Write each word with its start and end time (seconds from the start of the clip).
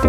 Hey 0.00 0.06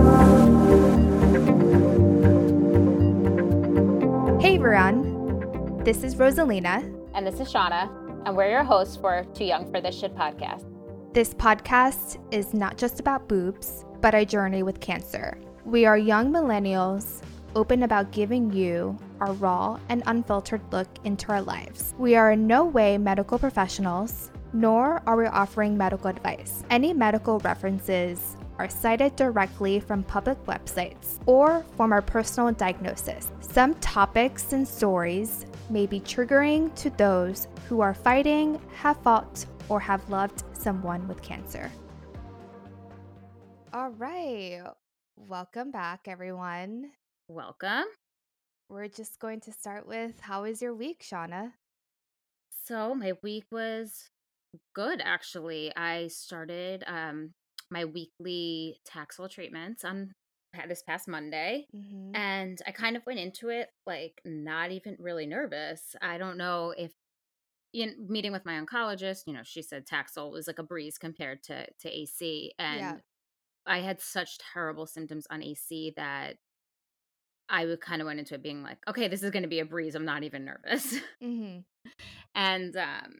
everyone, 4.55 5.83
this 5.83 6.03
is 6.03 6.15
Rosalina. 6.15 6.81
And 7.13 7.27
this 7.27 7.41
is 7.41 7.51
Shauna, 7.51 7.89
and 8.25 8.37
we're 8.37 8.49
your 8.49 8.63
hosts 8.63 8.95
for 8.95 9.25
Too 9.33 9.43
Young 9.43 9.69
for 9.69 9.81
This 9.81 9.99
Shit 9.99 10.15
podcast. 10.15 10.63
This 11.13 11.33
podcast 11.33 12.23
is 12.31 12.53
not 12.53 12.77
just 12.77 13.01
about 13.01 13.27
boobs, 13.27 13.83
but 13.99 14.15
our 14.15 14.23
journey 14.23 14.63
with 14.63 14.79
cancer. 14.79 15.37
We 15.65 15.85
are 15.85 15.97
young 15.97 16.31
millennials, 16.31 17.21
open 17.57 17.83
about 17.83 18.13
giving 18.13 18.49
you 18.53 18.97
our 19.19 19.33
raw 19.33 19.77
and 19.89 20.03
unfiltered 20.05 20.61
look 20.71 20.87
into 21.03 21.33
our 21.33 21.41
lives. 21.41 21.93
We 21.97 22.15
are 22.15 22.31
in 22.31 22.47
no 22.47 22.63
way 22.63 22.97
medical 22.97 23.37
professionals, 23.37 24.31
nor 24.53 25.03
are 25.05 25.17
we 25.17 25.25
offering 25.25 25.77
medical 25.77 26.07
advice. 26.07 26.63
Any 26.69 26.93
medical 26.93 27.39
references 27.39 28.37
are 28.61 28.69
cited 28.69 29.15
directly 29.15 29.79
from 29.79 30.03
public 30.03 30.37
websites 30.45 31.19
or 31.25 31.65
from 31.75 31.91
our 31.91 32.01
personal 32.01 32.51
diagnosis. 32.51 33.31
Some 33.39 33.73
topics 33.75 34.53
and 34.53 34.67
stories 34.67 35.47
may 35.71 35.87
be 35.87 35.99
triggering 35.99 36.73
to 36.75 36.91
those 36.91 37.47
who 37.67 37.81
are 37.81 37.95
fighting, 37.95 38.61
have 38.75 38.97
fought, 38.97 39.43
or 39.67 39.79
have 39.79 40.07
loved 40.11 40.43
someone 40.53 41.07
with 41.07 41.23
cancer. 41.23 41.71
All 43.73 43.89
right. 43.89 44.61
Welcome 45.17 45.71
back, 45.71 46.01
everyone. 46.07 46.91
Welcome. 47.27 47.85
We're 48.69 48.89
just 48.89 49.17
going 49.17 49.39
to 49.41 49.51
start 49.51 49.87
with 49.87 50.19
how 50.19 50.43
was 50.43 50.61
your 50.61 50.75
week, 50.75 51.03
Shauna? 51.03 51.53
So, 52.65 52.93
my 52.93 53.13
week 53.23 53.45
was 53.51 54.11
good 54.75 55.01
actually. 55.03 55.75
I 55.75 56.09
started 56.09 56.83
um 56.85 57.31
my 57.71 57.85
weekly 57.85 58.79
Taxol 58.87 59.29
treatments 59.29 59.83
on 59.83 60.11
this 60.67 60.83
past 60.83 61.07
Monday. 61.07 61.65
Mm-hmm. 61.75 62.15
And 62.15 62.59
I 62.67 62.71
kind 62.71 62.97
of 62.97 63.05
went 63.05 63.19
into 63.19 63.49
it 63.49 63.69
like 63.85 64.21
not 64.25 64.71
even 64.71 64.97
really 64.99 65.25
nervous. 65.25 65.95
I 66.01 66.17
don't 66.17 66.37
know 66.37 66.73
if 66.77 66.91
in 67.73 67.95
meeting 68.09 68.33
with 68.33 68.45
my 68.45 68.59
oncologist, 68.59 69.21
you 69.27 69.33
know, 69.33 69.43
she 69.43 69.61
said 69.61 69.87
Taxol 69.87 70.31
was 70.31 70.47
like 70.47 70.59
a 70.59 70.63
breeze 70.63 70.97
compared 70.97 71.41
to 71.43 71.65
to 71.79 71.89
AC, 71.89 72.53
and 72.59 72.79
Yeah. 72.79 72.97
I 73.65 73.79
had 73.79 74.01
such 74.01 74.39
terrible 74.53 74.85
symptoms 74.85 75.25
on 75.29 75.41
AC 75.41 75.93
that 75.95 76.37
I 77.47 77.65
would 77.65 77.81
kind 77.81 78.01
of 78.01 78.05
went 78.07 78.19
into 78.19 78.33
it 78.35 78.43
being 78.43 78.63
like, 78.63 78.77
okay, 78.87 79.07
this 79.07 79.23
is 79.23 79.31
going 79.31 79.43
to 79.43 79.49
be 79.49 79.59
a 79.59 79.65
breeze. 79.65 79.93
I'm 79.95 80.05
not 80.05 80.23
even 80.23 80.45
nervous. 80.45 80.95
Mm-hmm. 81.21 81.59
and 82.35 82.75
um, 82.77 83.19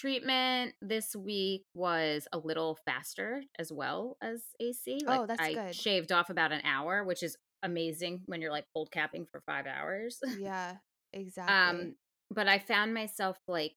treatment 0.00 0.74
this 0.80 1.14
week 1.14 1.64
was 1.74 2.26
a 2.32 2.38
little 2.38 2.78
faster 2.84 3.42
as 3.58 3.72
well 3.72 4.16
as 4.22 4.42
AC. 4.60 5.00
Like 5.06 5.20
Oh, 5.20 5.26
that's 5.26 5.40
I 5.40 5.54
good. 5.54 5.74
shaved 5.74 6.12
off 6.12 6.30
about 6.30 6.52
an 6.52 6.62
hour, 6.64 7.04
which 7.04 7.22
is 7.22 7.36
amazing 7.62 8.22
when 8.26 8.40
you're 8.40 8.50
like 8.50 8.66
cold 8.74 8.90
capping 8.90 9.26
for 9.30 9.40
five 9.46 9.66
hours. 9.66 10.18
Yeah, 10.38 10.76
exactly. 11.12 11.80
um, 11.80 11.94
but 12.30 12.48
I 12.48 12.58
found 12.58 12.94
myself 12.94 13.36
like 13.46 13.74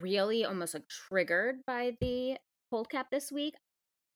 really 0.00 0.44
almost 0.44 0.74
like 0.74 0.88
triggered 0.88 1.56
by 1.66 1.96
the 2.00 2.36
cold 2.70 2.90
cap 2.90 3.10
this 3.10 3.30
week. 3.30 3.54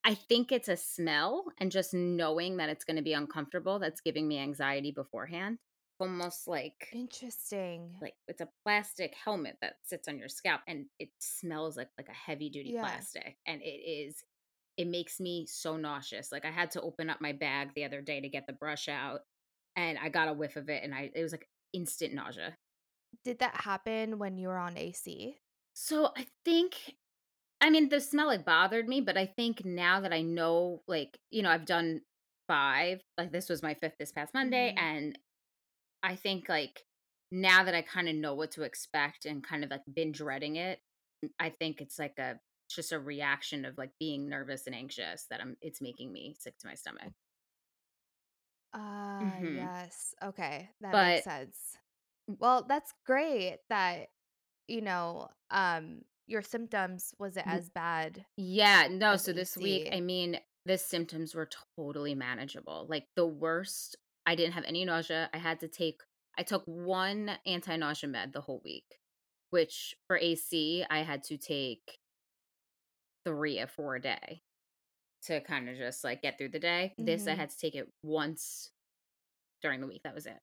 I 0.04 0.14
think 0.14 0.52
it's 0.52 0.68
a 0.68 0.76
smell 0.76 1.44
and 1.58 1.70
just 1.70 1.92
knowing 1.92 2.56
that 2.56 2.68
it's 2.70 2.84
going 2.84 2.96
to 2.96 3.02
be 3.02 3.12
uncomfortable 3.12 3.78
that's 3.78 4.00
giving 4.00 4.26
me 4.26 4.38
anxiety 4.38 4.90
beforehand. 4.90 5.58
Almost 6.00 6.46
like 6.48 6.88
Interesting. 6.92 8.02
like 8.02 8.14
it's 8.28 8.40
a 8.40 8.48
plastic 8.64 9.14
helmet 9.14 9.58
that 9.60 9.76
sits 9.84 10.06
on 10.08 10.18
your 10.18 10.28
scalp 10.28 10.60
and 10.68 10.86
it 10.98 11.10
smells 11.20 11.76
like 11.76 11.90
like 11.98 12.08
a 12.08 12.12
heavy 12.12 12.48
duty 12.50 12.74
Yeah. 12.74 12.78
plastic 12.80 13.38
and 13.46 13.60
it 13.62 13.66
is 13.66 14.22
it 14.76 14.86
makes 14.86 15.20
me 15.20 15.46
so 15.46 15.76
nauseous. 15.76 16.30
Like 16.32 16.44
I 16.44 16.50
had 16.52 16.70
to 16.72 16.82
open 16.82 17.10
up 17.10 17.20
my 17.20 17.32
bag 17.32 17.74
the 17.74 17.84
other 17.84 18.00
day 18.02 18.20
to 18.20 18.28
get 18.28 18.46
the 18.46 18.52
brush 18.52 18.88
out 18.88 19.22
and 19.76 19.98
I 19.98 20.08
got 20.10 20.28
a 20.28 20.34
whiff 20.34 20.56
of 20.56 20.68
it 20.70 20.84
and 20.84 20.94
I 20.94 21.10
it 21.14 21.22
was 21.22 21.32
like 21.32 21.48
instant 21.74 22.14
nausea. 22.14 22.56
Did 23.22 23.38
that 23.38 23.60
happen 23.60 24.18
when 24.18 24.38
you 24.38 24.48
were 24.48 24.58
on 24.58 24.76
AC? 24.76 25.38
So 25.74 26.12
I 26.16 26.26
think 26.44 26.96
I 27.60 27.70
mean 27.70 27.88
the 27.88 28.00
smell 28.00 28.30
it 28.30 28.44
bothered 28.44 28.88
me, 28.88 29.00
but 29.00 29.16
I 29.18 29.26
think 29.26 29.64
now 29.64 30.00
that 30.00 30.12
I 30.12 30.22
know 30.22 30.82
like, 30.88 31.20
you 31.30 31.42
know, 31.42 31.50
I've 31.50 31.66
done 31.66 32.02
5, 32.48 33.02
like 33.18 33.32
this 33.32 33.48
was 33.48 33.62
my 33.62 33.74
5th 33.74 33.96
this 33.98 34.12
past 34.12 34.34
Monday 34.34 34.72
Mhm. 34.72 34.78
and 34.78 35.18
I 36.02 36.16
think 36.16 36.48
like 36.48 36.84
now 37.30 37.64
that 37.64 37.74
I 37.74 37.82
kind 37.82 38.08
of 38.08 38.14
know 38.16 38.34
what 38.34 38.52
to 38.52 38.62
expect 38.62 39.26
and 39.26 39.44
kind 39.44 39.64
of 39.64 39.70
like 39.70 39.82
been 39.92 40.12
dreading 40.12 40.56
it, 40.56 40.80
I 41.38 41.50
think 41.50 41.80
it's 41.80 41.98
like 41.98 42.18
a 42.18 42.40
just 42.70 42.92
a 42.92 42.98
reaction 43.00 43.64
of 43.64 43.78
like 43.78 43.92
being 43.98 44.28
nervous 44.28 44.66
and 44.66 44.74
anxious 44.76 45.26
that 45.30 45.40
I'm 45.40 45.56
it's 45.60 45.80
making 45.80 46.12
me 46.12 46.34
sick 46.38 46.58
to 46.58 46.66
my 46.66 46.74
stomach. 46.74 47.12
Ah, 48.72 49.38
hmm 49.38 49.50
yes. 49.50 50.14
Okay, 50.22 50.70
that 50.80 50.98
makes 50.98 51.22
sense. 51.22 51.78
Well, 52.26 52.64
that's 52.64 52.92
great 53.06 53.60
that, 53.68 54.10
you 54.68 54.82
know, 54.82 55.30
um, 55.50 56.02
your 56.26 56.42
symptoms 56.42 57.14
was 57.18 57.36
it 57.36 57.44
as 57.48 57.70
bad 57.70 58.26
yeah, 58.36 58.88
no, 58.90 59.16
so 59.16 59.32
this 59.32 59.56
week, 59.56 59.88
I 59.92 60.00
mean, 60.00 60.40
the 60.64 60.78
symptoms 60.78 61.34
were 61.34 61.48
totally 61.76 62.14
manageable. 62.14 62.86
Like 62.88 63.08
the 63.16 63.26
worst, 63.26 63.96
I 64.28 64.36
didn't 64.36 64.54
have 64.54 64.64
any 64.64 64.84
nausea. 64.86 65.30
I 65.34 65.38
had 65.38 65.60
to 65.60 65.68
take 65.68 66.02
I 66.38 66.44
took 66.44 66.64
one 66.66 67.30
anti-nausea 67.46 68.08
med 68.10 68.32
the 68.32 68.40
whole 68.42 68.62
week, 68.64 69.00
which 69.50 69.96
for 70.06 70.16
AC, 70.18 70.84
I 70.88 71.00
had 71.00 71.24
to 71.24 71.38
take 71.38 71.98
3 73.24 73.60
or 73.60 73.66
4 73.66 73.96
a 73.96 74.00
day. 74.02 74.42
to 75.22 75.40
kind 75.40 75.68
of 75.68 75.76
just 75.76 76.04
like 76.04 76.22
get 76.22 76.38
through 76.38 76.50
the 76.50 76.60
day. 76.60 76.94
This 76.98 77.26
I 77.26 77.34
Mm-hmm. 77.34 77.36
had 77.36 77.50
to 77.50 77.58
take 77.58 77.74
it 77.74 77.92
once 78.02 78.72
during 79.62 79.80
the 79.80 79.86
week. 79.88 80.02
That 80.04 80.14
was 80.14 80.26
it. 80.26 80.40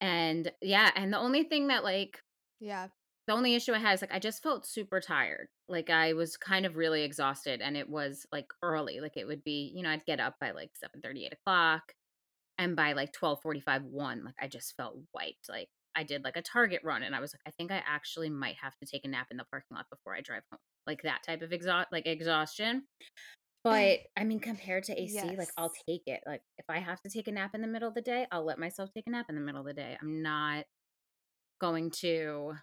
And 0.00 0.52
yeah, 0.62 0.90
and 0.94 1.12
the 1.12 1.18
only 1.18 1.42
thing 1.44 1.68
that 1.68 1.84
like 1.84 2.22
Yeah. 2.60 2.88
the 3.26 3.34
only 3.34 3.54
issue 3.54 3.72
I 3.74 3.78
had 3.78 3.94
is 3.94 4.00
like 4.00 4.12
I 4.12 4.18
just 4.18 4.42
felt 4.42 4.66
super 4.66 5.00
tired. 5.00 5.48
Like 5.68 5.90
I 5.90 6.14
was 6.14 6.36
kind 6.36 6.64
of 6.66 6.76
really 6.76 7.02
exhausted 7.02 7.60
and 7.60 7.76
it 7.76 7.88
was 7.88 8.26
like 8.32 8.52
early. 8.62 9.00
Like 9.00 9.16
it 9.16 9.26
would 9.26 9.44
be, 9.44 9.70
you 9.74 9.82
know, 9.82 9.90
I'd 9.90 10.06
get 10.06 10.20
up 10.20 10.36
by 10.40 10.52
like 10.52 10.70
7 10.76 11.02
8 11.04 11.32
o'clock. 11.32 11.94
And 12.58 12.74
by 12.74 12.92
like 12.92 13.12
twelve 13.12 13.40
forty 13.40 13.60
five, 13.60 13.84
1, 13.84 14.24
like 14.24 14.34
I 14.40 14.48
just 14.48 14.76
felt 14.76 14.96
wiped. 15.14 15.48
Like 15.48 15.68
I 15.94 16.02
did 16.02 16.24
like 16.24 16.36
a 16.36 16.42
Target 16.42 16.80
run 16.84 17.02
and 17.02 17.14
I 17.14 17.20
was 17.20 17.32
like, 17.34 17.40
I 17.46 17.50
think 17.56 17.70
I 17.70 17.82
actually 17.86 18.30
might 18.30 18.56
have 18.62 18.76
to 18.78 18.86
take 18.86 19.04
a 19.04 19.08
nap 19.08 19.28
in 19.30 19.36
the 19.36 19.44
parking 19.44 19.76
lot 19.76 19.86
before 19.90 20.14
I 20.14 20.20
drive 20.20 20.42
home. 20.50 20.60
Like 20.86 21.02
that 21.02 21.22
type 21.24 21.42
of 21.42 21.52
exhaust 21.52 21.88
like 21.92 22.06
exhaustion. 22.06 22.76
Mm. 22.78 22.82
But 23.64 23.98
I 24.16 24.24
mean, 24.24 24.40
compared 24.40 24.84
to 24.84 25.00
AC, 25.00 25.36
like 25.36 25.50
I'll 25.56 25.72
take 25.88 26.02
it. 26.06 26.20
Like 26.26 26.42
if 26.58 26.64
I 26.68 26.78
have 26.78 27.00
to 27.02 27.10
take 27.10 27.28
a 27.28 27.32
nap 27.32 27.50
in 27.54 27.60
the 27.60 27.66
middle 27.66 27.88
of 27.88 27.94
the 27.94 28.02
day, 28.02 28.26
I'll 28.30 28.44
let 28.44 28.58
myself 28.58 28.90
take 28.94 29.06
a 29.06 29.10
nap 29.10 29.26
in 29.28 29.34
the 29.34 29.40
middle 29.40 29.60
of 29.60 29.66
the 29.66 29.74
day. 29.74 29.96
I'm 30.00 30.22
not 30.22 30.64
going 31.60 31.90
to, 31.90 32.54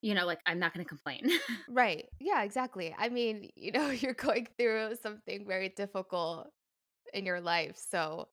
you 0.00 0.14
know, 0.14 0.26
like 0.26 0.40
I'm 0.46 0.58
not 0.58 0.74
going 0.74 0.84
to 0.84 0.88
complain. 0.88 1.30
Right. 1.68 2.06
Yeah, 2.18 2.42
exactly. 2.42 2.94
I 2.98 3.10
mean, 3.10 3.50
you 3.54 3.72
know, 3.72 3.90
you're 3.90 4.14
going 4.14 4.48
through 4.58 4.96
something 5.02 5.46
very 5.46 5.68
difficult 5.68 6.48
in 7.12 7.26
your 7.26 7.40
life, 7.40 7.76
so 7.76 8.28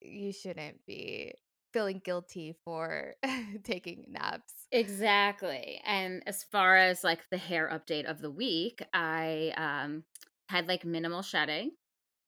you 0.00 0.32
shouldn't 0.32 0.84
be 0.86 1.34
feeling 1.72 2.00
guilty 2.04 2.54
for 2.64 3.14
taking 3.64 4.06
naps. 4.08 4.68
exactly. 4.72 5.80
And 5.84 6.22
as 6.26 6.44
far 6.44 6.76
as 6.76 7.04
like 7.04 7.28
the 7.30 7.36
hair 7.38 7.68
update 7.72 8.04
of 8.04 8.20
the 8.20 8.30
week, 8.30 8.82
I 8.92 9.52
um 9.56 10.04
had 10.48 10.68
like 10.68 10.84
minimal 10.84 11.22
shedding. 11.22 11.72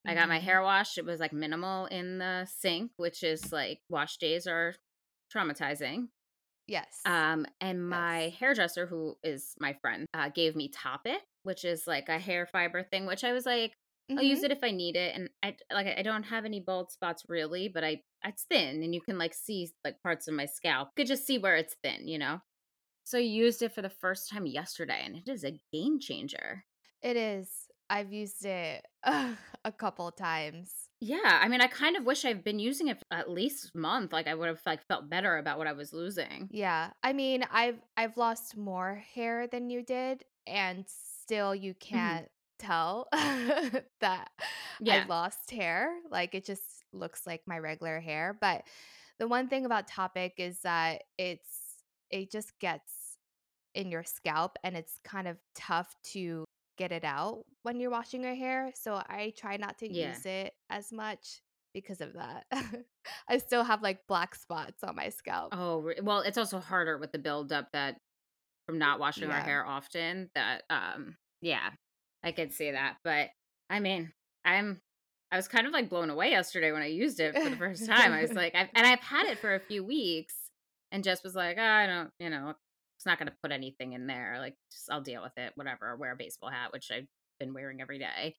I 0.06 0.14
got 0.14 0.28
my 0.28 0.38
Mm-hmm. 0.38 0.46
hair 0.46 0.62
washed. 0.62 0.98
It 0.98 1.04
was 1.06 1.20
like 1.20 1.32
minimal 1.32 1.86
in 1.86 2.18
the 2.18 2.46
sink, 2.46 2.92
which 2.96 3.22
is 3.22 3.52
like 3.52 3.80
wash 3.88 4.18
days 4.18 4.46
are 4.46 4.74
traumatizing. 5.34 6.08
Yes. 6.66 7.02
Um, 7.04 7.46
and 7.60 7.88
my 7.88 8.28
Yes. 8.28 8.38
hairdresser, 8.38 8.86
who 8.86 9.16
is 9.24 9.54
my 9.60 9.72
friend, 9.74 10.06
uh, 10.14 10.28
gave 10.30 10.54
me 10.56 10.70
Toppik, 10.70 11.18
which 11.42 11.64
is 11.64 11.86
like 11.86 12.08
a 12.08 12.18
hair 12.18 12.46
fiber 12.46 12.82
thing, 12.82 13.06
which 13.06 13.24
I 13.24 13.32
was 13.32 13.46
like, 13.46 13.74
I'll 14.16 14.24
Mm-hmm. 14.24 14.42
use 14.42 14.42
it 14.42 14.50
if 14.52 14.62
I 14.62 14.70
need 14.70 14.96
it. 14.96 15.14
And 15.14 15.30
I 15.42 15.56
like 15.72 15.86
I 15.86 16.02
don't 16.02 16.24
have 16.24 16.44
any 16.44 16.60
bald 16.60 16.90
spots 16.92 17.24
really, 17.28 17.68
but 17.68 17.84
I 17.84 18.02
it's 18.24 18.44
thin 18.44 18.82
and 18.82 18.94
you 18.94 19.00
can 19.00 19.18
like 19.18 19.34
see 19.34 19.70
like 19.84 20.02
parts 20.02 20.28
of 20.28 20.34
my 20.34 20.46
scalp. 20.46 20.88
You 20.96 21.02
could 21.04 21.08
just 21.08 21.26
see 21.26 21.38
where 21.38 21.56
it's 21.56 21.76
thin, 21.82 22.08
you 22.08 22.18
know? 22.18 22.40
So 23.04 23.18
I 23.18 23.22
used 23.22 23.62
it 23.62 23.74
for 23.74 23.82
the 23.82 23.90
first 23.90 24.30
time 24.30 24.46
yesterday 24.46 25.02
and 25.04 25.16
it 25.16 25.28
is 25.28 25.44
a 25.44 25.60
game 25.72 26.00
changer. 26.00 26.64
It 27.02 27.16
is. 27.16 27.68
I've 27.90 28.12
used 28.12 28.44
it 28.44 28.86
a 29.02 29.72
couple 29.76 30.10
times. 30.12 30.88
Yeah, 31.00 31.40
I 31.42 31.48
mean, 31.48 31.60
I 31.60 31.66
kind 31.66 31.96
of 31.96 32.04
wish 32.04 32.24
I've 32.24 32.44
been 32.44 32.58
using 32.60 32.88
it 32.88 33.02
at 33.10 33.28
least 33.28 33.72
a 33.74 33.78
month. 33.78 34.12
Like 34.12 34.26
I 34.28 34.34
would 34.34 34.48
have 34.48 34.62
like 34.64 34.86
felt 34.86 35.08
better 35.10 35.36
about 35.36 35.58
what 35.58 35.66
I 35.66 35.72
was 35.72 35.92
losing. 35.92 36.50
Yeah. 36.50 36.92
I 37.02 37.12
mean, 37.12 37.44
I've 37.50 37.80
I've 37.96 38.16
lost 38.16 38.56
more 38.56 38.96
hair 38.96 39.46
than 39.46 39.70
you 39.70 39.82
did, 39.82 40.24
and 40.46 40.88
still 40.88 41.54
you 41.54 41.74
Mhm. 41.90 42.18
can't 42.20 42.28
tell 42.62 43.08
that 44.00 44.30
I 44.88 44.98
Yeah. 44.98 45.08
lost 45.08 45.50
hair. 45.50 45.98
Like 46.10 46.34
it 46.34 46.44
just 46.44 46.84
looks 46.92 47.26
like 47.26 47.42
my 47.46 47.58
regular 47.58 48.00
hair. 48.00 48.36
But 48.40 48.64
the 49.18 49.28
one 49.28 49.48
thing 49.48 49.66
about 49.66 49.88
Toppik 49.88 50.32
is 50.38 50.62
that 50.62 51.04
it's 51.18 51.84
it 52.10 52.30
just 52.30 52.58
gets 52.60 53.18
in 53.74 53.90
your 53.90 54.04
scalp 54.04 54.56
and 54.64 54.76
it's 54.76 54.98
kind 55.04 55.28
of 55.28 55.38
tough 55.54 55.94
to 56.02 56.44
get 56.78 56.92
it 56.92 57.04
out 57.04 57.44
when 57.62 57.80
you're 57.80 57.90
washing 57.90 58.22
your 58.22 58.34
hair, 58.34 58.72
so 58.74 58.94
I 58.96 59.32
try 59.36 59.56
not 59.56 59.78
to 59.78 59.88
Yeah. 59.88 60.22
use 60.26 60.26
it 60.26 60.54
as 60.70 60.92
much 60.92 61.42
because 61.74 62.00
of 62.00 62.14
that. 62.14 62.46
I 63.28 63.38
still 63.38 63.64
have, 63.64 63.82
like, 63.82 64.06
black 64.08 64.34
spots 64.34 64.82
on 64.84 64.96
my 64.96 65.08
scalp. 65.10 65.54
Oh, 65.54 65.92
well, 66.02 66.20
it's 66.20 66.38
also 66.38 66.60
harder 66.60 66.96
with 66.98 67.12
the 67.12 67.18
buildup 67.18 67.72
that 67.72 67.98
from 68.66 68.78
not 68.78 69.00
washing 69.00 69.30
our 69.30 69.42
hair 69.42 69.66
often 69.66 70.30
that, 70.34 70.64
um 70.70 71.16
yeah, 71.42 71.72
I 72.24 72.32
could 72.32 72.52
see 72.52 72.70
that, 72.70 72.98
but, 73.04 73.30
I 73.70 73.80
mean, 73.80 74.12
I'm 74.44 74.82
I 75.30 75.36
was 75.36 75.48
kind 75.48 75.66
of, 75.66 75.72
like, 75.72 75.88
blown 75.88 76.10
away 76.10 76.30
yesterday 76.30 76.72
when 76.72 76.82
I 76.82 76.86
used 76.86 77.18
it 77.20 77.40
for 77.40 77.48
the 77.50 77.56
first 77.56 77.86
time. 77.86 78.12
I 78.12 78.20
was 78.22 78.34
like 78.36 78.54
I've 78.54 78.68
and 78.74 78.86
I've 78.86 79.00
had 79.00 79.26
it 79.26 79.38
for 79.38 79.54
a 79.54 79.60
few 79.60 79.82
weeks 79.84 80.50
and 80.92 81.02
just 81.04 81.24
was 81.24 81.34
like, 81.34 81.56
"Oh, 81.58 81.62
I 81.62 81.86
don't" 81.86 82.10
you 82.18 82.28
know, 82.30 82.50
"It's 82.98 83.06
not 83.06 83.18
gonna 83.18 83.34
put 83.42 83.50
anything 83.52 83.94
in 83.94 84.06
there, 84.06 84.38
like, 84.38 84.56
just 84.72 84.90
I'll 84.90 85.00
deal 85.02 85.22
with 85.22 85.32
it, 85.38 85.52
whatever, 85.56 85.96
wear 85.96 86.12
a 86.12 86.16
baseball 86.16 86.50
hat," 86.50 86.72
which 86.72 86.90
I've 86.90 87.08
been 87.40 87.54
wearing 87.54 87.80
every 87.80 87.98
day. 87.98 88.36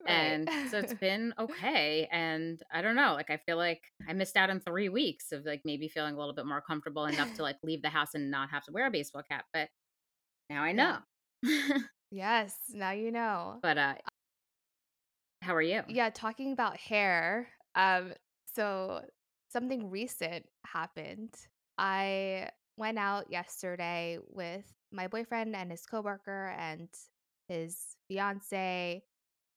Right. 0.00 0.40
And 0.40 0.50
so 0.64 0.78
it's 0.78 0.94
been 0.94 1.34
okay, 1.38 2.08
and 2.12 2.62
I 2.72 2.82
don't 2.82 2.96
know, 2.96 3.14
like, 3.14 3.30
I 3.30 3.38
feel 3.38 3.56
like 3.58 3.82
I 4.08 4.12
missed 4.14 4.36
out 4.36 4.50
on 4.50 4.60
3 4.60 4.88
weeks 4.90 5.32
of, 5.32 5.44
like, 5.46 5.62
maybe 5.64 5.88
feeling 5.88 6.14
a 6.14 6.18
little 6.18 6.34
bit 6.34 6.46
more 6.46 6.62
comfortable 6.62 7.06
enough 7.06 7.32
to, 7.34 7.42
like, 7.44 7.58
leave 7.64 7.82
the 7.82 7.90
house 7.90 8.14
and 8.14 8.30
not 8.30 8.50
have 8.50 8.64
to 8.66 8.72
wear 8.72 8.86
a 8.86 8.90
baseball 8.92 9.22
cap, 9.24 9.46
but 9.52 9.70
now 10.50 10.62
I 10.64 10.72
Yeah. 10.72 11.02
Yes, 12.10 12.56
now 12.72 12.92
you 12.92 13.10
know. 13.10 13.58
But, 13.62 13.78
uh 13.78 13.94
how 15.42 15.54
are 15.54 15.62
you? 15.62 15.82
Yeah, 15.88 16.10
talking 16.10 16.52
about 16.52 16.76
hair, 16.76 17.48
um, 17.74 18.14
so 18.46 19.02
something 19.48 19.90
recent 19.90 20.46
happened. 20.64 21.34
I 21.78 22.50
went 22.76 22.98
out 22.98 23.30
yesterday 23.30 24.18
with 24.28 24.64
my 24.92 25.08
boyfriend 25.08 25.54
and 25.54 25.70
his 25.70 25.84
coworker 25.86 26.54
and 26.58 26.88
his 27.48 27.96
fiancé, 28.10 29.02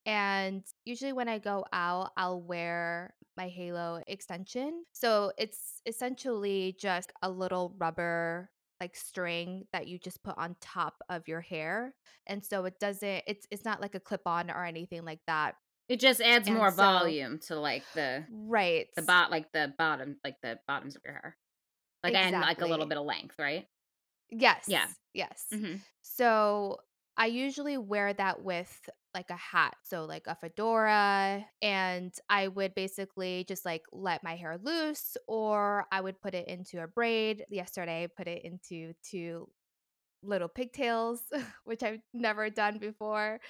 and 0.06 0.64
usually 0.86 1.14
when 1.14 1.30
I 1.30 1.40
go 1.40 1.66
out, 1.74 2.12
I'll 2.18 2.42
wear 2.42 3.16
my 3.38 3.50
halo 3.50 4.02
extension. 4.08 4.86
So 4.94 5.32
it's 5.38 5.82
essentially 5.86 6.76
just 6.80 7.12
a 7.24 7.30
little 7.32 7.76
rubber 7.78 8.52
like 8.82 8.96
string 8.96 9.68
that 9.74 9.88
you 9.88 10.00
just 10.00 10.24
put 10.24 10.38
on 10.38 10.56
top 10.62 11.02
of 11.10 11.28
your 11.28 11.42
hair. 11.42 11.96
And 12.28 12.44
so 12.46 12.66
it 12.66 12.80
doesn't 12.80 13.24
it's 13.28 13.48
it's 13.52 13.66
not 13.66 13.82
like 13.82 13.96
a 13.96 14.00
clip-on 14.00 14.52
or 14.52 14.66
anything 14.66 15.06
like 15.06 15.22
that. 15.28 15.56
It 15.88 16.00
just 16.00 16.22
adds 16.22 16.48
And 16.48 16.50
more 16.50 16.72
so 16.72 16.86
volume 16.92 17.40
to, 17.48 17.60
like, 17.60 17.92
the 17.94 18.28
Right. 18.28 18.96
the 18.96 19.02
bot 19.04 19.32
like, 19.32 19.52
the 19.54 19.74
bottom 19.78 20.20
like, 20.24 20.38
the 20.42 20.60
bottoms 20.68 20.96
of 20.96 21.04
your 21.06 21.14
hair. 21.14 21.38
Like, 22.04 22.16
and, 22.16 22.40
like, 22.42 22.62
a 22.62 22.68
little 22.68 22.88
bit 22.88 22.98
of 23.00 23.06
length, 23.06 23.38
right? 23.40 23.68
yes 24.30 24.66
Yeah. 24.66 24.90
Yes, 24.90 25.00
yes. 25.14 25.46
Mhm. 25.54 25.84
So, 26.02 26.80
I 27.20 27.26
usually 27.26 27.78
wear 27.78 28.14
that 28.14 28.44
with, 28.44 28.90
like, 29.14 29.30
a 29.30 29.36
hat, 29.36 29.76
so, 29.84 30.06
like, 30.06 30.26
a 30.28 30.36
fedora, 30.36 31.46
and 31.62 32.14
I 32.30 32.48
would 32.48 32.74
basically 32.76 33.44
just, 33.46 33.66
like, 33.66 33.82
let 33.92 34.24
my 34.24 34.38
hair 34.38 34.58
loose, 34.64 35.18
or 35.28 35.86
I 35.92 36.00
would 36.00 36.22
put 36.22 36.34
it 36.34 36.48
into 36.48 36.82
a 36.82 36.88
braid. 36.88 37.44
Yesterday, 37.50 38.04
I 38.04 38.08
put 38.08 38.30
it 38.30 38.46
into 38.46 38.94
2 39.04 39.50
little 40.24 40.48
pigtails, 40.48 41.22
which 41.66 41.84
I've 41.84 42.00
never 42.14 42.50
done 42.50 42.78
before. 42.78 43.42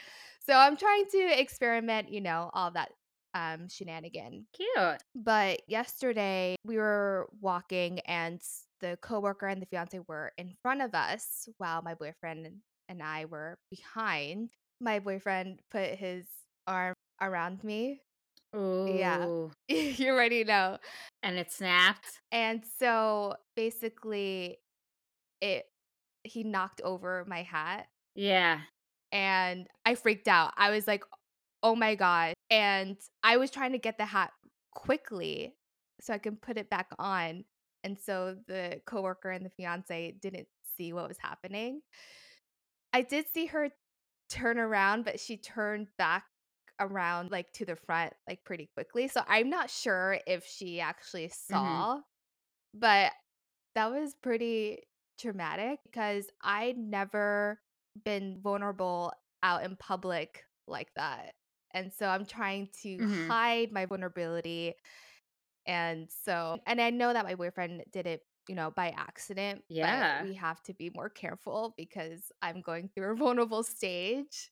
So, 0.47 0.53
I'm 0.53 0.75
trying 0.75 1.05
to 1.11 1.39
experiment, 1.39 2.09
you 2.11 2.21
know, 2.21 2.49
all 2.53 2.71
that, 2.71 2.89
um, 3.35 3.69
shenanigan. 3.69 4.47
Cute. 4.53 5.03
But 5.13 5.61
yesterday, 5.67 6.55
we 6.63 6.77
were 6.77 7.29
walking 7.39 7.99
and 8.07 8.41
the 8.81 8.97
coworker 9.01 9.47
and 9.47 9.61
the 9.61 9.67
fiancé 9.67 10.03
were 10.07 10.31
in 10.39 10.55
front 10.63 10.81
of 10.81 10.95
us 10.95 11.47
while 11.57 11.83
my 11.83 11.93
boyfriend 11.93 12.47
and 12.89 13.03
I 13.03 13.25
were 13.25 13.57
behind. 13.71 14.49
My 14.81 14.99
boyfriend 14.99 15.61
put 15.71 15.91
his 15.95 16.25
arm 16.67 16.95
around 17.21 17.63
me. 17.63 18.01
Oh, 18.53 18.85
yeah. 18.87 19.27
You 19.69 20.11
already 20.11 20.43
know. 20.43 20.77
And 21.23 21.37
it 21.37 21.51
snapped? 21.51 22.21
And 22.31 22.63
so, 22.79 23.35
basically, 23.55 24.59
it 25.41 25.65
he 26.23 26.43
knocked 26.43 26.81
over 26.83 27.25
my 27.27 27.43
hat 27.43 27.87
Yeah. 28.15 28.61
and 29.11 29.67
I 29.85 29.95
freaked 29.95 30.27
out. 30.27 30.53
I 30.57 30.71
was 30.71 30.87
like, 30.87 31.03
"Oh 31.63 31.75
my 31.75 31.95
god." 31.95 32.33
And 32.49 32.97
I 33.23 33.37
was 33.37 33.51
trying 33.51 33.73
to 33.73 33.77
get 33.79 33.97
the 33.97 34.05
hat 34.05 34.31
quickly 34.73 35.55
so 36.01 36.13
I 36.13 36.17
can 36.19 36.37
put 36.37 36.57
it 36.57 36.69
back 36.69 36.87
on, 36.99 37.45
and 37.83 37.97
so 37.99 38.37
the 38.47 38.81
coworker 38.85 39.31
and 39.31 39.45
the 39.45 39.51
fiancé 39.63 40.19
didn't 40.21 40.47
see 40.77 40.93
what 40.93 41.07
was 41.07 41.17
happening. 41.19 41.81
I 42.93 43.01
did 43.03 43.27
see 43.27 43.45
her 43.47 43.69
turn 44.29 44.57
around, 44.59 45.05
but 45.05 45.19
she 45.19 45.37
turned 45.37 45.89
back 45.97 46.25
around, 46.79 47.31
like, 47.31 47.51
to 47.53 47.65
the 47.65 47.75
front, 47.75 48.13
like, 48.27 48.43
pretty 48.45 48.67
quickly, 48.67 49.07
so 49.07 49.23
I'm 49.27 49.49
not 49.49 49.69
sure 49.69 50.19
if 50.27 50.45
she 50.45 50.79
actually 50.81 51.29
Mhm. 51.49 51.89
saw, 51.89 52.01
but 52.73 53.13
that 53.75 53.91
was 53.91 54.15
pretty 54.15 54.83
traumatic 55.19 55.81
because 55.85 56.29
I'd 56.41 56.77
never 56.77 57.61
been 58.05 58.41
vulnerable 58.41 59.13
out 59.43 59.63
in 59.65 59.77
public 59.77 60.45
like 60.67 60.93
that, 60.95 61.35
and 61.73 61.93
so 61.93 62.07
I'm 62.09 62.25
trying 62.25 62.69
to 62.83 62.99
Mhm. 62.99 63.39
hide 63.39 63.71
my 63.73 63.85
vulnerability, 63.87 64.75
and 65.67 66.11
so 66.11 66.59
and 66.67 66.81
I 66.81 66.89
know 66.91 67.13
that 67.13 67.25
my 67.25 67.35
boyfriend 67.35 67.85
did 67.91 68.07
it, 68.07 68.23
you 68.49 68.55
know, 68.55 68.71
by 68.71 68.89
accident, 68.91 69.63
but 69.81 70.09
Yeah. 70.09 70.19
we 70.19 70.33
have 70.33 70.61
to 70.63 70.75
be 70.75 70.91
more 70.95 71.09
careful 71.09 71.75
because 71.77 72.31
I'm 72.41 72.61
going 72.61 72.89
through 72.89 73.13
a 73.13 73.15
vulnerable 73.17 73.63
stage 73.63 74.51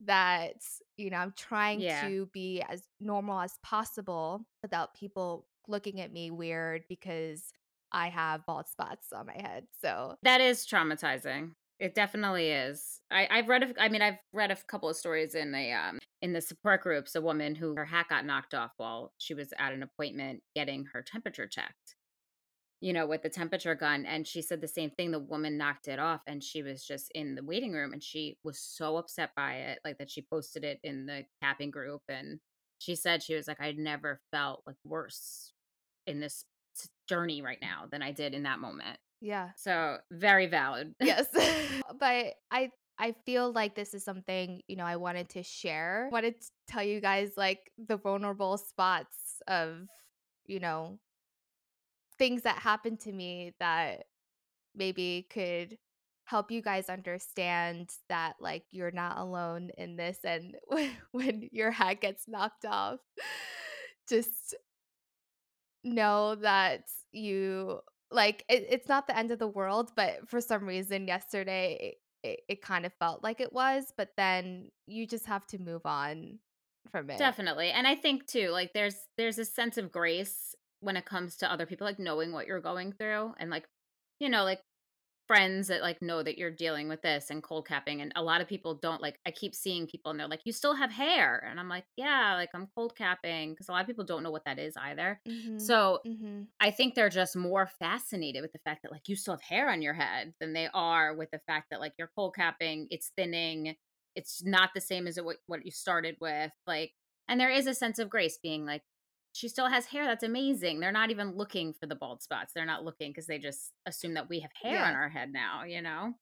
that, 0.00 0.56
you 0.96 1.10
know, 1.10 1.18
I'm 1.18 1.34
trying 1.36 1.84
Yeah. 1.84 2.00
to 2.00 2.26
be 2.26 2.62
as 2.68 2.88
normal 3.00 3.40
as 3.40 3.58
possible 3.62 4.46
without 4.62 4.94
people 4.94 5.48
looking 5.68 6.00
at 6.00 6.12
me 6.12 6.30
weird 6.30 6.84
because 6.88 7.52
I 7.92 8.08
have 8.10 8.46
bald 8.46 8.68
spots 8.68 9.12
on 9.12 9.26
my 9.26 9.34
head, 9.40 9.68
so 9.80 10.16
That 10.22 10.40
is 10.40 10.66
traumatizing. 10.66 11.54
It 11.78 11.94
definitely 11.94 12.50
is. 12.50 13.02
I 13.10 13.28
I've 13.30 13.48
read 13.48 13.62
a 13.62 13.82
I 13.82 13.88
mean, 13.88 14.02
I've 14.02 14.18
read 14.32 14.50
a 14.50 14.56
couple 14.56 14.88
of 14.88 14.96
stories 14.96 15.34
in 15.34 15.52
the 15.52 15.72
um 15.72 15.98
in 16.22 16.32
the 16.32 16.40
support 16.40 16.82
groups, 16.82 17.14
a 17.14 17.20
woman 17.20 17.54
who 17.54 17.74
her 17.76 17.84
hat 17.84 18.06
got 18.08 18.24
knocked 18.24 18.54
off 18.54 18.72
while 18.78 19.12
she 19.18 19.34
was 19.34 19.52
at 19.58 19.72
an 19.74 19.82
appointment 19.82 20.42
getting 20.54 20.86
her 20.86 21.02
temperature 21.02 21.46
checked, 21.46 21.95
you 22.80 22.92
know, 22.92 23.06
with 23.06 23.22
the 23.22 23.30
temperature 23.30 23.74
gun, 23.74 24.04
and 24.06 24.26
she 24.26 24.42
said 24.42 24.60
the 24.60 24.68
same 24.68 24.90
thing, 24.90 25.10
the 25.10 25.18
woman 25.18 25.56
knocked 25.56 25.88
it 25.88 25.98
off, 25.98 26.22
and 26.26 26.42
she 26.42 26.62
was 26.62 26.84
just 26.84 27.10
in 27.14 27.34
the 27.34 27.44
waiting 27.44 27.72
room, 27.72 27.92
and 27.92 28.02
she 28.02 28.38
was 28.44 28.58
so 28.60 28.96
upset 28.96 29.30
by 29.36 29.54
it, 29.54 29.78
like, 29.84 29.98
that 29.98 30.10
she 30.10 30.22
posted 30.22 30.64
it 30.64 30.78
in 30.82 31.06
the 31.06 31.24
capping 31.42 31.70
group, 31.70 32.02
and 32.08 32.40
she 32.78 32.94
said 32.94 33.22
she 33.22 33.34
was 33.34 33.48
like, 33.48 33.60
"I 33.60 33.72
never 33.72 34.20
felt, 34.30 34.62
like, 34.66 34.76
worse 34.84 35.52
in 36.06 36.20
this 36.20 36.44
journey 37.08 37.42
right 37.42 37.58
now 37.60 37.86
than 37.90 38.02
I 38.02 38.12
did 38.12 38.34
in 38.34 38.42
that 38.44 38.58
moment." 38.60 38.98
yeah. 39.20 39.50
So, 39.56 39.98
very 40.10 40.46
valid. 40.46 40.94
Yes. 41.00 41.26
But 41.98 42.34
I 42.50 42.70
I 42.98 43.14
feel 43.26 43.52
like 43.52 43.74
this 43.74 43.92
is 43.94 44.04
something, 44.04 44.62
you 44.68 44.76
know, 44.76 44.84
I 44.84 44.96
wanted 44.96 45.28
to 45.30 45.42
share. 45.42 46.08
Wanted 46.10 46.40
to 46.40 46.46
tell 46.66 46.82
you 46.82 47.00
guys, 47.00 47.32
like, 47.36 47.70
the 47.76 47.98
vulnerable 47.98 48.56
spots 48.56 49.42
of, 49.46 49.80
you 50.46 50.60
know, 50.60 50.98
things 52.18 52.42
that 52.42 52.58
happened 52.58 53.00
to 53.00 53.12
me 53.12 53.54
that 53.60 54.04
maybe 54.74 55.26
could 55.30 55.78
help 56.24 56.50
you 56.50 56.62
guys 56.62 56.88
understand 56.88 57.90
that, 58.08 58.36
like, 58.40 58.64
you're 58.70 58.90
not 58.90 59.18
alone 59.18 59.70
in 59.78 59.96
this, 59.96 60.18
and 60.24 60.56
when 61.12 61.48
your 61.52 61.70
hat 61.70 62.00
gets 62.00 62.28
knocked 62.28 62.64
off, 62.64 63.00
just 64.08 64.54
know 65.84 66.34
that 66.36 66.82
you 67.12 67.80
like, 68.10 68.44
it 68.48 68.66
it's 68.68 68.88
not 68.88 69.06
the 69.06 69.16
end 69.16 69.30
of 69.30 69.38
the 69.38 69.48
world, 69.48 69.92
but 69.96 70.28
for 70.28 70.40
some 70.40 70.64
reason 70.66 71.06
yesterday, 71.08 71.96
it 72.22 72.28
it 72.28 72.40
it 72.48 72.62
kind 72.62 72.86
of 72.86 72.92
felt 72.94 73.22
like 73.22 73.40
it 73.40 73.52
was, 73.52 73.92
but 73.96 74.10
then 74.16 74.70
you 74.86 75.06
just 75.06 75.26
have 75.26 75.46
to 75.48 75.58
move 75.58 75.82
on 75.86 76.38
from 76.90 77.10
it. 77.10 77.18
Definitely, 77.18 77.70
and 77.70 77.86
I 77.86 77.94
think 77.94 78.26
too, 78.26 78.50
like, 78.50 78.72
there's 78.74 78.96
there's 79.16 79.38
a 79.38 79.44
sense 79.44 79.78
of 79.78 79.90
grace 79.90 80.54
when 80.86 80.96
it 80.98 81.06
comes 81.06 81.36
to 81.38 81.52
other 81.52 81.66
people, 81.66 81.86
like, 81.86 81.98
knowing 82.00 82.32
what 82.32 82.46
you're 82.48 82.60
going 82.62 82.92
through 82.94 83.34
and, 83.38 83.50
like, 83.50 83.68
you 84.20 84.30
know, 84.30 84.44
like, 84.44 84.62
friends 85.28 85.68
that, 85.68 85.82
like, 85.82 86.02
know 86.02 86.22
that 86.22 86.38
you're 86.38 86.50
dealing 86.52 86.88
with 86.88 87.02
this 87.02 87.30
and 87.30 87.42
cold 87.42 87.66
capping, 87.68 88.00
and 88.02 88.12
a 88.16 88.22
lot 88.22 88.40
of 88.42 88.48
people 88.48 88.74
don't, 88.76 89.02
like 89.02 89.20
I 89.26 89.30
keep 89.32 89.54
seeing 89.56 89.86
people 89.88 90.10
and 90.12 90.20
they're 90.20 90.28
like, 90.28 90.42
"You 90.46 90.52
still 90.52 90.74
have 90.74 90.92
hair," 90.92 91.38
and 91.48 91.60
I'm 91.60 91.68
like, 91.68 91.86
"Yeah, 91.96 92.34
like, 92.36 92.50
I'm 92.54 92.68
cold 92.68 92.96
capping 92.96 93.52
because 93.52 93.68
a 93.68 93.72
lot 93.72 93.82
of 93.82 93.86
people 93.88 94.04
don't 94.04 94.22
know 94.24 94.30
what 94.32 94.44
that 94.46 94.58
is 94.60 94.76
either. 94.76 95.20
Mhm. 95.26 95.58
So, 95.58 96.04
Mhm. 96.04 96.48
I 96.60 96.70
think 96.70 96.94
they're 96.94 97.10
just 97.10 97.36
more 97.36 97.66
fascinated 97.66 98.42
with 98.42 98.52
the 98.52 98.58
fact 98.60 98.82
that, 98.82 98.92
like, 98.92 99.08
you 99.08 99.16
still 99.16 99.34
have 99.34 99.42
hair 99.42 99.70
on 99.70 99.82
your 99.82 99.94
head 99.94 100.34
than 100.40 100.54
they 100.54 100.68
are 100.72 101.14
with 101.14 101.30
the 101.32 101.40
fact 101.46 101.68
that, 101.70 101.80
like, 101.80 101.94
you're 101.98 102.10
cold 102.16 102.34
capping, 102.36 102.88
it's 102.90 103.10
thinning, 103.16 103.76
it's 104.14 104.42
not 104.44 104.70
the 104.74 104.80
same 104.80 105.06
as 105.06 105.18
it 105.18 105.24
what 105.24 105.38
what 105.46 105.64
you 105.66 105.70
started 105.72 106.16
with, 106.20 106.52
like 106.66 106.94
and 107.28 107.40
there 107.40 107.50
is 107.50 107.66
a 107.66 107.74
sense 107.74 107.98
of 107.98 108.08
grace 108.10 108.38
being 108.42 108.64
like, 108.66 108.82
"She 109.36 109.48
still 109.48 109.68
has 109.68 109.86
hair, 109.86 110.04
that's 110.06 110.22
amazing." 110.24 110.80
They're 110.80 110.92
not 110.92 111.10
even 111.10 111.36
looking 111.36 111.74
for 111.74 111.86
the 111.86 111.94
bald 111.96 112.22
spots, 112.22 112.52
they're 112.54 112.66
not 112.66 112.84
looking 112.84 113.10
because 113.12 113.26
they 113.26 113.38
just 113.38 113.74
assume 113.86 114.14
that 114.14 114.28
we 114.28 114.40
have 114.40 114.52
hair 114.52 114.84
on 114.84 114.94
our 114.94 115.08
head 115.10 115.32
now, 115.32 115.64
you 115.64 115.82
know? 115.82 116.14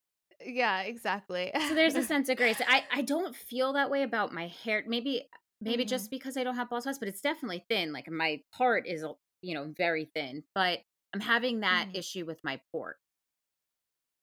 Yeah, 0.45 0.83
exactly. 0.83 1.53
So 1.59 1.75
there's 1.75 1.95
a 1.97 2.03
sense 2.03 2.29
of 2.29 2.37
grace. 2.37 2.61
I 2.67 2.85
I 2.91 3.03
don't 3.03 3.35
feel 3.35 3.73
that 3.73 3.91
way 3.91 4.03
about 4.03 4.33
my 4.33 4.49
hair. 4.49 4.85
Maybe 4.87 5.29
maybe 5.61 5.85
Mhm. 5.85 5.85
just 5.85 6.11
because 6.11 6.37
I 6.37 6.45
don't 6.45 6.57
have 6.57 6.69
bald 6.69 6.83
spots, 6.83 6.99
but 6.99 7.09
it's 7.09 7.21
definitely 7.23 7.65
thin. 7.69 7.93
Like 7.93 8.09
my 8.11 8.43
part 8.53 8.87
is, 8.87 9.05
you 9.41 9.55
know, 9.55 9.73
very 9.77 10.05
thin. 10.15 10.45
But 10.55 10.81
I'm 11.15 11.21
having 11.21 11.61
that 11.61 11.89
Mhm. 11.89 11.95
issue 11.95 12.27
with 12.27 12.43
my 12.45 12.61
port. 12.71 12.99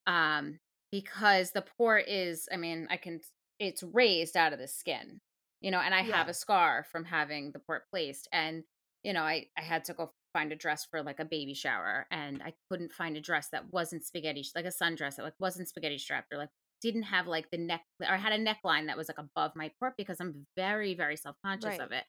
Um, 0.07 0.60
because 0.91 1.51
the 1.51 1.62
port 1.62 2.07
is, 2.07 2.50
I 2.51 2.57
mean, 2.57 2.88
I 2.89 2.98
can, 2.98 3.21
it's 3.60 3.83
raised 3.83 4.36
out 4.36 4.53
of 4.53 4.60
the 4.60 4.67
skin, 4.67 5.21
you 5.62 5.71
know, 5.71 5.79
and 5.79 5.93
I 5.95 6.01
have 6.01 6.27
a 6.27 6.33
scar 6.33 6.83
from 6.83 7.05
having 7.05 7.51
the 7.51 7.60
port 7.60 7.88
placed. 7.89 8.27
And, 8.31 8.63
you 9.03 9.13
know, 9.13 9.24
I, 9.24 9.48
I 9.58 9.62
had 9.62 9.84
to 9.86 9.93
go 9.93 10.13
find 10.34 10.51
a 10.51 10.55
dress 10.55 10.86
for 10.86 11.03
like 11.03 11.20
a 11.20 11.25
baby 11.25 11.53
shower 11.53 12.08
and 12.12 12.41
I 12.41 12.53
couldn't 12.70 12.93
find 12.93 13.17
a 13.17 13.22
dress 13.22 13.50
that 13.50 13.72
wasn't 13.74 14.05
spaghetti, 14.05 14.46
like 14.55 14.65
a 14.65 14.70
sundress 14.70 15.15
that 15.17 15.24
like 15.24 15.34
wasn't 15.39 15.67
spaghetti 15.70 15.98
strapped 15.98 16.31
or 16.31 16.38
like 16.38 16.50
didn't 16.81 17.03
have 17.03 17.27
like 17.27 17.50
the 17.51 17.58
neck 17.58 17.84
or 18.01 18.08
I 18.08 18.17
had 18.17 18.34
a 18.34 18.43
neckline 18.43 18.88
that 18.88 18.98
was 18.98 19.08
like 19.10 19.17
above 19.20 19.51
my 19.55 19.72
port 19.79 19.96
because 19.98 20.20
I'm 20.20 20.48
very, 20.55 20.93
very 20.93 21.17
self 21.17 21.36
conscious 21.46 21.75
Right. 21.75 21.79
of 21.79 21.91
it. 21.91 22.05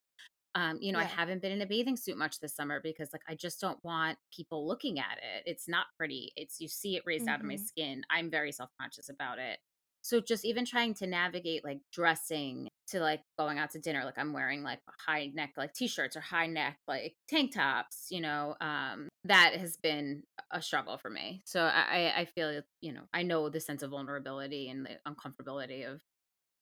Um, 0.55 0.79
you 0.83 0.93
know, 0.93 0.99
I 0.99 1.05
haven't 1.05 1.41
been 1.43 1.53
in 1.53 1.63
a 1.63 1.67
bathing 1.67 1.97
suit 1.97 2.19
much 2.19 2.41
this 2.41 2.55
summer 2.55 2.81
because 2.83 3.11
like 3.13 3.23
I 3.29 3.35
just 3.35 3.61
don't 3.61 3.83
want 3.85 4.19
people 4.33 4.67
looking 4.67 4.99
at 4.99 5.19
it. 5.19 5.45
It's 5.47 5.69
not 5.69 5.87
pretty. 5.99 6.33
It's 6.37 6.61
you 6.61 6.69
see 6.69 6.97
it 6.97 7.05
raised 7.07 7.29
out 7.29 7.41
of 7.41 7.47
my 7.47 7.57
Mhm. 7.57 7.59
skin. 7.59 8.05
I'm 8.11 8.31
very 8.31 8.53
self-conscious 8.53 9.09
about 9.09 9.39
it. 9.39 9.61
So 10.03 10.21
just 10.21 10.45
even 10.45 10.65
trying 10.65 10.95
to 10.95 11.07
navigate 11.07 11.65
like 11.65 11.81
dressing 11.93 12.69
to 12.89 13.01
like 13.01 13.23
going 13.39 13.59
out 13.59 13.71
to 13.71 13.79
dinner, 13.79 14.05
like 14.05 14.19
I'm 14.19 14.33
wearing 14.33 14.63
like 14.63 14.81
high 15.07 15.31
neck 15.33 15.53
like 15.57 15.73
t-shirts 15.75 16.17
or 16.17 16.21
high 16.21 16.47
neck 16.47 16.79
like 16.89 17.15
tank 17.29 17.55
tops, 17.55 18.09
you 18.11 18.21
know, 18.21 18.55
um, 18.61 19.09
that 19.25 19.55
has 19.57 19.77
been 19.77 20.25
a 20.51 20.61
struggle 20.61 20.99
for 20.99 21.09
me. 21.09 21.43
So 21.47 21.63
I, 21.63 22.13
I 22.17 22.21
I 22.21 22.25
feel, 22.27 22.63
you 22.81 22.93
know, 22.93 23.03
I 23.15 23.23
know 23.23 23.49
the 23.49 23.61
sense 23.61 23.83
of 23.83 23.91
vulnerability 23.91 24.69
and 24.69 24.85
the 24.85 24.99
uncomfortability 25.11 25.91
of 25.91 26.01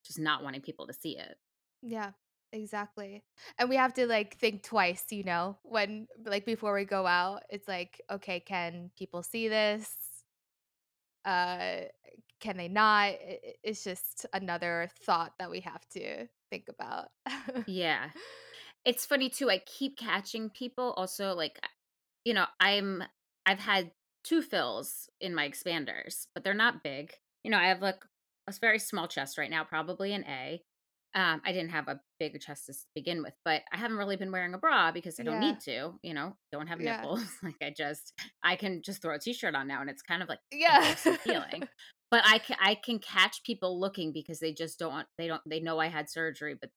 just 0.07 0.19
not 0.19 0.43
wanting 0.45 0.61
people 0.61 0.87
to 0.87 0.93
see 0.93 1.17
it. 1.19 1.37
Yeah, 1.83 2.13
exactly. 2.53 3.25
And 3.59 3.69
we 3.71 3.77
have 3.77 3.95
to 3.95 4.07
like 4.07 4.37
think 4.37 4.63
twice, 4.63 5.05
you 5.11 5.25
know, 5.25 5.57
when 5.63 6.07
like 6.25 6.45
before 6.45 6.75
we 6.75 6.85
go 6.85 7.07
out, 7.07 7.43
it's 7.49 7.67
like, 7.67 8.01
okay, 8.11 8.41
can 8.41 8.91
people 8.99 9.23
see 9.23 9.49
this? 9.49 9.89
Uh 11.25 11.83
can 12.41 12.57
they 12.57 12.69
not? 12.69 13.15
It's 13.63 13.85
just 13.85 14.25
another 14.33 14.89
thought 15.05 15.35
that 15.39 15.51
we 15.51 15.61
have 15.61 15.87
to 15.91 16.27
think 16.51 16.69
about. 16.69 17.09
Yeah. 17.67 18.11
It's 18.87 19.05
funny 19.05 19.29
too, 19.29 19.51
I 19.51 19.59
keep 19.59 19.99
catching 19.99 20.49
people 20.49 20.93
also, 20.95 21.35
like, 21.35 21.61
you 22.25 22.33
know, 22.33 22.47
I'm 22.61 23.03
I've 23.45 23.59
had 23.61 23.93
2 24.25 24.41
fills 24.43 25.11
in 25.21 25.35
my 25.35 25.47
expanders, 25.49 26.27
but 26.35 26.45
they're 26.45 26.55
not 26.55 26.83
big. 26.83 27.13
You 27.45 27.51
know, 27.51 27.59
I 27.59 27.65
have, 27.69 27.83
like, 27.83 28.03
a 28.49 28.53
very 28.61 28.79
small 28.79 29.07
chest 29.07 29.37
right 29.39 29.51
now, 29.51 29.65
probably 29.65 30.15
an 30.15 30.25
A. 30.25 30.63
Um, 31.15 31.43
I 31.45 31.53
didn't 31.53 31.71
have 31.71 31.89
a 31.89 32.01
bigger 32.21 32.39
chest 32.39 32.67
to 32.67 32.75
begin 32.95 33.23
with, 33.23 33.35
but 33.45 33.63
I 33.73 33.77
haven't 33.79 33.97
really 33.97 34.17
been 34.17 34.31
wearing 34.31 34.55
a 34.55 34.59
bra 34.59 34.93
because 34.93 35.19
I 35.19 35.25
don't 35.25 35.39
yeah. 35.41 35.41
need 35.41 35.61
to, 35.63 35.99
you 36.03 36.15
know, 36.15 36.37
don't 36.53 36.69
have 36.69 36.79
Yeah. 36.79 37.01
nipples, 37.03 37.25
like, 37.43 37.57
I 37.63 37.73
just 37.77 38.13
I 38.45 38.57
can 38.57 38.83
just 38.83 39.03
throw 39.03 39.15
a 39.15 39.19
t-shirt 39.19 39.55
on 39.57 39.67
now, 39.69 39.81
and 39.81 39.91
it's 39.91 40.03
kind 40.03 40.23
of, 40.23 40.29
like, 40.29 40.41
Yeah. 40.53 40.95
feeling. 41.25 41.69
But 42.11 42.25
I 42.27 42.39
ca 42.41 42.57
I 42.61 42.75
can 42.75 42.99
catch 42.99 43.43
people 43.45 43.79
looking 43.79 44.13
because 44.13 44.41
they 44.41 44.53
just 44.53 44.79
don't 44.81 44.91
want 44.93 45.09
they 45.17 45.29
don't 45.29 45.43
they 45.47 45.61
know 45.61 45.79
I 45.79 45.87
had 45.87 46.11
surgery, 46.11 46.57
but 46.61 46.71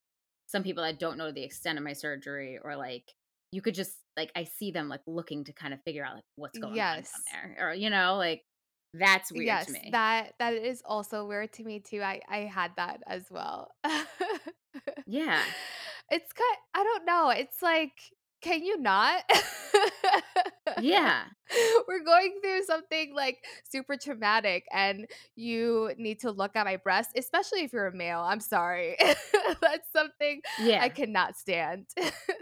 some 0.47 0.63
people 0.63 0.83
that 0.83 0.99
don't 0.99 1.17
know 1.17 1.31
the 1.31 1.43
extent 1.43 1.77
of 1.79 1.83
my 1.83 1.93
surgery 1.93 2.59
or 2.63 2.75
like 2.75 3.11
you 3.51 3.61
could 3.61 3.73
just 3.75 3.97
like 4.17 4.31
I 4.35 4.43
see 4.43 4.71
them 4.71 4.89
like 4.89 5.01
looking 5.07 5.43
to 5.45 5.53
kind 5.53 5.73
of 5.73 5.81
figure 5.85 6.05
out 6.05 6.15
like 6.15 6.23
what's 6.35 6.59
going 6.59 6.71
on 6.73 6.77
down 7.01 7.21
there 7.31 7.57
or 7.69 7.73
you 7.73 7.89
know 7.89 8.15
like 8.17 8.43
that's 8.93 9.31
weird 9.31 9.61
to 9.61 9.71
Yes, 9.71 9.71
me. 9.71 9.89
that 9.91 10.33
that 10.39 10.53
is 10.53 10.81
also 10.85 11.25
weird 11.25 11.51
to 11.53 11.63
me 11.63 11.79
too. 11.79 12.01
I 12.01 12.21
I 12.29 12.37
had 12.39 12.71
that 12.77 13.01
as 13.07 13.29
well. 13.31 13.71
Yeah. 15.05 15.41
It's 16.11 16.31
kind 16.33 16.57
I 16.75 16.83
don't 16.83 17.05
know. 17.05 17.29
It's 17.29 17.61
like, 17.61 17.93
can 18.43 18.63
you 18.63 18.79
not? 18.79 19.23
Yeah. 20.81 21.23
We're 21.87 22.03
going 22.03 22.39
through 22.41 22.63
something 22.63 23.13
like 23.15 23.43
super 23.69 23.97
traumatic 23.97 24.65
and 24.71 25.07
you 25.35 25.91
need 25.97 26.19
to 26.21 26.31
look 26.31 26.55
at 26.55 26.65
my 26.65 26.77
breasts, 26.77 27.13
especially 27.15 27.61
if 27.61 27.73
you're 27.73 27.87
a 27.87 27.95
male. 27.95 28.21
I'm 28.21 28.39
sorry. 28.39 28.95
That's 29.61 29.87
something 29.95 30.41
yeah. 30.59 30.81
I 30.81 30.89
cannot 30.89 31.37
stand. 31.37 31.87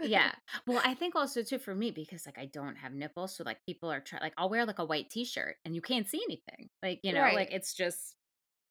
Yeah. 0.02 0.32
Well, 0.66 0.80
I 0.84 0.94
think 0.94 1.16
also 1.16 1.42
too 1.42 1.58
for 1.58 1.74
me 1.74 1.90
because 1.90 2.24
like 2.26 2.38
I 2.38 2.46
don't 2.46 2.76
have 2.76 2.92
nipples 2.92 3.36
so 3.36 3.42
like 3.44 3.58
people 3.66 3.90
are 3.90 4.00
trying 4.00 4.22
like 4.22 4.34
I'll 4.36 4.48
wear 4.50 4.64
like 4.64 4.78
a 4.78 4.84
white 4.84 5.10
t-shirt 5.10 5.56
and 5.64 5.74
you 5.74 5.80
can't 5.80 6.08
see 6.08 6.20
anything. 6.22 6.68
Like, 6.82 7.00
you 7.02 7.12
know, 7.12 7.28
like 7.34 7.52
it's 7.52 7.74
just, 7.74 8.14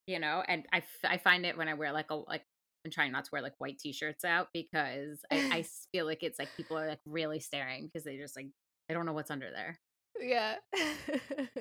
you 0.08 0.20
know, 0.20 0.44
and 0.48 0.66
I 0.72 0.78
f- 0.78 0.86
I 1.04 1.18
find 1.18 1.46
it 1.46 1.58
when 1.58 1.68
I 1.68 1.74
wear 1.74 1.92
like 1.92 2.12
a 2.12 2.16
like 2.16 2.44
I'm 2.86 2.92
trying 2.92 3.12
not 3.12 3.26
to 3.26 3.30
wear 3.32 3.42
like 3.42 3.54
white 3.60 3.80
t-shirts 3.80 4.26
out 4.26 4.48
because 4.54 5.20
I 5.32 5.66
feel 5.92 6.06
like 6.06 6.24
it's 6.24 6.40
like 6.40 6.50
people 6.58 6.78
are 6.78 6.88
like 6.88 7.00
really 7.06 7.40
staring 7.40 7.86
because 7.86 8.04
they 8.04 8.18
just 8.18 8.36
like 8.36 8.48
they 8.88 8.94
don't 8.94 9.06
know 9.06 9.14
what's 9.14 9.32
under 9.32 9.50
there. 9.52 9.80
Yeah. 10.20 10.56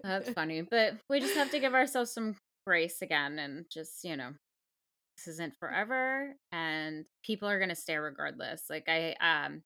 That's 0.03 0.31
funny, 0.35 0.63
but 0.63 0.95
we 1.09 1.21
just 1.21 1.37
have 1.37 1.51
to 1.51 1.61
give 1.61 1.75
ourselves 1.75 2.13
some 2.13 2.37
grace 2.67 3.03
again 3.03 3.39
and 3.39 3.67
just, 3.71 4.05
you 4.05 4.17
know, 4.17 4.33
this 5.17 5.35
isn't 5.35 5.57
forever 5.59 6.35
and 6.53 7.05
people 7.25 7.49
are 7.49 7.65
to 7.67 7.75
stare 7.75 8.03
regardless. 8.03 8.65
Like 8.71 8.89
I 8.89 9.15
um 9.21 9.63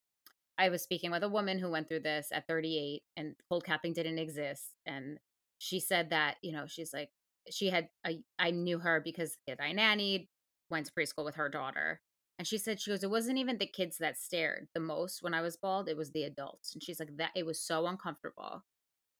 I 0.56 0.68
was 0.68 0.82
speaking 0.82 1.10
with 1.10 1.22
a 1.24 1.28
woman 1.28 1.58
who 1.58 1.70
went 1.70 1.88
through 1.88 2.00
this 2.00 2.28
at 2.32 2.46
38 2.46 3.02
and 3.16 3.34
cold 3.48 3.64
capping 3.64 3.92
didn't 3.92 4.18
exist 4.18 4.64
and 4.86 5.18
she 5.58 5.80
said 5.80 6.10
that, 6.10 6.36
you 6.42 6.52
know, 6.52 6.66
she's 6.66 6.92
like 6.92 7.10
she 7.50 7.68
had 7.70 7.88
I 8.04 8.18
I 8.38 8.50
knew 8.50 8.78
her 8.78 9.00
because 9.04 9.32
the 9.32 9.52
kid 9.52 9.60
I 9.60 9.72
nannied 9.72 10.28
went 10.70 10.86
to 10.86 10.92
preschool 10.92 11.24
with 11.24 11.36
her 11.36 11.48
daughter. 11.48 12.00
And 12.38 12.48
she 12.48 12.58
said 12.58 12.80
she 12.80 12.90
goes, 12.90 13.04
it 13.04 13.10
wasn't 13.10 13.38
even 13.38 13.58
the 13.58 13.66
kids 13.66 13.98
that 13.98 14.18
stared 14.18 14.66
the 14.74 14.80
most 14.80 15.22
when 15.22 15.34
I 15.34 15.40
was 15.40 15.56
bald, 15.56 15.88
it 15.88 15.96
was 15.96 16.10
the 16.10 16.24
adults. 16.24 16.74
And 16.74 16.82
she's 16.82 16.98
like 16.98 17.16
that 17.18 17.30
it 17.36 17.46
was 17.46 17.60
so 17.60 17.86
uncomfortable 17.86 18.64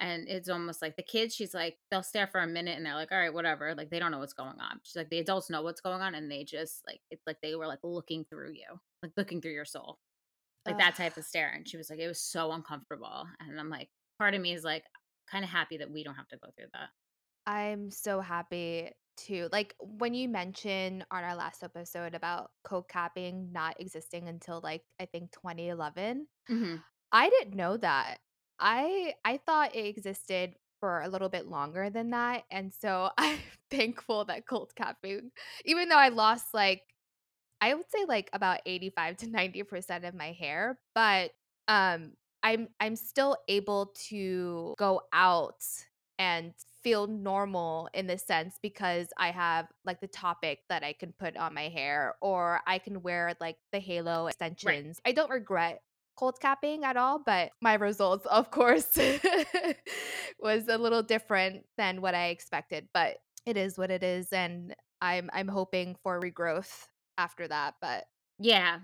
and 0.01 0.29
it's 0.29 0.49
almost 0.49 0.83
like 0.83 0.97
the 0.97 1.03
kids, 1.03 1.35
she's 1.35 1.55
like, 1.55 1.79
they'll 1.91 2.03
stare 2.03 2.27
for 2.27 2.41
a 2.41 2.47
minute 2.47 2.77
and 2.77 2.85
they're 2.85 2.95
like, 2.95 3.13
all 3.13 3.19
right, 3.19 3.33
whatever. 3.33 3.75
Like 3.75 3.91
they 3.91 3.99
don't 3.99 4.11
know 4.11 4.19
what's 4.19 4.33
going 4.33 4.61
on. 4.61 4.81
She's 4.83 4.97
like, 4.97 5.09
the 5.09 5.21
adults 5.21 5.51
know 5.51 5.63
what's 5.63 5.81
going 5.81 6.01
on 6.01 6.15
and 6.15 6.31
they 6.31 6.45
just 6.45 6.83
like 6.87 7.01
it's 7.11 7.27
like 7.27 7.39
they 7.43 7.55
were 7.55 7.67
like 7.67 7.79
looking 7.83 8.25
through 8.25 8.53
you, 8.53 8.81
like 9.03 9.13
looking 9.17 9.41
through 9.41 9.53
your 9.53 9.65
soul. 9.65 9.99
Like 10.67 10.79
that 10.79 10.97
type 10.97 11.17
of 11.19 11.25
ah. 11.25 11.29
stare. 11.29 11.53
And 11.55 11.69
she 11.69 11.77
was 11.77 11.91
like, 11.91 11.99
it 11.99 12.09
was 12.09 12.21
so 12.21 12.51
uncomfortable. 12.53 13.27
And 13.39 13.61
I'm 13.61 13.69
like, 13.69 13.89
part 14.19 14.35
of 14.35 14.41
me 14.41 14.55
is 14.55 14.65
like 14.65 14.85
kind 15.31 15.45
of 15.45 15.51
happy 15.51 15.77
that 15.77 15.91
we 15.91 16.03
don't 16.03 16.15
have 16.15 16.29
to 16.29 16.39
go 16.39 16.49
through 16.57 16.69
that. 16.73 16.89
I'm 17.47 17.91
so 17.91 18.21
happy 18.21 18.91
to 19.16 19.49
like 19.52 19.75
when 19.80 20.14
you 20.14 20.28
mentioned 20.28 21.06
on 21.11 21.25
our 21.25 21.37
last 21.37 21.62
episode 21.62 22.14
about 22.14 22.50
cold 22.64 22.88
capping 22.88 23.52
not 23.52 23.80
existing 23.80 24.28
until 24.28 24.61
like 24.62 24.83
I 25.00 25.06
think 25.06 25.33
2011. 25.33 26.26
hmm 26.49 26.76
I 27.12 27.30
didn't 27.30 27.56
know 27.56 27.76
that. 27.78 28.18
I 28.61 29.14
I 29.25 29.38
thought 29.47 29.75
it 29.76 29.87
existed 29.87 30.56
for 30.80 31.00
a 31.02 31.09
little 31.09 31.28
bit 31.28 31.47
longer 31.49 31.90
than 31.90 32.11
that. 32.11 32.44
And 32.50 32.73
so 32.75 33.11
I'm 33.18 33.38
thankful 33.71 34.25
that 34.26 34.47
cold 34.47 34.73
capping, 34.76 35.30
even 35.64 35.88
though 35.88 35.99
I 35.99 36.09
lost 36.11 36.54
like 36.54 36.83
I 37.61 37.75
would 37.75 37.90
say 37.90 38.04
like 38.06 38.30
about 38.33 38.61
85 38.66 39.16
to 39.18 39.28
90% 39.30 40.04
of 40.04 40.14
my 40.14 40.33
hair, 40.33 40.78
but 40.94 41.33
um 41.68 42.12
I'm 42.42 42.68
I'm 42.80 42.97
still 42.97 43.37
able 43.49 43.94
to 44.09 44.75
go 44.78 45.02
out 45.12 45.62
and 46.18 46.52
feel 46.85 47.07
normal 47.09 47.88
in 47.95 48.07
this 48.07 48.25
sense 48.26 48.59
because 48.62 49.09
I 49.19 49.31
have 49.33 49.67
like 49.85 50.00
the 50.00 50.09
Toppik 50.09 50.59
that 50.69 50.85
I 50.85 50.93
can 50.93 51.12
put 51.19 51.37
on 51.37 51.55
my 51.55 51.69
hair 51.69 52.14
or 52.21 52.61
I 52.67 52.79
can 52.79 53.03
wear 53.03 53.35
like 53.41 53.57
the 53.73 53.81
halo 53.81 54.26
Right. 54.62 54.79
extensions. 54.79 55.00
I 55.05 55.12
don't 55.12 55.31
regret 55.31 55.83
cold 56.17 56.38
capping 56.41 56.85
at 56.85 56.97
all, 56.97 57.19
but 57.25 57.53
my 57.61 57.75
results 57.75 58.26
of 58.31 58.50
course 58.50 58.97
was 60.38 60.69
a 60.69 60.79
little 60.79 61.03
different 61.03 61.67
than 61.76 62.00
what 62.00 62.14
I 62.14 62.29
expected, 62.29 62.88
but 62.95 63.17
it 63.47 63.57
is 63.57 63.79
what 63.79 63.91
it 63.91 64.03
is 64.03 64.33
and 64.33 64.75
I'm 65.00 65.31
I'm 65.33 65.49
hoping 65.49 65.97
for 66.03 66.21
regrowth 66.21 66.87
after 67.19 67.47
that, 67.49 67.75
but 67.81 68.05
Yeah. 68.38 68.81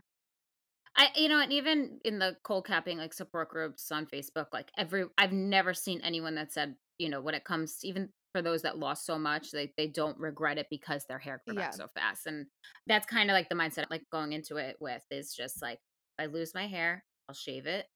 I 0.96 1.08
you 1.16 1.28
know, 1.28 1.40
and 1.40 1.52
even 1.52 2.00
in 2.04 2.18
the 2.18 2.36
cold 2.42 2.66
capping 2.66 2.98
like 2.98 3.12
support 3.14 3.48
groups 3.50 3.90
on 3.92 4.06
Facebook, 4.06 4.46
like 4.52 4.70
every 4.76 5.06
I've 5.18 5.32
never 5.32 5.72
seen 5.74 6.00
anyone 6.02 6.34
that 6.34 6.52
said, 6.52 6.76
you 6.98 7.08
know, 7.08 7.20
when 7.20 7.34
it 7.34 7.44
comes 7.44 7.78
even 7.84 8.10
for 8.32 8.42
those 8.42 8.62
that 8.62 8.78
lost 8.78 9.06
so 9.06 9.18
much, 9.18 9.50
they 9.52 9.72
they 9.76 9.86
don't 9.88 10.18
regret 10.18 10.58
it 10.58 10.66
because 10.70 11.06
their 11.06 11.18
hair 11.18 11.40
grew 11.44 11.54
back 11.54 11.72
so 11.72 11.86
fast. 11.88 12.26
And 12.26 12.46
that's 12.86 13.06
kind 13.06 13.30
of 13.30 13.34
like 13.34 13.48
the 13.48 13.54
mindset 13.54 13.86
like 13.90 14.02
going 14.10 14.32
into 14.32 14.56
it 14.56 14.76
with 14.80 15.04
is 15.10 15.34
just 15.34 15.62
like 15.62 15.78
if 16.18 16.24
I 16.24 16.26
lose 16.26 16.54
my 16.54 16.66
hair, 16.66 17.04
I'll 17.28 17.34
shave 17.34 17.66
it. 17.66 17.86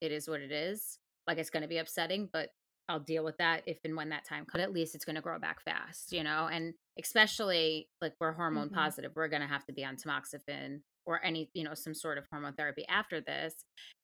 It 0.00 0.12
is 0.12 0.28
what 0.28 0.40
it 0.40 0.52
is. 0.52 0.98
Like 1.26 1.38
it's 1.38 1.50
going 1.50 1.62
to 1.62 1.68
be 1.68 1.78
upsetting, 1.78 2.28
but 2.32 2.50
I'll 2.88 3.00
deal 3.00 3.22
with 3.24 3.36
that 3.38 3.62
if 3.66 3.78
and 3.84 3.96
when 3.96 4.08
that 4.10 4.24
time 4.24 4.46
comes. 4.46 4.62
At 4.62 4.72
least 4.72 4.94
it's 4.94 5.04
going 5.04 5.16
to 5.16 5.22
grow 5.22 5.38
back 5.38 5.62
fast, 5.62 6.12
you 6.12 6.24
know? 6.24 6.48
And 6.50 6.74
especially 6.98 7.88
like 8.00 8.14
we're 8.20 8.32
hormone 8.32 8.70
Mhm. 8.70 8.74
positive, 8.74 9.12
we're 9.14 9.28
going 9.28 9.42
to 9.42 9.48
have 9.48 9.64
to 9.66 9.72
be 9.72 9.84
on 9.84 9.96
tamoxifen 9.96 10.80
or 11.06 11.22
any, 11.24 11.50
you 11.54 11.64
know, 11.64 11.74
some 11.74 11.94
sort 11.94 12.18
of 12.18 12.26
hormone 12.30 12.54
therapy 12.54 12.84
after 12.88 13.20
this. 13.20 13.54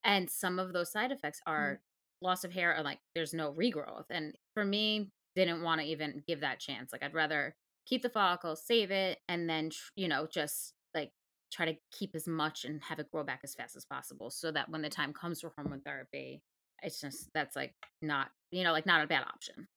And 0.04 0.30
some 0.30 0.58
of 0.58 0.72
those 0.72 0.90
side 0.92 1.12
effects 1.12 1.40
Mm. 1.58 1.76
are 1.76 1.80
loss 2.22 2.44
of 2.44 2.52
hair 2.52 2.76
or 2.76 2.82
like 2.82 3.00
there's 3.14 3.34
no 3.34 3.52
regrowth. 3.52 4.06
And 4.10 4.36
for 4.54 4.64
me, 4.64 5.10
didn't 5.34 5.62
want 5.62 5.80
to 5.80 5.86
even 5.86 6.22
give 6.26 6.40
that 6.40 6.60
chance. 6.60 6.92
Like 6.92 7.02
I'd 7.02 7.14
rather 7.14 7.54
keep 7.86 8.02
the 8.02 8.08
follicle, 8.10 8.56
save 8.56 8.90
it, 8.90 9.18
and 9.28 9.48
then 9.48 9.70
you 9.96 10.08
know 10.08 10.26
just 10.26 10.74
like 10.94 11.12
try 11.52 11.66
to 11.66 11.78
keep 11.92 12.14
as 12.14 12.26
much 12.26 12.64
and 12.64 12.82
have 12.82 12.98
it 12.98 13.10
grow 13.10 13.22
back 13.24 13.40
as 13.44 13.54
fast 13.54 13.76
as 13.76 13.84
possible, 13.84 14.30
so 14.30 14.50
that 14.52 14.70
when 14.70 14.82
the 14.82 14.88
time 14.88 15.12
comes 15.12 15.40
for 15.40 15.52
hormone 15.56 15.82
therapy, 15.82 16.42
it's 16.82 17.00
just 17.00 17.28
that's 17.34 17.54
like 17.56 17.74
not 18.02 18.30
you 18.50 18.64
know 18.64 18.72
like 18.72 18.86
not 18.86 19.04
a 19.04 19.06
bad 19.06 19.24
option. 19.24 19.68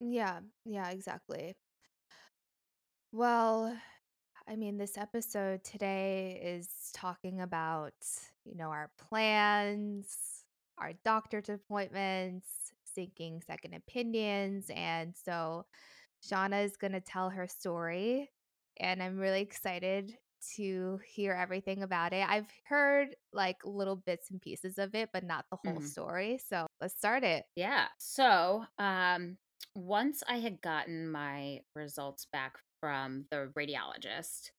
Yeah, 0.00 0.40
yeah, 0.64 0.90
exactly. 0.90 1.54
Well, 3.12 3.80
I 4.50 4.56
mean, 4.56 4.78
this 4.78 4.98
episode 4.98 5.62
today 5.62 6.40
is 6.42 6.68
talking 6.92 7.40
about, 7.40 7.94
you 8.44 8.56
know, 8.56 8.70
our 8.70 8.90
plans, 8.98 10.44
our 10.78 10.92
doctor's 11.04 11.48
appointments, 11.48 12.48
seeking 12.84 13.42
second 13.46 13.74
opinions. 13.74 14.66
And 14.74 15.14
so 15.16 15.66
Shauna 16.28 16.64
is 16.64 16.76
going 16.76 16.92
to 16.94 17.00
tell 17.00 17.30
her 17.30 17.46
story. 17.46 18.30
And 18.80 19.02
I'm 19.02 19.18
really 19.18 19.42
excited 19.42 20.16
to 20.56 21.00
hear 21.06 21.32
everything 21.34 21.84
about 21.84 22.12
it. 22.12 22.28
I've 22.28 22.50
heard 22.64 23.14
like 23.32 23.58
little 23.64 23.96
bits 23.96 24.30
and 24.32 24.40
pieces 24.42 24.78
of 24.78 24.96
it, 24.96 25.10
but 25.12 25.22
not 25.22 25.44
the 25.50 25.58
whole 25.58 25.80
Mhm. 25.80 25.86
story. 25.86 26.38
So 26.38 26.66
let's 26.80 26.96
start 26.96 27.22
it. 27.22 27.44
Yeah. 27.54 27.88
So, 27.98 28.66
um, 28.78 29.38
once 29.76 30.24
I 30.26 30.38
had 30.40 30.60
gotten 30.60 31.08
my 31.08 31.60
results 31.76 32.26
back 32.32 32.58
from 32.80 33.26
the 33.30 33.50
radiologist, 33.56 34.50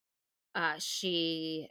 uh, 0.55 0.75
she 0.77 1.69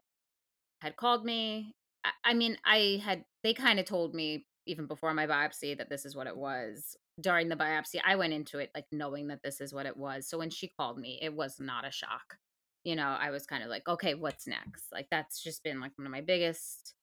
had 0.80 0.97
called 0.97 1.25
me. 1.25 1.75
I, 2.04 2.11
I 2.25 2.35
mean, 2.35 2.57
I 2.64 3.00
had, 3.04 3.25
they 3.42 3.54
kind 3.54 3.78
of 3.78 3.87
told 3.87 4.14
me 4.14 4.47
even 4.66 4.87
before 4.87 5.14
my 5.14 5.26
biopsy 5.26 5.76
that 5.76 5.88
this 5.88 6.04
is 6.04 6.14
what 6.14 6.26
it 6.26 6.37
was. 6.37 6.97
During 7.21 7.49
the 7.49 7.57
biopsy, 7.57 8.00
I 8.04 8.16
went 8.16 8.33
into 8.33 8.59
it 8.59 8.71
like 8.75 8.87
knowing 8.92 9.28
that 9.28 9.42
this 9.42 9.61
is 9.61 9.75
what 9.75 9.87
it 9.87 9.97
was. 9.97 10.28
So 10.28 10.38
when 10.38 10.50
she 10.50 10.73
called 10.78 10.99
me, 10.99 11.19
it 11.21 11.35
was 11.35 11.57
not 11.59 11.87
a 11.87 11.90
shock. 11.90 12.37
You 12.85 12.97
know, 12.97 13.16
I 13.21 13.30
was 13.30 13.47
kind 13.47 13.62
of 13.62 13.69
like, 13.69 13.87
okay, 13.87 14.14
what's 14.14 14.47
next? 14.47 14.87
Like, 14.90 15.09
that's 15.11 15.42
just 15.42 15.62
been 15.62 15.80
like 15.80 15.92
one 15.97 16.07
of 16.07 16.12
my 16.12 16.23
biggest 16.23 16.95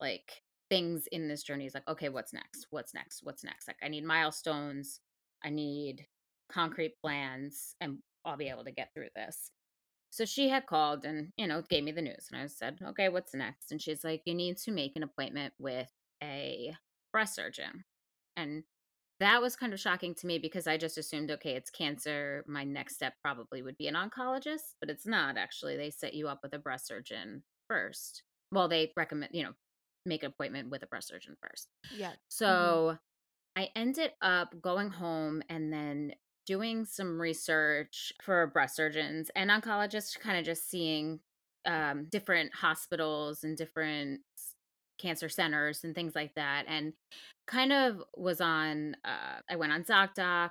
like 0.00 0.42
things 0.68 1.06
in 1.12 1.28
this 1.28 1.42
journey 1.42 1.66
is 1.66 1.74
like 1.74 1.86
okay 1.86 2.08
what's 2.08 2.32
next 2.32 2.66
what's 2.70 2.94
next 2.94 3.20
what's 3.22 3.44
next 3.44 3.68
like 3.68 3.76
i 3.82 3.88
need 3.88 4.04
milestones 4.04 5.00
i 5.44 5.50
need 5.50 6.06
concrete 6.50 6.94
plans 7.00 7.76
and 7.80 7.98
i'll 8.24 8.36
be 8.36 8.48
able 8.48 8.64
to 8.64 8.72
get 8.72 8.90
through 8.94 9.08
this 9.14 9.50
so 10.10 10.24
she 10.24 10.48
had 10.48 10.66
called 10.66 11.04
and 11.04 11.32
you 11.36 11.46
know 11.46 11.62
gave 11.68 11.84
me 11.84 11.92
the 11.92 12.02
news 12.02 12.28
and 12.32 12.40
i 12.40 12.46
said 12.46 12.78
okay 12.86 13.08
what's 13.08 13.34
next 13.34 13.70
and 13.70 13.80
she's 13.80 14.04
like 14.04 14.22
you 14.24 14.34
need 14.34 14.56
to 14.56 14.70
make 14.70 14.92
an 14.96 15.02
appointment 15.02 15.52
with 15.58 15.88
a 16.22 16.72
breast 17.12 17.34
surgeon 17.34 17.84
and 18.36 18.62
that 19.20 19.40
was 19.40 19.54
kind 19.54 19.72
of 19.72 19.80
shocking 19.80 20.14
to 20.14 20.26
me 20.26 20.38
because 20.38 20.66
i 20.66 20.76
just 20.76 20.98
assumed 20.98 21.30
okay 21.30 21.54
it's 21.54 21.70
cancer 21.70 22.44
my 22.46 22.64
next 22.64 22.94
step 22.94 23.14
probably 23.22 23.62
would 23.62 23.76
be 23.76 23.86
an 23.86 23.94
oncologist 23.94 24.74
but 24.80 24.90
it's 24.90 25.06
not 25.06 25.36
actually 25.36 25.76
they 25.76 25.90
set 25.90 26.14
you 26.14 26.28
up 26.28 26.40
with 26.42 26.54
a 26.54 26.58
breast 26.58 26.86
surgeon 26.86 27.42
first 27.68 28.22
well 28.50 28.68
they 28.68 28.92
recommend 28.96 29.30
you 29.32 29.42
know 29.42 29.52
make 30.06 30.22
an 30.22 30.30
appointment 30.30 30.70
with 30.70 30.82
a 30.82 30.86
breast 30.86 31.08
surgeon 31.08 31.36
first. 31.40 31.68
Yeah. 31.96 32.12
So 32.28 32.98
mm-hmm. 33.56 33.62
I 33.62 33.68
ended 33.76 34.12
up 34.20 34.54
going 34.60 34.90
home 34.90 35.42
and 35.48 35.72
then 35.72 36.12
doing 36.46 36.84
some 36.84 37.20
research 37.20 38.12
for 38.22 38.46
breast 38.48 38.76
surgeons 38.76 39.30
and 39.34 39.50
oncologists, 39.50 40.18
kind 40.18 40.38
of 40.38 40.44
just 40.44 40.68
seeing 40.68 41.20
um, 41.66 42.06
different 42.10 42.54
hospitals 42.54 43.44
and 43.44 43.56
different 43.56 44.20
cancer 44.98 45.28
centers 45.28 45.84
and 45.84 45.94
things 45.94 46.14
like 46.14 46.34
that. 46.34 46.64
And 46.68 46.92
kind 47.46 47.72
of 47.72 48.02
was 48.16 48.40
on, 48.40 48.96
uh, 49.04 49.40
I 49.50 49.56
went 49.56 49.72
on 49.72 49.84
ZocDoc, 49.84 50.50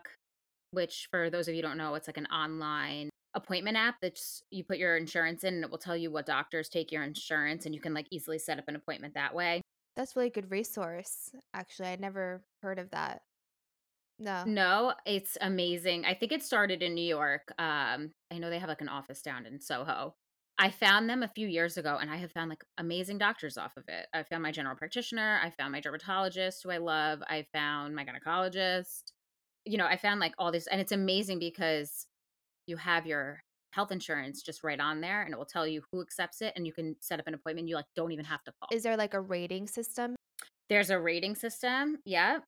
which 0.72 1.08
for 1.12 1.30
those 1.30 1.48
of 1.48 1.56
you 1.56 1.62
don't 1.62 1.78
know, 1.78 1.96
it's 1.96 2.08
like 2.08 2.18
an 2.18 2.28
online 2.28 3.10
appointment 3.34 3.78
app 3.78 3.96
that 4.02 4.20
you 4.52 4.64
put 4.64 4.78
your 4.78 4.98
insurance 4.98 5.44
in 5.44 5.56
and 5.56 5.64
it 5.64 5.72
will 5.72 5.78
tell 5.78 5.96
you 5.96 6.12
what 6.12 6.26
doctors 6.26 6.68
take 6.68 6.92
your 6.92 7.04
insurance 7.04 7.66
and 7.66 7.74
you 7.74 7.80
can 7.80 7.94
like 7.94 8.08
easily 8.12 8.38
set 8.38 8.60
up 8.60 8.68
an 8.68 8.76
appointment 8.76 9.14
that 9.14 9.34
way. 9.34 9.62
That's 9.96 10.16
really 10.16 10.30
good 10.30 10.52
resource. 10.52 11.32
Actually, 11.54 11.90
I 11.90 11.96
never 11.98 12.42
heard 12.62 12.80
of 12.80 12.92
that. 12.92 13.22
No. 14.22 14.44
No, 14.46 14.94
it's 15.06 15.38
amazing. 15.42 16.06
I 16.06 16.14
think 16.14 16.32
it 16.32 16.44
started 16.44 16.84
in 16.84 16.94
New 16.94 17.04
York. 17.04 17.52
Um, 17.58 18.12
I 18.32 18.38
know 18.38 18.50
they 18.50 18.60
have 18.60 18.70
like 18.70 18.82
an 18.82 18.90
office 18.90 19.22
down 19.22 19.46
in 19.48 19.60
Soho. 19.60 20.14
I 20.60 20.70
found 20.70 21.10
them 21.10 21.24
a 21.24 21.28
few 21.28 21.48
years 21.48 21.78
ago 21.78 21.98
and 22.00 22.10
I 22.12 22.18
have 22.18 22.32
found 22.32 22.50
like 22.50 22.64
amazing 22.78 23.18
doctors 23.18 23.58
off 23.58 23.76
of 23.78 23.84
it. 23.88 24.06
I 24.14 24.22
found 24.22 24.44
my 24.44 24.52
general 24.52 24.76
practitioner, 24.76 25.40
I 25.44 25.50
found 25.50 25.72
my 25.72 25.82
dermatologist 25.82 26.62
who 26.64 26.70
I 26.70 26.78
love, 26.78 27.24
I 27.28 27.48
found 27.52 27.96
my 27.96 28.06
gynecologist. 28.06 29.12
You 29.66 29.80
know, 29.80 29.88
I 29.88 29.98
found 29.98 30.20
like 30.20 30.34
all 30.38 30.52
this 30.52 30.68
and 30.68 30.80
it's 30.80 30.92
amazing 30.92 31.40
because 31.40 32.06
you 32.68 32.78
have 32.78 33.08
your 33.08 33.42
health 33.72 33.92
insurance 33.92 34.44
just 34.44 34.64
right 34.64 34.80
on 34.80 35.02
there 35.02 35.24
and 35.24 35.34
it 35.34 35.38
will 35.38 35.46
tell 35.46 35.66
you 35.66 35.82
who 35.92 36.02
accepts 36.02 36.42
it 36.42 36.54
and 36.56 36.68
you 36.68 36.74
can 36.74 36.96
set 37.00 37.20
up 37.20 37.28
an 37.28 37.34
appointment 37.34 37.68
you 37.68 37.76
like 37.76 37.86
don't 37.96 38.12
even 38.12 38.26
have 38.26 38.44
to 38.44 38.52
call 38.60 38.68
is 38.72 38.84
there 38.84 38.98
like 38.98 39.14
a 39.14 39.22
rating 39.22 39.66
system 39.66 40.16
there's 40.70 40.90
a 40.90 41.00
rating 41.00 41.36
system 41.36 41.98
yeah 42.06 42.40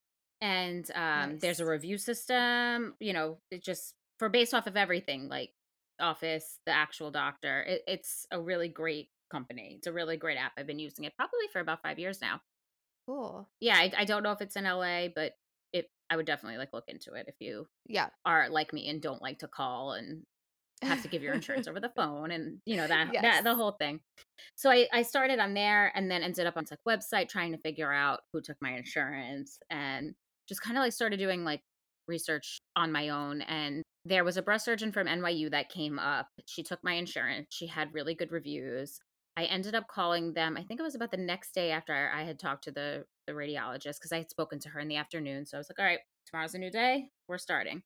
and 0.43 0.91
um, 0.93 1.31
nice. 1.31 1.41
there's 1.41 1.59
a 1.61 1.65
review 1.65 1.97
system 1.97 2.93
you 2.99 3.13
know 3.13 3.37
it 3.49 3.63
just 3.63 3.95
for 4.19 4.29
based 4.29 4.53
off 4.53 4.67
of 4.67 4.77
everything 4.77 5.27
like 5.29 5.49
office 5.99 6.59
the 6.65 6.71
actual 6.71 7.09
doctor 7.09 7.61
it, 7.61 7.81
it's 7.87 8.27
a 8.29 8.39
really 8.39 8.67
great 8.67 9.07
company 9.31 9.75
it's 9.77 9.87
a 9.87 9.93
really 9.93 10.17
great 10.17 10.37
app 10.37 10.51
i've 10.57 10.67
been 10.67 10.79
using 10.79 11.05
it 11.05 11.13
probably 11.15 11.47
for 11.51 11.59
about 11.59 11.81
five 11.81 11.97
years 11.97 12.19
now 12.21 12.41
cool 13.07 13.49
yeah 13.61 13.75
I, 13.75 13.91
I 13.99 14.05
don't 14.05 14.21
know 14.21 14.31
if 14.31 14.41
it's 14.41 14.55
in 14.55 14.65
la 14.65 15.07
but 15.15 15.33
it 15.71 15.89
i 16.09 16.17
would 16.17 16.25
definitely 16.25 16.57
like 16.57 16.73
look 16.73 16.85
into 16.87 17.13
it 17.13 17.25
if 17.27 17.35
you 17.39 17.65
yeah 17.87 18.09
are 18.25 18.49
like 18.49 18.73
me 18.73 18.89
and 18.89 19.01
don't 19.01 19.21
like 19.21 19.39
to 19.39 19.47
call 19.47 19.93
and 19.93 20.23
have 20.81 21.01
to 21.01 21.07
give 21.07 21.23
your 21.23 21.33
insurance 21.33 21.67
over 21.67 21.79
the 21.79 21.89
phone 21.95 22.31
and 22.31 22.57
you 22.65 22.75
know 22.75 22.85
that, 22.85 23.09
yes. 23.13 23.21
that 23.21 23.43
the 23.45 23.55
whole 23.55 23.71
thing 23.71 24.01
so 24.55 24.69
I, 24.69 24.87
I 24.91 25.03
started 25.03 25.39
on 25.39 25.53
there 25.53 25.91
and 25.95 26.11
then 26.11 26.21
ended 26.21 26.45
up 26.45 26.57
on 26.57 26.65
like 26.69 26.79
website 26.85 27.29
trying 27.29 27.53
to 27.53 27.57
figure 27.59 27.91
out 27.91 28.21
who 28.33 28.41
took 28.41 28.57
my 28.61 28.73
insurance 28.73 29.57
and 29.69 30.13
just 30.47 30.61
kind 30.61 30.77
of 30.77 30.81
like 30.81 30.93
started 30.93 31.17
doing 31.17 31.43
like 31.43 31.61
research 32.07 32.59
on 32.75 32.91
my 32.91 33.09
own 33.09 33.41
and 33.41 33.81
there 34.05 34.25
was 34.25 34.35
a 34.35 34.41
breast 34.41 34.65
surgeon 34.65 34.91
from 34.91 35.07
nyu 35.07 35.49
that 35.49 35.69
came 35.69 35.97
up 35.97 36.27
she 36.45 36.61
took 36.61 36.83
my 36.83 36.93
insurance 36.93 37.47
she 37.49 37.67
had 37.67 37.93
really 37.93 38.13
good 38.13 38.31
reviews 38.31 38.99
i 39.37 39.45
ended 39.45 39.73
up 39.73 39.87
calling 39.87 40.33
them 40.33 40.57
i 40.57 40.63
think 40.63 40.79
it 40.79 40.83
was 40.83 40.95
about 40.95 41.11
the 41.11 41.17
next 41.17 41.53
day 41.53 41.71
after 41.71 42.11
i 42.13 42.23
had 42.23 42.37
talked 42.37 42.65
to 42.65 42.71
the 42.71 43.05
the 43.25 43.33
radiologist 43.33 43.99
because 43.99 44.11
i 44.11 44.17
had 44.17 44.29
spoken 44.29 44.59
to 44.59 44.67
her 44.67 44.81
in 44.81 44.89
the 44.89 44.97
afternoon 44.97 45.45
so 45.45 45.57
i 45.57 45.59
was 45.59 45.69
like 45.69 45.79
all 45.79 45.85
right 45.85 45.99
tomorrow's 46.29 46.55
a 46.55 46.59
new 46.59 46.71
day 46.71 47.07
we're 47.29 47.37
starting 47.37 47.81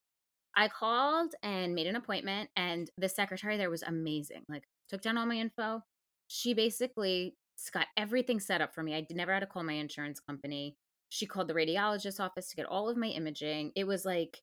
I 0.58 0.70
called 0.70 1.36
and 1.44 1.76
made 1.76 1.86
an 1.86 1.96
appointment, 1.96 2.50
and 2.56 2.90
the 2.98 3.08
secretary 3.08 3.58
there 3.58 3.70
was 3.70 3.84
amazing. 3.84 4.42
Like, 4.50 4.64
took 4.90 5.02
down 5.02 5.16
all 5.16 5.28
my 5.28 5.36
info. 5.36 5.84
She 6.28 6.56
basically 6.56 7.36
got 7.72 7.86
everything 7.96 8.40
set 8.40 8.60
up 8.60 8.74
for 8.74 8.82
me. 8.82 8.96
I 8.96 9.06
never 9.12 9.32
had 9.32 9.42
to 9.42 9.46
call 9.46 9.64
my 9.64 9.74
insurance 9.74 10.20
company. 10.20 10.76
She 11.10 11.26
called 11.26 11.48
the 11.48 11.54
radiologist 11.54 12.20
office 12.20 12.50
to 12.50 12.56
get 12.56 12.66
all 12.66 12.90
of 12.90 12.98
my 12.98 13.08
imaging. 13.08 13.72
It 13.76 13.86
was 13.86 14.06
like, 14.06 14.42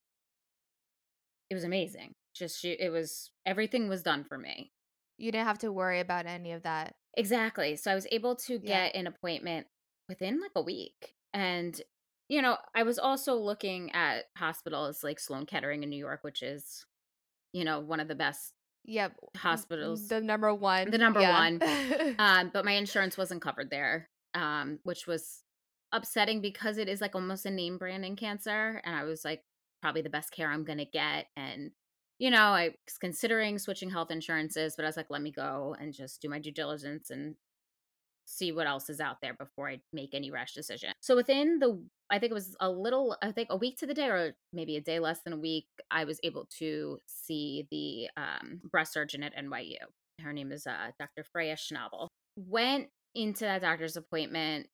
it 1.50 1.54
was 1.54 1.64
amazing. 1.64 2.14
Just 2.34 2.60
she, 2.60 2.72
it 2.72 2.90
was 2.90 3.30
everything 3.46 3.88
was 3.88 4.02
done 4.02 4.24
for 4.24 4.38
me. 4.38 4.72
You 5.18 5.30
didn't 5.30 5.46
have 5.46 5.58
to 5.58 5.72
worry 5.72 6.00
about 6.00 6.26
any 6.26 6.52
of 6.52 6.62
that. 6.62 6.94
Exactly. 7.16 7.76
So 7.76 7.92
I 7.92 7.94
was 7.94 8.06
able 8.10 8.34
to 8.36 8.58
get 8.58 8.94
yeah. 8.94 9.00
an 9.00 9.06
appointment 9.06 9.66
within 10.08 10.40
like 10.40 10.50
a 10.56 10.62
week. 10.62 11.14
And 11.32 11.80
you 12.28 12.40
know, 12.40 12.56
I 12.74 12.84
was 12.84 12.98
also 12.98 13.36
looking 13.36 13.92
at 13.92 14.24
hospitals 14.36 15.04
like 15.04 15.20
Sloan 15.20 15.46
Kettering 15.46 15.82
in 15.82 15.90
New 15.90 15.98
York, 15.98 16.20
which 16.22 16.42
is, 16.42 16.86
you 17.52 17.64
know, 17.64 17.80
one 17.80 18.00
of 18.00 18.08
the 18.08 18.14
best 18.14 18.52
yep 18.84 19.14
hospitals. 19.36 20.08
The 20.08 20.20
number 20.20 20.52
one. 20.54 20.90
The 20.90 20.98
number 20.98 21.20
yeah. 21.20 21.38
one. 21.38 22.16
um, 22.18 22.50
but 22.52 22.64
my 22.64 22.72
insurance 22.72 23.18
wasn't 23.18 23.42
covered 23.42 23.70
there, 23.70 24.08
um, 24.34 24.78
which 24.84 25.06
was 25.06 25.43
upsetting 25.94 26.40
because 26.40 26.76
it 26.76 26.88
is 26.88 27.00
like 27.00 27.14
almost 27.14 27.46
a 27.46 27.50
name 27.50 27.78
brand 27.78 28.04
in 28.04 28.16
cancer. 28.16 28.82
And 28.84 28.94
I 28.94 29.04
was 29.04 29.24
like, 29.24 29.42
probably 29.80 30.02
the 30.02 30.10
best 30.10 30.32
care 30.32 30.50
I'm 30.50 30.64
gonna 30.64 30.84
get. 30.84 31.26
And 31.36 31.70
you 32.18 32.30
know, 32.30 32.38
I 32.38 32.74
was 32.86 32.98
considering 32.98 33.58
switching 33.58 33.90
health 33.90 34.10
insurances, 34.10 34.74
but 34.76 34.84
I 34.84 34.88
was 34.88 34.96
like, 34.96 35.10
let 35.10 35.22
me 35.22 35.32
go 35.32 35.74
and 35.80 35.92
just 35.92 36.20
do 36.20 36.28
my 36.28 36.38
due 36.38 36.52
diligence 36.52 37.10
and 37.10 37.34
see 38.26 38.52
what 38.52 38.66
else 38.66 38.88
is 38.88 39.00
out 39.00 39.16
there 39.20 39.34
before 39.34 39.68
I 39.68 39.80
make 39.92 40.14
any 40.14 40.30
rash 40.30 40.54
decision. 40.54 40.92
So 41.00 41.16
within 41.16 41.58
the 41.58 41.82
I 42.10 42.18
think 42.18 42.30
it 42.30 42.34
was 42.34 42.56
a 42.60 42.70
little 42.70 43.16
I 43.22 43.32
think 43.32 43.48
a 43.50 43.56
week 43.56 43.78
to 43.78 43.86
the 43.86 43.94
day 43.94 44.08
or 44.08 44.34
maybe 44.52 44.76
a 44.76 44.80
day 44.80 44.98
less 44.98 45.20
than 45.22 45.32
a 45.32 45.38
week 45.38 45.66
I 45.90 46.04
was 46.04 46.20
able 46.22 46.46
to 46.58 46.98
see 47.06 47.66
the 47.70 48.08
um, 48.20 48.60
breast 48.70 48.92
surgeon 48.92 49.22
at 49.22 49.36
NYU. 49.36 49.76
Her 50.20 50.32
name 50.32 50.52
is 50.52 50.66
uh, 50.66 50.92
Dr. 50.98 51.24
Freya 51.24 51.56
Schnabel. 51.56 52.08
Went 52.36 52.88
into 53.14 53.44
that 53.44 53.62
doctor's 53.62 53.96
appointment 53.96 54.68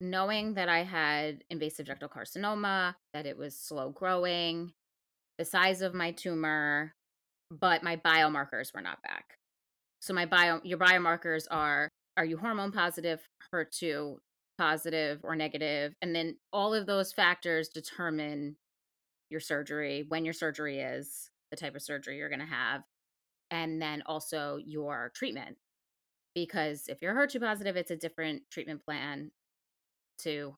knowing 0.00 0.54
that 0.54 0.68
I 0.68 0.84
had 0.84 1.44
invasive 1.50 1.86
ductal 1.86 2.10
carcinoma, 2.10 2.94
that 3.14 3.26
it 3.26 3.36
was 3.36 3.56
slow 3.56 3.90
growing, 3.90 4.72
the 5.38 5.44
size 5.44 5.82
of 5.82 5.94
my 5.94 6.12
tumor, 6.12 6.92
but 7.50 7.82
my 7.82 7.96
biomarkers 7.96 8.74
were 8.74 8.80
not 8.80 9.02
back. 9.02 9.38
So 10.00 10.14
my 10.14 10.26
bio 10.26 10.60
your 10.62 10.78
biomarkers 10.78 11.46
are 11.50 11.88
are 12.16 12.24
you 12.24 12.36
hormone 12.36 12.72
positive, 12.72 13.20
HER2 13.54 14.16
positive 14.58 15.20
or 15.22 15.36
negative? 15.36 15.94
And 16.02 16.14
then 16.14 16.36
all 16.52 16.74
of 16.74 16.86
those 16.86 17.12
factors 17.12 17.68
determine 17.68 18.56
your 19.30 19.40
surgery, 19.40 20.04
when 20.08 20.24
your 20.24 20.34
surgery 20.34 20.80
is, 20.80 21.30
the 21.50 21.56
type 21.56 21.76
of 21.76 21.82
surgery 21.82 22.16
you're 22.16 22.28
going 22.28 22.40
to 22.40 22.46
have, 22.46 22.82
and 23.50 23.80
then 23.80 24.02
also 24.06 24.58
your 24.64 25.12
treatment. 25.14 25.56
Because 26.34 26.84
if 26.88 27.02
you're 27.02 27.14
HER2 27.14 27.40
positive, 27.40 27.76
it's 27.76 27.90
a 27.90 27.96
different 27.96 28.42
treatment 28.50 28.84
plan 28.84 29.30
to 30.18 30.56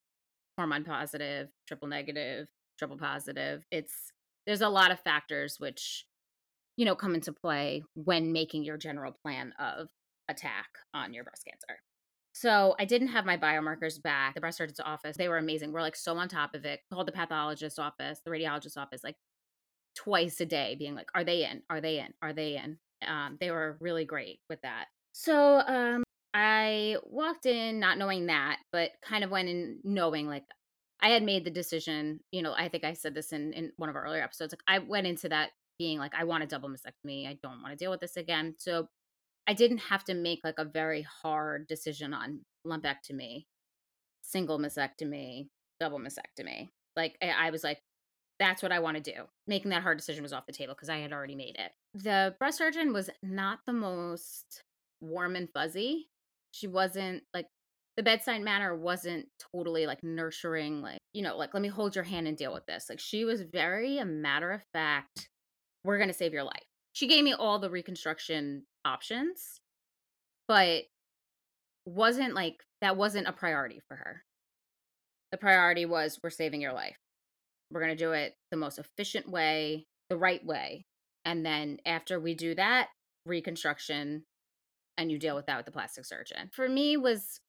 hormone 0.57 0.85
positive, 0.85 1.49
triple 1.67 1.89
negative, 1.89 2.49
triple 2.79 2.99
positive. 2.99 3.65
It's 3.71 4.13
there's 4.47 4.61
a 4.61 4.69
lot 4.69 4.91
of 4.91 5.01
factors 5.01 5.57
which 5.59 6.07
you 6.77 6.85
know 6.85 6.95
come 6.95 7.15
into 7.15 7.33
play 7.33 7.83
when 7.95 8.33
making 8.33 8.65
your 8.65 8.77
general 8.77 9.13
plan 9.13 9.53
of 9.59 9.89
attack 10.29 10.69
on 10.95 11.13
your 11.13 11.25
breast 11.25 11.45
cancer. 11.45 11.81
So 12.33 12.75
I 12.79 12.85
didn't 12.85 13.09
have 13.09 13.27
my 13.27 13.37
biomarkers 13.37 14.01
back. 14.01 14.35
The 14.35 14.41
breast 14.41 14.59
surgeon's 14.59 14.81
office, 14.81 15.17
they 15.17 15.29
were 15.29 15.39
amazing. 15.39 15.73
We're 15.73 15.83
like 15.83 15.97
so 15.97 16.17
on 16.17 16.29
top 16.29 16.55
of 16.55 16.65
it. 16.65 16.81
Called 16.93 17.09
the 17.09 17.13
pathologist 17.13 17.79
office, 17.79 18.21
the 18.25 18.31
radiologist 18.31 18.77
office, 18.77 19.03
like 19.03 19.17
twice 19.97 20.41
a 20.41 20.47
day, 20.47 20.77
being 20.79 20.95
like, 20.95 21.11
"Are 21.15 21.25
they 21.25 21.45
in? 21.45 21.63
Are 21.69 21.81
they 21.81 21.99
in? 21.99 22.15
Are 22.23 22.33
they 22.33 22.57
in?" 22.57 22.79
Um, 23.07 23.37
they 23.41 23.51
were 23.51 23.77
really 23.81 24.05
great 24.05 24.41
with 24.49 24.61
that. 24.63 24.87
So 25.13 25.61
um, 25.67 26.05
I 26.33 26.97
walked 27.05 27.47
in 27.47 27.81
not 27.81 27.99
knowing 27.99 28.27
that, 28.27 28.59
but 28.73 28.91
kind 29.03 29.25
of 29.25 29.31
went 29.31 29.49
in 29.49 29.79
knowing 29.83 30.29
like 30.29 30.45
I 31.01 31.11
had 31.11 31.23
made 31.23 31.45
the 31.45 31.51
decision. 31.51 32.21
You 32.31 32.43
know, 32.43 32.55
I 32.57 32.69
think 32.69 32.85
I 32.85 32.93
said 32.93 33.15
this 33.15 33.33
in 33.33 33.53
in 33.53 33.73
one 33.77 33.89
of 33.89 33.97
our 33.97 34.05
earlier 34.05 34.23
episodes. 34.23 34.53
Like 34.53 34.63
I 34.69 34.79
went 34.79 35.07
into 35.07 35.29
that 35.29 35.51
being 35.79 35.99
like, 35.99 36.15
I 36.15 36.25
want 36.25 36.45
a 36.45 36.47
double 36.47 36.69
mastectomy. 36.69 37.27
I 37.27 37.39
don't 37.43 37.63
want 37.63 37.73
to 37.73 37.77
deal 37.77 37.91
with 37.91 38.01
this 38.01 38.17
again. 38.17 38.55
So 38.59 38.89
I 39.49 39.55
didn't 39.55 39.79
have 39.79 40.05
to 40.05 40.15
make 40.15 40.41
like 40.45 40.59
a 40.59 40.65
very 40.65 41.03
hard 41.03 41.67
decision 41.67 42.15
on 42.15 42.41
lumpectomy, 42.67 43.47
single 44.23 44.59
mastectomy, 44.59 45.49
double 45.81 45.99
mastectomy. 45.99 46.69
Like 46.97 47.17
I 47.23 47.51
was 47.51 47.65
like, 47.65 47.79
that's 48.39 48.63
what 48.63 48.73
I 48.73 48.79
want 48.79 48.97
to 48.97 49.03
do. 49.03 49.23
Making 49.47 49.71
that 49.71 49.83
hard 49.83 49.99
decision 49.99 50.23
was 50.23 50.33
off 50.33 50.47
the 50.47 50.53
table 50.53 50.75
because 50.75 50.89
I 50.89 50.99
had 50.99 51.13
already 51.13 51.35
made 51.35 51.57
it. 51.59 51.73
The 51.95 52.35
breast 52.39 52.59
surgeon 52.59 52.93
was 52.93 53.11
not 53.23 53.61
the 53.67 53.73
most 53.73 54.63
warm 55.01 55.35
and 55.35 55.49
fuzzy. 55.53 56.09
She 56.53 56.67
wasn't 56.67 57.23
like 57.33 57.47
the 57.97 58.03
bedside 58.03 58.43
manner 58.43 58.75
wasn't 58.77 59.27
totally 59.53 59.87
like 59.87 60.03
nurturing, 60.03 60.81
like, 60.81 61.01
you 61.13 61.23
know, 61.23 61.37
like, 61.37 61.53
let 61.55 61.63
me 61.63 61.69
hold 61.69 61.95
your 61.95 62.05
hand 62.05 62.27
and 62.27 62.37
deal 62.37 62.53
with 62.53 62.67
this. 62.67 62.87
Like, 62.89 63.01
she 63.01 63.25
was 63.25 63.43
very 63.43 63.99
a 63.99 64.05
matter 64.05 64.51
of 64.53 64.63
fact, 64.73 65.29
we're 65.85 65.99
going 65.99 66.09
to 66.09 66.15
save 66.15 66.33
your 66.33 66.45
life. 66.45 66.65
She 66.93 67.09
gave 67.09 67.25
me 67.25 67.35
all 67.35 67.59
the 67.59 67.71
reconstruction 67.71 68.65
options, 68.85 69.61
but 70.49 70.85
wasn't 71.85 72.35
like 72.35 72.63
that 72.81 72.97
wasn't 72.97 73.29
a 73.29 73.33
priority 73.33 73.81
for 73.89 73.97
her. 73.97 74.23
The 75.33 75.39
priority 75.39 75.87
was 75.87 76.19
we're 76.23 76.31
saving 76.31 76.61
your 76.61 76.73
life. 76.73 76.97
We're 77.71 77.81
going 77.81 77.97
to 77.97 78.05
do 78.05 78.13
it 78.13 78.35
the 78.51 78.57
most 78.57 78.79
efficient 78.79 79.31
way, 79.31 79.87
the 80.09 80.17
right 80.17 80.45
way. 80.45 80.87
And 81.25 81.45
then 81.45 81.79
after 81.87 82.19
we 82.19 82.35
do 82.35 82.55
that, 82.57 82.89
reconstruction 83.27 84.25
and 85.01 85.11
you 85.11 85.19
deal 85.19 85.35
with 85.35 85.47
that 85.47 85.57
with 85.57 85.67
the 85.67 85.73
plastic 85.73 86.05
surgeon. 86.05 86.51
For 86.53 86.69
me 86.69 86.97
was 86.97 87.41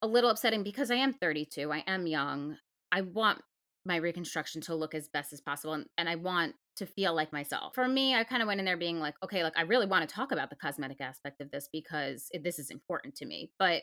a 0.00 0.06
little 0.06 0.30
upsetting 0.30 0.62
because 0.62 0.90
I 0.90 0.94
am 0.94 1.12
32. 1.12 1.72
I 1.72 1.82
am 1.86 2.06
young. 2.06 2.56
I 2.92 3.00
want 3.00 3.42
my 3.84 3.96
reconstruction 3.96 4.60
to 4.62 4.74
look 4.74 4.94
as 4.94 5.08
best 5.08 5.32
as 5.32 5.40
possible 5.40 5.74
and, 5.74 5.86
and 5.98 6.08
I 6.08 6.14
want 6.14 6.54
to 6.76 6.86
feel 6.86 7.12
like 7.14 7.32
myself. 7.32 7.74
For 7.74 7.88
me, 7.88 8.14
I 8.14 8.22
kind 8.22 8.40
of 8.40 8.46
went 8.46 8.60
in 8.60 8.64
there 8.64 8.76
being 8.76 9.00
like, 9.00 9.14
okay, 9.24 9.42
like 9.42 9.58
I 9.58 9.62
really 9.62 9.86
want 9.86 10.08
to 10.08 10.14
talk 10.14 10.30
about 10.30 10.48
the 10.48 10.56
cosmetic 10.56 11.00
aspect 11.00 11.40
of 11.40 11.50
this 11.50 11.68
because 11.72 12.28
it, 12.30 12.44
this 12.44 12.60
is 12.60 12.70
important 12.70 13.16
to 13.16 13.26
me. 13.26 13.50
But 13.58 13.82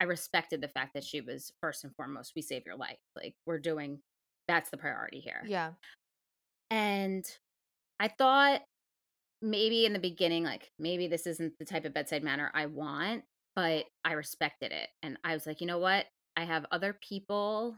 I 0.00 0.04
respected 0.04 0.62
the 0.62 0.68
fact 0.68 0.94
that 0.94 1.04
she 1.04 1.20
was 1.20 1.52
first 1.60 1.84
and 1.84 1.94
foremost, 1.94 2.32
we 2.34 2.42
save 2.42 2.64
your 2.64 2.76
life. 2.76 2.98
Like 3.14 3.34
we're 3.46 3.60
doing 3.60 4.00
that's 4.48 4.70
the 4.70 4.76
priority 4.78 5.20
here. 5.20 5.42
Yeah. 5.46 5.72
And 6.70 7.24
I 8.00 8.08
thought 8.08 8.62
maybe 9.42 9.86
in 9.86 9.92
the 9.92 9.98
beginning, 9.98 10.44
like 10.44 10.70
maybe 10.78 11.06
this 11.06 11.26
isn't 11.26 11.58
the 11.58 11.64
type 11.64 11.84
of 11.84 11.94
bedside 11.94 12.22
manner 12.22 12.50
I 12.54 12.66
want, 12.66 13.24
but 13.54 13.84
I 14.04 14.12
respected 14.12 14.72
it. 14.72 14.88
And 15.02 15.18
I 15.24 15.34
was 15.34 15.46
like, 15.46 15.60
you 15.60 15.66
know 15.66 15.78
what? 15.78 16.06
I 16.36 16.44
have 16.44 16.66
other 16.72 16.92
people 16.92 17.76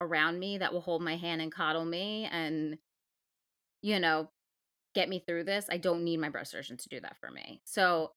around 0.00 0.38
me 0.38 0.58
that 0.58 0.72
will 0.72 0.80
hold 0.80 1.02
my 1.02 1.16
hand 1.16 1.42
and 1.42 1.52
coddle 1.52 1.84
me 1.84 2.28
and, 2.30 2.78
you 3.82 3.98
know, 4.00 4.30
get 4.94 5.08
me 5.08 5.22
through 5.26 5.44
this. 5.44 5.66
I 5.70 5.76
don't 5.76 6.04
need 6.04 6.18
my 6.18 6.30
breast 6.30 6.52
surgeon 6.52 6.76
to 6.78 6.88
do 6.88 7.00
that 7.00 7.16
for 7.20 7.30
me. 7.30 7.60
So, 7.64 8.12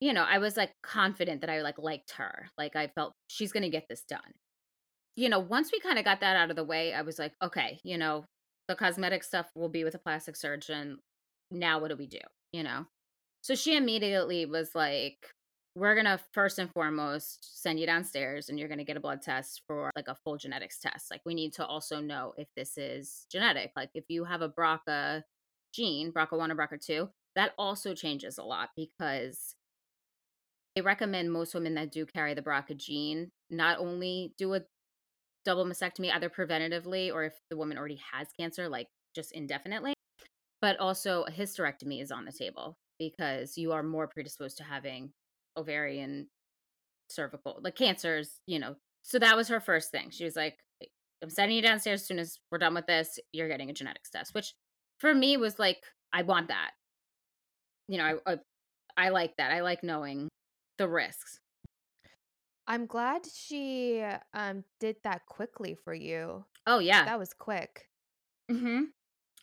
you 0.00 0.12
know, 0.12 0.24
I 0.28 0.38
was 0.38 0.56
like 0.56 0.72
confident 0.82 1.42
that 1.42 1.50
I 1.50 1.62
like 1.62 1.78
liked 1.78 2.12
her. 2.12 2.48
Like 2.58 2.74
I 2.74 2.88
felt 2.88 3.12
she's 3.28 3.52
going 3.52 3.62
to 3.62 3.68
get 3.68 3.86
this 3.88 4.02
done. 4.02 4.20
You 5.16 5.28
know, 5.28 5.38
once 5.38 5.70
we 5.72 5.80
kind 5.80 5.98
of 5.98 6.04
got 6.04 6.20
that 6.20 6.36
out 6.36 6.50
of 6.50 6.56
the 6.56 6.64
way, 6.64 6.94
I 6.94 7.02
was 7.02 7.18
like, 7.18 7.32
okay, 7.42 7.80
you 7.84 7.98
know, 7.98 8.24
the 8.68 8.74
cosmetic 8.74 9.22
stuff 9.22 9.46
will 9.54 9.68
be 9.68 9.84
with 9.84 9.94
a 9.94 9.98
plastic 9.98 10.36
surgeon 10.36 10.98
now 11.50 11.78
what 11.80 11.88
do 11.88 11.96
we 11.96 12.06
do? 12.06 12.20
You 12.52 12.62
know? 12.62 12.86
So 13.42 13.54
she 13.54 13.76
immediately 13.76 14.46
was 14.46 14.74
like, 14.74 15.26
we're 15.74 15.94
going 15.94 16.06
to 16.06 16.20
first 16.32 16.58
and 16.58 16.70
foremost 16.70 17.62
send 17.62 17.78
you 17.78 17.86
downstairs 17.86 18.48
and 18.48 18.58
you're 18.58 18.68
going 18.68 18.78
to 18.78 18.84
get 18.84 18.96
a 18.96 19.00
blood 19.00 19.22
test 19.22 19.62
for 19.66 19.90
like 19.94 20.08
a 20.08 20.16
full 20.24 20.36
genetics 20.36 20.80
test. 20.80 21.10
Like, 21.10 21.22
we 21.24 21.34
need 21.34 21.52
to 21.54 21.66
also 21.66 22.00
know 22.00 22.34
if 22.36 22.48
this 22.56 22.76
is 22.76 23.26
genetic. 23.30 23.70
Like, 23.76 23.90
if 23.94 24.04
you 24.08 24.24
have 24.24 24.42
a 24.42 24.48
BRCA 24.48 25.22
gene, 25.72 26.12
BRCA1 26.12 26.50
or 26.50 26.56
BRCA2, 26.56 27.08
that 27.36 27.52
also 27.56 27.94
changes 27.94 28.36
a 28.36 28.42
lot 28.42 28.70
because 28.76 29.54
they 30.74 30.82
recommend 30.82 31.32
most 31.32 31.54
women 31.54 31.74
that 31.74 31.92
do 31.92 32.04
carry 32.04 32.34
the 32.34 32.42
BRCA 32.42 32.76
gene 32.76 33.30
not 33.48 33.78
only 33.78 34.34
do 34.38 34.54
a 34.54 34.62
double 35.44 35.64
mastectomy 35.64 36.12
either 36.12 36.28
preventatively 36.28 37.12
or 37.12 37.24
if 37.24 37.34
the 37.48 37.56
woman 37.56 37.78
already 37.78 38.00
has 38.12 38.28
cancer, 38.38 38.68
like 38.68 38.88
just 39.14 39.32
indefinitely, 39.32 39.94
but 40.60 40.78
also 40.78 41.22
a 41.22 41.30
hysterectomy 41.30 42.02
is 42.02 42.10
on 42.10 42.24
the 42.24 42.32
table 42.32 42.76
because 42.98 43.56
you 43.56 43.72
are 43.72 43.82
more 43.82 44.06
predisposed 44.06 44.58
to 44.58 44.64
having 44.64 45.12
ovarian 45.56 46.28
cervical 47.08 47.58
like 47.62 47.74
cancers 47.76 48.40
you 48.46 48.58
know. 48.58 48.76
So 49.02 49.18
that 49.18 49.36
was 49.36 49.48
her 49.48 49.60
first 49.60 49.90
thing. 49.90 50.10
She 50.10 50.24
was 50.24 50.36
like 50.36 50.58
i'm 51.22 51.28
sending 51.30 51.56
you 51.56 51.62
downstairs 51.62 52.00
as 52.00 52.06
soon 52.06 52.18
as 52.18 52.38
we're 52.50 52.58
done 52.58 52.74
with 52.74 52.86
this. 52.86 53.18
You're 53.32 53.48
getting 53.48 53.70
a 53.70 53.74
genetics 53.74 54.10
test 54.10 54.34
which 54.34 54.54
for 54.98 55.14
me 55.14 55.36
was 55.36 55.58
like 55.58 55.78
i 56.12 56.22
want 56.22 56.48
that. 56.48 56.70
You 57.88 57.98
know 57.98 58.18
i 58.26 58.32
i, 58.32 58.36
I 58.96 59.08
like 59.10 59.36
that. 59.38 59.52
I 59.52 59.60
like 59.62 59.82
knowing 59.82 60.28
the 60.78 60.88
risks. 60.88 61.40
I'm 62.66 62.86
glad 62.86 63.22
she 63.32 64.04
um 64.34 64.62
did 64.78 64.96
that 65.04 65.26
quickly 65.26 65.74
for 65.84 65.92
you. 65.94 66.44
oh 66.66 66.78
yeah. 66.78 67.04
That 67.04 67.18
was 67.18 67.32
quick. 67.32 67.88
hmm 68.50 68.82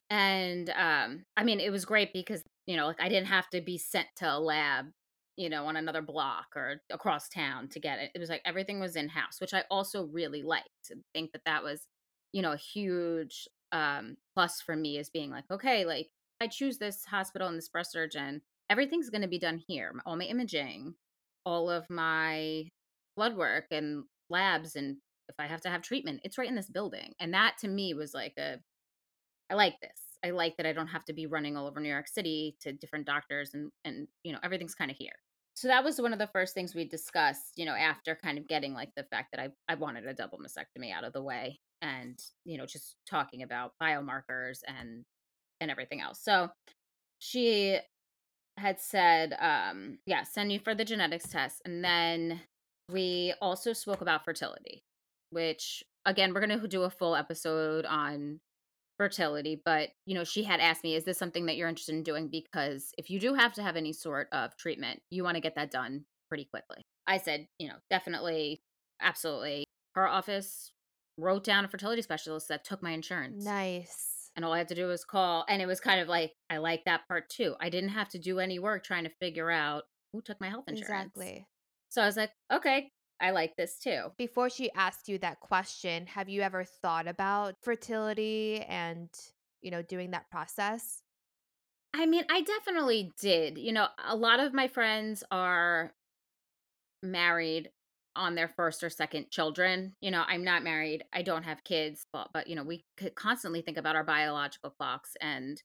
And 0.09 0.69
um, 0.69 1.23
I 1.35 1.43
mean, 1.43 1.59
it 1.59 1.71
was 1.71 1.85
great 1.85 2.13
because, 2.13 2.43
you 2.65 2.77
know, 2.77 2.87
like 2.87 3.01
I 3.01 3.09
didn't 3.09 3.27
have 3.27 3.49
to 3.49 3.61
be 3.61 3.77
sent 3.77 4.07
to 4.17 4.31
a 4.31 4.39
lab, 4.39 4.85
you 5.35 5.49
know, 5.49 5.65
on 5.65 5.75
another 5.75 6.01
block 6.01 6.47
or 6.55 6.81
across 6.91 7.27
town 7.29 7.67
to 7.69 7.79
get 7.79 7.99
it. 7.99 8.11
It 8.15 8.19
was 8.19 8.29
like 8.29 8.41
everything 8.45 8.79
was 8.79 8.95
in 8.95 9.09
house, 9.09 9.41
which 9.41 9.53
I 9.53 9.63
also 9.69 10.05
really 10.05 10.43
liked. 10.43 10.91
I 10.91 10.95
think 11.13 11.31
that 11.33 11.43
that 11.45 11.63
was, 11.63 11.87
you 12.31 12.41
know, 12.41 12.53
a 12.53 12.57
huge 12.57 13.47
um, 13.71 14.17
plus 14.33 14.61
for 14.61 14.75
me 14.75 14.97
is 14.97 15.09
being 15.09 15.29
like, 15.29 15.45
okay, 15.51 15.85
like 15.85 16.09
I 16.39 16.47
choose 16.47 16.77
this 16.77 17.03
hospital 17.05 17.47
and 17.47 17.57
this 17.57 17.69
breast 17.69 17.91
surgeon, 17.91 18.41
everything's 18.69 19.09
going 19.09 19.21
to 19.21 19.27
be 19.27 19.39
done 19.39 19.61
here. 19.67 19.91
All 20.05 20.15
my 20.15 20.25
imaging, 20.25 20.95
all 21.45 21.69
of 21.69 21.89
my 21.89 22.69
blood 23.15 23.35
work 23.35 23.65
and 23.71 24.03
labs, 24.29 24.75
and 24.75 24.97
if 25.29 25.35
I 25.39 25.47
have 25.47 25.61
to 25.61 25.69
have 25.69 25.81
treatment, 25.81 26.21
it's 26.23 26.37
right 26.37 26.47
in 26.47 26.55
this 26.55 26.69
building. 26.69 27.13
And 27.19 27.33
that 27.33 27.57
to 27.61 27.67
me 27.67 27.93
was 27.93 28.13
like 28.13 28.33
a 28.37 28.59
I 29.49 29.55
like 29.55 29.79
this. 29.81 29.99
I 30.23 30.31
like 30.31 30.57
that 30.57 30.65
I 30.65 30.73
don't 30.73 30.87
have 30.87 31.05
to 31.05 31.13
be 31.13 31.25
running 31.25 31.55
all 31.55 31.67
over 31.67 31.79
New 31.79 31.89
York 31.89 32.07
City 32.07 32.55
to 32.61 32.73
different 32.73 33.05
doctors 33.05 33.51
and 33.53 33.71
and 33.85 34.07
you 34.23 34.31
know 34.31 34.39
everything's 34.43 34.75
kind 34.75 34.91
of 34.91 34.97
here. 34.97 35.13
So 35.55 35.67
that 35.67 35.83
was 35.83 35.99
one 35.99 36.13
of 36.13 36.19
the 36.19 36.27
first 36.27 36.53
things 36.53 36.75
we 36.75 36.85
discussed, 36.85 37.53
you 37.55 37.65
know, 37.65 37.73
after 37.73 38.15
kind 38.15 38.37
of 38.37 38.47
getting 38.47 38.73
like 38.73 38.89
the 38.95 39.03
fact 39.03 39.29
that 39.31 39.41
I 39.41 39.49
I 39.67 39.75
wanted 39.75 40.05
a 40.05 40.13
double 40.13 40.39
mastectomy 40.39 40.93
out 40.93 41.03
of 41.03 41.13
the 41.13 41.21
way 41.21 41.59
and 41.81 42.19
you 42.45 42.57
know 42.57 42.65
just 42.65 42.95
talking 43.09 43.43
about 43.43 43.73
biomarkers 43.81 44.59
and 44.67 45.03
and 45.61 45.71
everything 45.71 46.01
else. 46.01 46.19
So 46.21 46.49
she 47.19 47.79
had 48.57 48.79
said 48.79 49.35
um 49.39 49.99
yeah, 50.05 50.23
send 50.23 50.51
you 50.51 50.59
for 50.59 50.73
the 50.73 50.85
genetics 50.85 51.29
test 51.29 51.61
and 51.63 51.83
then 51.83 52.41
we 52.89 53.33
also 53.41 53.73
spoke 53.73 54.01
about 54.01 54.25
fertility, 54.25 54.83
which 55.29 55.83
again, 56.05 56.33
we're 56.33 56.45
going 56.45 56.59
to 56.59 56.67
do 56.67 56.83
a 56.83 56.89
full 56.89 57.15
episode 57.15 57.85
on 57.85 58.39
fertility, 58.97 59.61
but 59.63 59.89
you 60.05 60.15
know, 60.15 60.23
she 60.23 60.43
had 60.43 60.59
asked 60.59 60.83
me, 60.83 60.95
"Is 60.95 61.05
this 61.05 61.17
something 61.17 61.45
that 61.45 61.55
you're 61.55 61.69
interested 61.69 61.95
in 61.95 62.03
doing?" 62.03 62.27
Because 62.29 62.93
if 62.97 63.09
you 63.09 63.19
do 63.19 63.33
have 63.33 63.53
to 63.53 63.63
have 63.63 63.75
any 63.75 63.93
sort 63.93 64.27
of 64.31 64.55
treatment, 64.57 65.01
you 65.09 65.23
want 65.23 65.35
to 65.35 65.41
get 65.41 65.55
that 65.55 65.71
done 65.71 66.05
pretty 66.29 66.45
quickly. 66.45 66.81
I 67.07 67.17
said, 67.17 67.47
you 67.57 67.69
know, 67.69 67.75
definitely, 67.89 68.61
absolutely. 69.01 69.63
Her 69.95 70.07
office 70.07 70.71
wrote 71.17 71.43
down 71.43 71.65
a 71.65 71.67
fertility 71.67 72.01
specialist 72.01 72.47
that 72.49 72.63
took 72.63 72.83
my 72.83 72.91
insurance. 72.91 73.45
Nice. 73.45 74.29
And 74.35 74.45
all 74.45 74.53
I 74.53 74.59
had 74.59 74.67
to 74.67 74.75
do 74.75 74.87
was 74.87 75.03
call. 75.03 75.45
And 75.49 75.61
it 75.61 75.65
was 75.65 75.79
kind 75.79 75.99
of 75.99 76.07
like, 76.07 76.33
I 76.49 76.57
like 76.57 76.83
that 76.85 77.07
part 77.07 77.29
too. 77.29 77.55
I 77.59 77.69
didn't 77.69 77.89
have 77.89 78.09
to 78.09 78.19
do 78.19 78.39
any 78.39 78.59
work 78.59 78.83
trying 78.83 79.05
to 79.05 79.09
figure 79.19 79.49
out 79.49 79.85
who 80.13 80.21
took 80.21 80.39
my 80.39 80.49
health 80.49 80.65
insurance. 80.67 81.11
Exactly. 81.15 81.47
So 81.89 82.01
I 82.01 82.05
was 82.05 82.17
like, 82.17 82.31
okay, 82.53 82.91
I 83.19 83.31
like 83.31 83.55
this 83.55 83.79
too. 83.79 84.11
Before 84.17 84.49
she 84.49 84.71
asked 84.71 85.07
you 85.09 85.17
that 85.19 85.39
question, 85.39 86.07
have 86.07 86.29
you 86.29 86.41
ever 86.41 86.63
thought 86.63 87.07
about 87.07 87.61
fertility 87.61 88.61
and 88.61 89.09
you 89.61 89.71
know, 89.71 89.81
doing 89.81 90.11
that 90.11 90.29
process? 90.29 91.03
I 91.93 92.05
mean, 92.05 92.25
I 92.29 92.41
definitely 92.41 93.13
did. 93.19 93.57
You 93.57 93.71
know, 93.73 93.89
a 93.97 94.15
lot 94.15 94.39
of 94.39 94.53
my 94.53 94.67
friends 94.67 95.23
are 95.31 95.95
married 97.03 97.71
on 98.15 98.35
their 98.35 98.47
first 98.47 98.83
or 98.83 98.89
second 98.89 99.29
children. 99.29 99.95
You 100.01 100.11
know, 100.11 100.23
I'm 100.27 100.43
not 100.43 100.63
married. 100.63 101.03
I 101.13 101.21
don't 101.21 101.43
have 101.43 101.63
kids, 101.63 102.05
but 102.11 102.31
but 102.33 102.47
you 102.47 102.55
know, 102.55 102.63
we 102.63 102.85
could 102.97 103.15
constantly 103.15 103.61
think 103.61 103.77
about 103.77 103.95
our 103.95 104.03
biological 104.03 104.71
clocks 104.71 105.15
and 105.21 105.61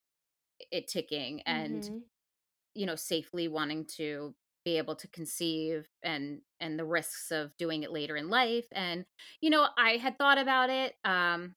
it 0.70 0.88
ticking 0.88 1.42
and 1.42 1.88
Mhm. 1.88 2.10
you 2.74 2.86
know, 2.86 2.96
safely 2.96 3.48
wanting 3.48 3.86
to 3.86 4.34
be 4.64 4.79
able 4.79 4.96
to 4.96 5.09
conceive 5.09 5.88
and 6.03 6.40
and 6.61 6.79
the 6.79 6.85
risks 6.85 7.31
of 7.31 7.57
doing 7.57 7.83
it 7.83 7.92
later 7.92 8.16
in 8.16 8.29
life 8.31 8.66
and 8.72 9.05
you 9.40 9.51
know, 9.51 9.68
I 9.77 9.96
had 9.96 10.18
thought 10.18 10.38
about 10.38 10.70
it 10.70 10.94
um 11.05 11.55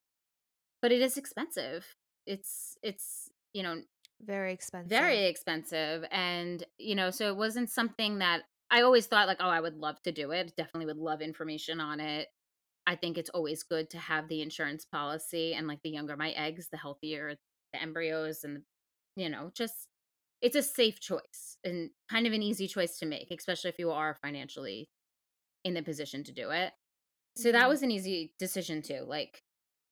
but 0.82 0.92
it 0.92 1.02
is 1.02 1.18
expensive. 1.18 1.86
It's 2.26 2.78
it's 2.84 3.30
you 3.54 3.64
know, 3.64 3.82
Very 4.22 4.54
expensive. 4.54 4.90
very 4.90 5.26
expensive 5.26 6.06
and 6.12 6.66
you 6.78 6.96
know, 6.96 7.12
so 7.12 7.28
it 7.28 7.38
wasn't 7.38 7.70
something 7.70 8.20
that 8.20 8.44
I 8.72 8.82
always 8.82 9.06
thought 9.08 9.28
like, 9.28 9.38
oh, 9.40 9.50
I 9.50 9.62
would 9.62 9.78
love 9.78 10.02
to 10.04 10.12
do 10.12 10.32
it. 10.32 10.54
Definitely 10.58 10.88
would 10.88 10.98
love 10.98 11.22
information 11.22 11.80
on 11.80 12.00
it. 12.00 12.28
I 12.88 12.96
think 12.96 13.18
it's 13.18 13.30
always 13.32 13.64
good 13.64 13.90
to 13.92 13.98
have 14.00 14.28
the 14.28 14.42
insurance 14.42 14.86
policy 14.86 15.54
and 15.54 15.68
like 15.68 15.80
the 15.84 15.90
younger 15.92 16.18
my 16.18 16.32
eggs, 16.32 16.70
the 16.72 16.78
healthier 16.78 17.36
the 17.74 17.82
embryos 17.82 18.44
and 18.44 18.64
you 19.16 19.30
know, 19.30 19.52
just 19.56 19.88
it's 20.46 20.56
a 20.56 20.62
safe 20.62 21.00
choice 21.00 21.58
and 21.64 21.90
kind 22.10 22.28
of 22.28 22.34
an 22.34 22.44
easy 22.44 22.68
choice 22.68 23.00
to 23.00 23.06
make, 23.08 23.32
especially 23.32 23.70
if 23.72 23.80
you 23.80 23.90
are 23.90 24.16
financially 24.22 24.88
in 25.64 25.74
the 25.74 25.82
position 25.82 26.24
to 26.24 26.32
do 26.32 26.52
it. 26.52 26.72
So 27.36 27.52
that 27.52 27.66
Mhm. 27.66 27.70
was 27.70 27.82
an 27.82 27.90
easy 27.90 28.32
decision 28.38 28.84
too. 28.84 29.02
Like, 29.02 29.42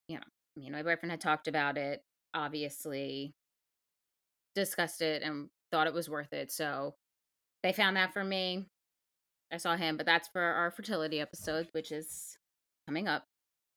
you 0.07 0.17
know, 0.17 0.23
me 0.55 0.67
and 0.67 0.75
my 0.75 0.83
boyfriend 0.83 1.09
had 1.09 1.21
talked 1.21 1.47
about 1.47 1.75
it, 1.79 2.05
obviously 2.35 3.33
discussed 4.53 5.01
it 5.01 5.23
and 5.23 5.49
thought 5.71 5.87
it 5.87 5.93
was 5.93 6.07
worth 6.07 6.31
it. 6.33 6.51
So 6.51 6.95
they 7.63 7.73
found 7.73 7.97
that 7.97 8.13
for 8.13 8.23
me. 8.23 8.69
I 9.51 9.57
saw 9.57 9.75
him, 9.75 9.97
but 9.97 10.05
that's 10.05 10.27
for 10.27 10.41
our 10.41 10.69
fertility 10.69 11.19
episode, 11.19 11.67
which 11.71 11.91
is 11.91 12.37
coming 12.87 13.07
up 13.07 13.25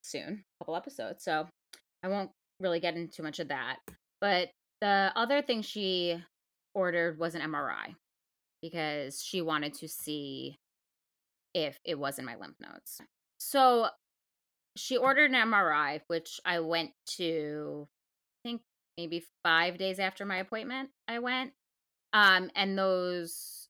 soon, 0.03 0.45
a 0.61 0.65
couple 0.65 0.77
episodes. 0.77 1.25
So 1.25 1.49
I 2.03 2.09
won't 2.09 2.31
really 2.61 2.81
get 2.81 2.97
into 2.97 3.23
much 3.23 3.39
of 3.41 3.49
that. 3.49 3.79
But 4.21 4.51
the 4.83 5.13
other 5.17 5.41
thing 5.41 5.63
she 5.63 6.23
ordered 6.77 7.19
was 7.19 7.35
an 7.35 7.41
MRI 7.41 7.97
because 8.61 9.23
she 9.23 9.41
wanted 9.41 9.73
to 9.75 9.89
see 9.89 10.59
if 11.55 11.81
it 11.85 11.99
was 11.99 12.19
in 12.19 12.25
my 12.27 12.37
lymph 12.37 12.57
nodes. 12.61 13.01
So 13.39 13.89
she 14.77 14.99
ordered 14.99 15.31
an 15.31 15.51
MRI, 15.51 16.03
which 16.07 16.39
I 16.45 16.61
went 16.61 16.91
to, 17.17 17.89
I 18.45 18.49
think 18.49 18.63
maybe 18.99 19.25
five 19.43 19.79
days 19.79 19.99
after 19.99 20.27
my 20.27 20.37
appointment. 20.37 20.91
I 21.09 21.19
went, 21.19 21.53
um, 22.13 22.51
and 22.55 22.79
those 22.79 23.69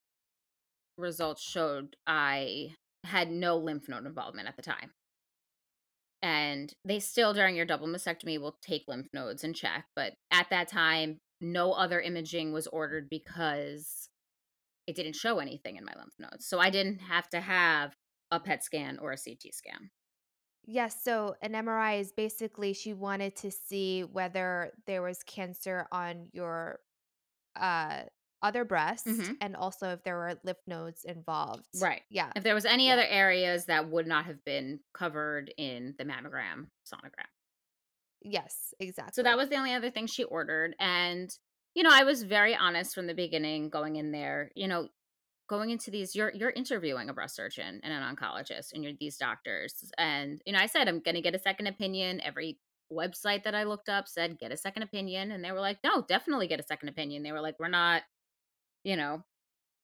results 0.98 1.42
showed 1.42 1.94
I 2.06 2.74
had 3.04 3.30
no 3.30 3.56
lymph 3.56 3.88
node 3.88 4.04
involvement 4.04 4.48
at 4.48 4.56
the 4.56 4.62
time. 4.62 4.90
And 6.22 6.72
they 6.84 6.98
still, 6.98 7.34
during 7.34 7.54
your 7.54 7.66
double 7.66 7.86
mastectomy, 7.86 8.40
will 8.40 8.56
take 8.60 8.88
lymph 8.88 9.08
nodes 9.12 9.44
and 9.44 9.54
check. 9.54 9.84
But 9.94 10.14
at 10.32 10.50
that 10.50 10.66
time, 10.66 11.20
no 11.40 11.72
other 11.72 12.00
imaging 12.00 12.52
was 12.52 12.66
ordered 12.68 13.08
because 13.10 14.08
it 14.86 14.96
didn't 14.96 15.14
show 15.16 15.38
anything 15.38 15.76
in 15.76 15.84
my 15.84 15.92
lymph 15.96 16.14
nodes. 16.18 16.46
So 16.46 16.58
I 16.60 16.70
didn't 16.70 17.00
have 17.00 17.28
to 17.30 17.40
have 17.40 17.94
a 18.30 18.38
PET 18.40 18.62
scan 18.64 18.98
or 18.98 19.12
a 19.12 19.16
CT 19.16 19.52
scan. 19.52 19.90
Yes, 20.64 21.02
so 21.02 21.36
an 21.42 21.52
MRI 21.52 22.00
is 22.00 22.12
basically 22.12 22.72
she 22.72 22.92
wanted 22.92 23.36
to 23.36 23.50
see 23.50 24.02
whether 24.02 24.72
there 24.86 25.02
was 25.02 25.22
cancer 25.22 25.86
on 25.92 26.28
your 26.32 26.80
uh 27.58 28.02
other 28.42 28.64
breast 28.64 29.06
hmm 29.06 29.32
and 29.40 29.56
also 29.56 29.92
if 29.92 30.02
there 30.04 30.16
were 30.16 30.34
lymph 30.44 30.58
nodes 30.66 31.04
involved. 31.04 31.66
Right. 31.80 32.02
Yeah. 32.10 32.32
If 32.36 32.42
there 32.44 32.54
was 32.54 32.64
any 32.66 32.88
Yeah. 32.88 32.94
other 32.94 33.06
areas 33.08 33.66
that 33.66 33.88
would 33.88 34.06
not 34.06 34.26
have 34.26 34.44
been 34.44 34.80
covered 34.92 35.52
in 35.56 35.94
the 35.98 36.04
mammogram 36.04 36.66
sonogram. 36.86 37.26
Yes, 38.22 38.74
exactly. 38.80 39.12
So 39.14 39.22
that 39.22 39.36
was 39.36 39.48
the 39.48 39.56
only 39.56 39.72
other 39.74 39.90
thing 39.90 40.06
she 40.06 40.24
ordered. 40.24 40.74
And, 40.80 41.30
you 41.74 41.82
know, 41.82 41.90
I 41.92 42.04
was 42.04 42.22
very 42.22 42.56
honest 42.56 42.94
from 42.94 43.06
the 43.06 43.14
beginning 43.14 43.68
going 43.68 43.96
in 43.96 44.10
there. 44.10 44.50
You 44.54 44.68
know, 44.68 44.88
going 45.48 45.70
into 45.70 45.90
these 45.90 46.14
you're 46.14 46.32
you're 46.34 46.50
interviewing 46.50 47.08
a 47.08 47.14
breast 47.14 47.36
surgeon 47.36 47.80
and 47.82 47.92
an 47.92 48.02
oncologist 48.02 48.72
and 48.72 48.82
you're 48.82 48.92
these 48.98 49.16
doctors 49.16 49.92
and 49.98 50.42
you 50.44 50.52
know 50.52 50.58
i 50.58 50.66
said 50.66 50.88
i'm 50.88 51.00
going 51.00 51.14
to 51.14 51.20
get 51.20 51.34
a 51.34 51.38
second 51.38 51.66
opinion 51.66 52.20
every 52.20 52.58
website 52.92 53.44
that 53.44 53.54
i 53.54 53.64
looked 53.64 53.88
up 53.88 54.08
said 54.08 54.38
get 54.38 54.52
a 54.52 54.56
second 54.56 54.82
opinion 54.82 55.30
and 55.30 55.44
they 55.44 55.52
were 55.52 55.60
like 55.60 55.78
no 55.84 56.02
definitely 56.02 56.46
get 56.46 56.60
a 56.60 56.64
second 56.64 56.88
opinion 56.88 57.22
they 57.22 57.32
were 57.32 57.40
like 57.40 57.56
we're 57.58 57.68
not 57.68 58.02
you 58.84 58.96
know 58.96 59.22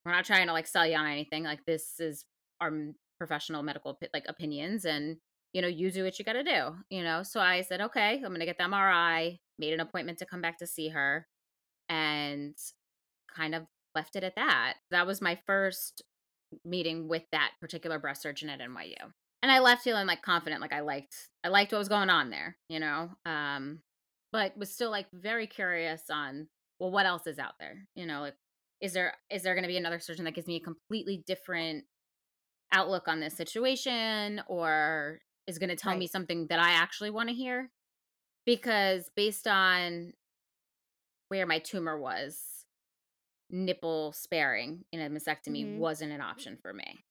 we're 0.05 0.13
not 0.13 0.25
trying 0.25 0.47
to 0.47 0.53
like 0.53 0.67
sell 0.67 0.87
you 0.87 0.97
on 0.97 1.07
anything 1.07 1.45
like 1.45 1.65
this 1.65 2.01
is 2.01 2.25
our 2.61 2.73
professional 3.19 3.63
medical 3.63 3.99
like 4.13 4.25
opinions 4.29 4.85
and 4.85 5.17
you 5.53 5.63
know 5.63 5.69
you 5.69 5.91
do 5.91 6.05
what 6.05 6.19
you 6.19 6.25
got 6.25 6.33
to 6.35 6.43
do 6.43 6.75
you 6.91 7.03
know 7.03 7.23
so 7.23 7.41
i 7.41 7.61
said 7.61 7.81
okay 7.81 8.15
i'm 8.17 8.29
going 8.29 8.41
to 8.41 8.47
get 8.47 8.59
the 8.59 8.65
mri 8.65 9.39
made 9.59 9.73
an 9.73 9.81
appointment 9.81 10.19
to 10.19 10.27
come 10.27 10.41
back 10.41 10.59
to 10.59 10.67
see 10.67 10.89
her 10.89 11.27
and 11.89 12.55
kind 13.35 13.55
of 13.55 13.65
left 13.95 14.17
it 14.17 14.25
at 14.25 14.37
that 14.37 14.75
that 14.91 15.07
was 15.07 15.21
my 15.21 15.39
first 15.47 16.03
meeting 16.65 17.09
with 17.09 17.23
that 17.33 17.53
particular 17.61 17.99
breast 17.99 18.23
surgeon 18.23 18.49
at 18.49 18.61
NYU. 18.61 18.95
And 19.43 19.51
I 19.51 19.59
left 19.59 19.83
feeling 19.83 20.07
like 20.07 20.23
confident, 20.23 20.61
like 20.61 20.73
I 20.73 20.81
liked 20.81 21.15
I 21.43 21.49
liked 21.49 21.73
what 21.73 21.79
was 21.79 21.89
going 21.89 22.11
on 22.11 22.31
there, 22.31 22.57
you 22.69 22.79
know. 22.79 23.11
Um 23.27 23.81
but 24.31 24.57
was 24.57 24.73
still 24.73 24.91
like 24.91 25.07
very 25.13 25.47
curious 25.47 26.03
on 26.11 26.49
well 26.79 26.91
what 26.91 27.07
else 27.07 27.27
is 27.27 27.39
out 27.39 27.55
there? 27.59 27.87
You 27.95 28.07
know, 28.07 28.21
like 28.21 28.35
is 28.81 28.93
there 28.93 29.15
is 29.31 29.43
there 29.43 29.55
going 29.55 29.65
to 29.65 29.69
be 29.69 29.77
another 29.77 30.01
surgeon 30.01 30.25
that 30.25 30.35
gives 30.35 30.47
me 30.47 30.57
a 30.57 30.61
completely 30.61 31.23
different 31.27 31.85
outlook 32.73 33.09
on 33.09 33.21
this 33.21 33.37
situation 33.37 34.43
or 34.47 35.21
is 35.47 35.59
going 35.59 35.71
to 35.71 35.77
tell 35.77 35.97
me 35.97 36.07
something 36.07 36.47
that 36.49 36.59
I 36.59 36.73
actually 36.73 37.11
want 37.11 37.29
to 37.29 37.35
hear? 37.35 37.71
Because 38.47 39.11
based 39.17 39.49
on 39.49 40.15
where 41.29 41.47
my 41.47 41.59
tumor 41.59 41.99
was, 41.99 42.67
nipple 43.51 44.13
sparing 44.13 44.85
in 44.93 45.01
a 45.01 45.11
mastectomy 45.11 45.67
Mhm. 45.67 45.71
wasn't 45.71 46.13
an 46.13 46.21
option 46.21 46.59
for 46.59 46.73
me. 46.73 47.05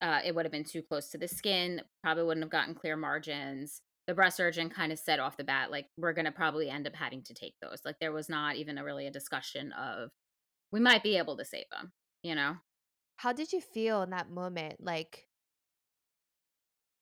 Uh, 0.00 0.20
it 0.24 0.34
would 0.34 0.44
have 0.44 0.52
been 0.52 0.64
too 0.64 0.82
close 0.82 1.10
to 1.10 1.18
the 1.18 1.26
skin, 1.26 1.82
probably 2.02 2.22
wouldn't 2.24 2.44
have 2.44 2.50
gotten 2.50 2.74
clear 2.74 2.96
margins. 2.96 3.82
The 4.06 4.14
breast 4.14 4.36
surgeon 4.36 4.70
kind 4.70 4.92
of 4.92 4.98
said 4.98 5.18
off 5.18 5.36
the 5.36 5.44
bat, 5.44 5.70
like, 5.70 5.88
we're 5.96 6.12
going 6.12 6.24
to 6.24 6.32
probably 6.32 6.70
end 6.70 6.86
up 6.86 6.94
having 6.94 7.22
to 7.24 7.34
take 7.34 7.56
those. 7.60 7.80
Like, 7.84 7.98
there 7.98 8.12
was 8.12 8.28
not 8.28 8.56
even 8.56 8.78
a 8.78 8.84
really 8.84 9.06
a 9.06 9.10
discussion 9.10 9.72
of 9.72 10.10
we 10.72 10.80
might 10.80 11.02
be 11.02 11.18
able 11.18 11.36
to 11.38 11.44
save 11.44 11.66
them, 11.70 11.92
you 12.22 12.34
know? 12.34 12.56
How 13.16 13.34
did 13.34 13.52
you 13.52 13.60
feel 13.60 14.00
in 14.02 14.10
that 14.10 14.30
moment? 14.30 14.80
Like 14.80 15.27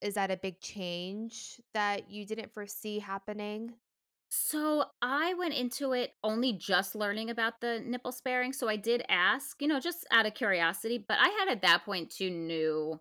is 0.07 0.15
that 0.15 0.31
a 0.31 0.37
big 0.37 0.61
change 0.61 1.61
that 1.75 2.11
you 2.11 2.27
didn't 2.27 2.53
foresee 2.55 3.01
happening? 3.01 3.77
So 4.31 4.85
I 5.01 5.35
went 5.35 5.55
into 5.55 5.93
it 5.93 6.15
only 6.23 6.53
just 6.53 6.95
learning 6.95 7.31
about 7.31 7.61
the 7.61 7.81
nipple 7.81 8.13
sparing. 8.13 8.53
So 8.53 8.69
I 8.69 8.77
did 8.77 9.05
ask, 9.09 9.61
you 9.63 9.69
know, 9.69 9.81
just 9.81 10.07
out 10.11 10.27
of 10.27 10.35
curiosity, 10.35 10.99
but 10.99 11.19
I 11.19 11.29
had 11.29 11.49
at 11.49 11.63
that 11.63 11.85
point 11.85 12.11
too 12.11 12.31
knew 12.31 13.01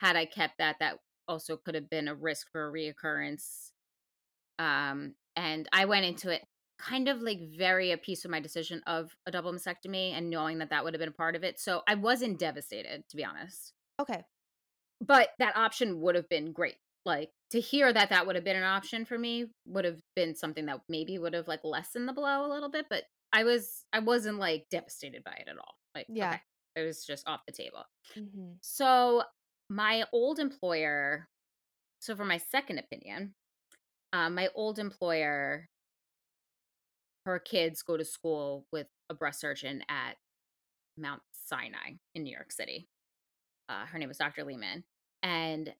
had 0.00 0.16
I 0.16 0.26
kept 0.26 0.58
that, 0.58 0.76
that 0.80 0.98
also 1.28 1.56
could 1.56 1.74
have 1.74 1.88
been 1.88 2.08
a 2.08 2.14
risk 2.14 2.50
for 2.50 2.68
a 2.68 2.72
reoccurrence 2.72 3.70
Um, 4.58 5.16
and 5.36 5.68
I 5.72 5.86
went 5.86 6.06
into 6.06 6.30
it 6.30 6.46
kind 6.78 7.08
of 7.08 7.22
like 7.22 7.40
very 7.58 7.92
at 7.92 8.02
peace 8.02 8.24
with 8.24 8.30
my 8.32 8.40
decision 8.40 8.82
of 8.86 9.16
a 9.26 9.30
double 9.30 9.52
mastectomy 9.52 10.12
and 10.12 10.30
knowing 10.30 10.58
that 10.58 10.70
that 10.70 10.84
would 10.84 10.94
have 10.94 11.00
been 11.00 11.08
a 11.10 11.12
part 11.12 11.36
of 11.36 11.44
it. 11.44 11.60
So 11.60 11.82
I 11.88 11.94
wasn't 11.96 12.38
devastated, 12.38 13.08
to 13.10 13.16
be 13.16 13.24
honest. 13.24 13.74
Okay. 13.98 14.24
But 15.00 15.30
that 15.38 15.56
option 15.56 16.00
would 16.00 16.14
have 16.14 16.28
been 16.28 16.52
great. 16.52 16.76
Like 17.04 17.30
to 17.50 17.60
hear 17.60 17.92
that 17.92 18.08
that 18.10 18.26
would 18.26 18.36
have 18.36 18.44
been 18.44 18.56
an 18.56 18.62
option 18.62 19.04
for 19.04 19.18
me 19.18 19.46
would 19.66 19.84
have 19.84 20.00
been 20.16 20.34
something 20.34 20.66
that 20.66 20.80
maybe 20.88 21.18
would 21.18 21.34
have 21.34 21.48
like 21.48 21.60
lessened 21.62 22.08
the 22.08 22.12
blow 22.14 22.46
a 22.46 22.52
little 22.52 22.70
bit. 22.70 22.86
But 22.88 23.04
I 23.32 23.44
was, 23.44 23.84
I 23.92 23.98
wasn't 23.98 24.38
like 24.38 24.66
devastated 24.70 25.22
by 25.24 25.32
it 25.32 25.48
at 25.48 25.58
all. 25.58 25.74
Like, 25.94 26.06
Yeah. 26.08 26.28
okay, 26.30 26.40
it 26.76 26.82
was 26.82 27.04
just 27.04 27.28
off 27.28 27.44
the 27.46 27.52
table. 27.52 27.84
Mhm. 28.16 28.56
So 28.62 29.24
my 29.68 30.04
old 30.12 30.38
employer, 30.38 31.26
so 32.00 32.16
for 32.16 32.24
my 32.24 32.38
second 32.38 32.78
opinion, 32.78 33.34
um, 34.12 34.34
my 34.34 34.48
old 34.54 34.78
employer 34.78 35.66
her 37.26 37.38
kids 37.38 37.82
go 37.82 37.96
to 37.96 38.04
school 38.04 38.66
with 38.70 38.86
a 39.08 39.14
breast 39.14 39.40
surgeon 39.40 39.82
at 39.88 40.16
Mount 40.96 41.22
Sinai 41.32 41.94
in 42.14 42.22
New 42.22 42.32
York 42.32 42.52
City. 42.52 42.86
Uh, 43.68 43.86
her 43.86 43.98
name 43.98 44.08
was 44.08 44.18
Dr. 44.18 44.44
Lehman. 44.44 44.84
And 45.22 45.72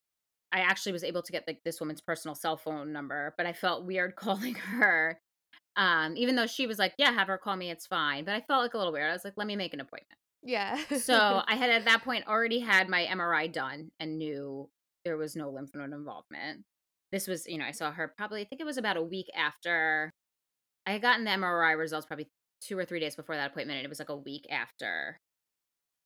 I 0.52 0.60
actually 0.60 0.92
was 0.92 1.04
able 1.04 1.22
to 1.22 1.32
get 1.32 1.44
like 1.46 1.60
this 1.64 1.80
woman's 1.80 2.00
personal 2.00 2.34
cell 2.34 2.56
phone 2.56 2.92
number, 2.92 3.34
but 3.36 3.46
I 3.46 3.52
felt 3.52 3.84
weird 3.84 4.16
calling 4.16 4.54
her. 4.54 5.20
Um, 5.76 6.16
even 6.16 6.36
though 6.36 6.46
she 6.46 6.66
was 6.66 6.78
like, 6.78 6.94
Yeah, 6.98 7.10
have 7.12 7.28
her 7.28 7.38
call 7.38 7.56
me, 7.56 7.70
it's 7.70 7.86
fine. 7.86 8.24
But 8.24 8.34
I 8.34 8.40
felt 8.40 8.62
like 8.62 8.74
a 8.74 8.78
little 8.78 8.92
weird. 8.92 9.10
I 9.10 9.12
was 9.12 9.24
like, 9.24 9.34
let 9.36 9.46
me 9.46 9.56
make 9.56 9.74
an 9.74 9.80
appointment. 9.80 10.18
Yeah. 10.42 10.78
So 10.98 11.42
I 11.46 11.56
had 11.56 11.70
at 11.70 11.84
that 11.86 12.04
point 12.04 12.28
already 12.28 12.60
had 12.60 12.88
my 12.88 13.06
MRI 13.06 13.52
done 13.52 13.90
and 13.98 14.18
knew 14.18 14.68
there 15.04 15.16
was 15.16 15.36
no 15.36 15.50
lymph 15.50 15.70
node 15.74 15.92
involvement. 15.92 16.64
This 17.12 17.26
was, 17.26 17.46
you 17.46 17.58
know, 17.58 17.64
I 17.64 17.72
saw 17.72 17.90
her 17.92 18.12
probably, 18.16 18.40
I 18.40 18.44
think 18.44 18.60
it 18.60 18.66
was 18.66 18.78
about 18.78 18.96
a 18.96 19.02
week 19.02 19.26
after 19.36 20.12
I 20.86 20.92
had 20.92 21.02
gotten 21.02 21.24
the 21.24 21.30
MRI 21.30 21.76
results 21.78 22.06
probably 22.06 22.28
two 22.60 22.78
or 22.78 22.84
three 22.84 23.00
days 23.00 23.16
before 23.16 23.36
that 23.36 23.50
appointment, 23.50 23.78
and 23.78 23.84
it 23.84 23.88
was 23.88 23.98
like 23.98 24.08
a 24.08 24.16
week 24.16 24.46
after, 24.50 25.20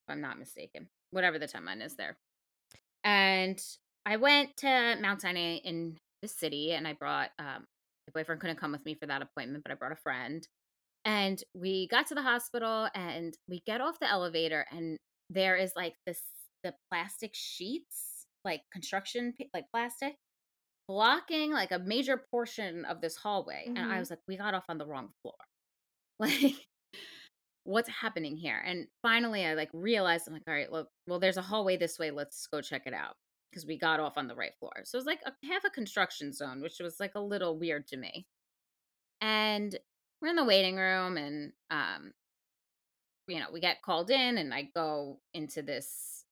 if 0.07 0.13
I'm 0.13 0.21
not 0.21 0.39
mistaken, 0.39 0.89
whatever 1.11 1.39
the 1.39 1.47
timeline 1.47 1.85
is 1.85 1.97
there. 1.97 2.17
And 3.05 3.61
I 4.05 4.17
went 4.17 4.57
to 4.59 4.97
Mount 5.01 5.23
Sinai 5.23 5.57
in 5.65 5.97
the 6.23 6.29
city, 6.29 6.73
and 6.73 6.87
I 6.87 6.95
brought 6.95 7.31
um, 7.39 7.67
my 8.07 8.21
boyfriend 8.21 8.41
couldn't 8.41 8.59
come 8.61 8.73
with 8.73 8.85
me 8.85 8.95
for 8.95 9.07
that 9.07 9.23
appointment, 9.23 9.65
but 9.65 9.73
I 9.73 9.77
brought 9.77 9.93
a 9.93 9.97
friend. 9.97 10.47
And 11.05 11.43
we 11.55 11.89
got 11.89 12.07
to 12.09 12.15
the 12.15 12.23
hospital, 12.23 12.89
and 12.95 13.35
we 13.49 13.63
get 13.67 13.81
off 13.81 14.01
the 14.01 14.11
elevator, 14.11 14.67
and 14.71 14.99
there 15.31 15.57
is 15.57 15.73
like 15.77 15.95
this 16.07 16.23
the 16.65 16.75
plastic 16.91 17.33
sheets, 17.35 18.27
like 18.45 18.63
construction 18.73 19.35
like 19.55 19.65
plastic, 19.73 20.17
blocking 20.89 21.53
like 21.53 21.71
a 21.71 21.79
major 21.79 22.21
portion 22.31 22.85
of 22.85 23.01
this 23.01 23.17
hallway. 23.17 23.65
Mm-hmm. 23.69 23.77
And 23.77 23.93
I 23.93 23.99
was 23.99 24.11
like, 24.11 24.21
we 24.27 24.37
got 24.37 24.55
off 24.55 24.65
on 24.69 24.79
the 24.79 24.87
wrong 24.87 25.11
floor. 25.23 25.35
Like, 26.21 26.57
what's 27.69 27.91
happening 27.91 28.35
here? 28.35 28.63
And 28.65 28.87
finally, 29.03 29.45
I 29.45 29.53
like 29.53 29.69
realized 29.75 30.27
I'm 30.27 30.33
like, 30.33 30.43
all 30.49 30.55
right, 30.55 30.73
look, 30.73 30.89
well, 31.07 31.19
there's 31.19 31.37
a 31.37 31.43
hallway 31.43 31.77
this 31.77 31.99
way. 31.99 32.11
Let's 32.11 32.47
go 32.47 32.63
check 32.63 32.83
it 32.87 32.95
out 32.95 33.17
because 33.51 33.67
we 33.67 33.79
got 33.79 34.01
off 34.01 34.17
on 34.17 34.27
the 34.27 34.35
right 34.35 34.53
floor. 34.59 34.73
So 34.85 34.97
it 34.97 35.01
was 35.01 35.07
like 35.07 35.21
a, 35.27 35.33
half 35.47 35.65
a 35.65 35.71
construction 35.71 36.33
zone, 36.33 36.63
which 36.63 36.79
was 36.81 36.99
like 36.99 37.13
a 37.15 37.21
little 37.21 37.59
weird 37.59 37.87
to 37.89 37.99
me. 37.99 38.27
And 39.21 39.79
we're 40.23 40.29
in 40.29 40.37
the 40.37 40.47
waiting 40.47 40.77
room, 40.77 41.19
and 41.19 41.53
um, 41.71 42.13
you 43.27 43.39
know, 43.39 43.49
we 43.53 43.61
get 43.61 43.83
called 43.83 44.11
in, 44.11 44.39
and 44.39 44.55
I 44.55 44.71
go 44.75 45.21
into 45.35 45.61
this 45.61 46.25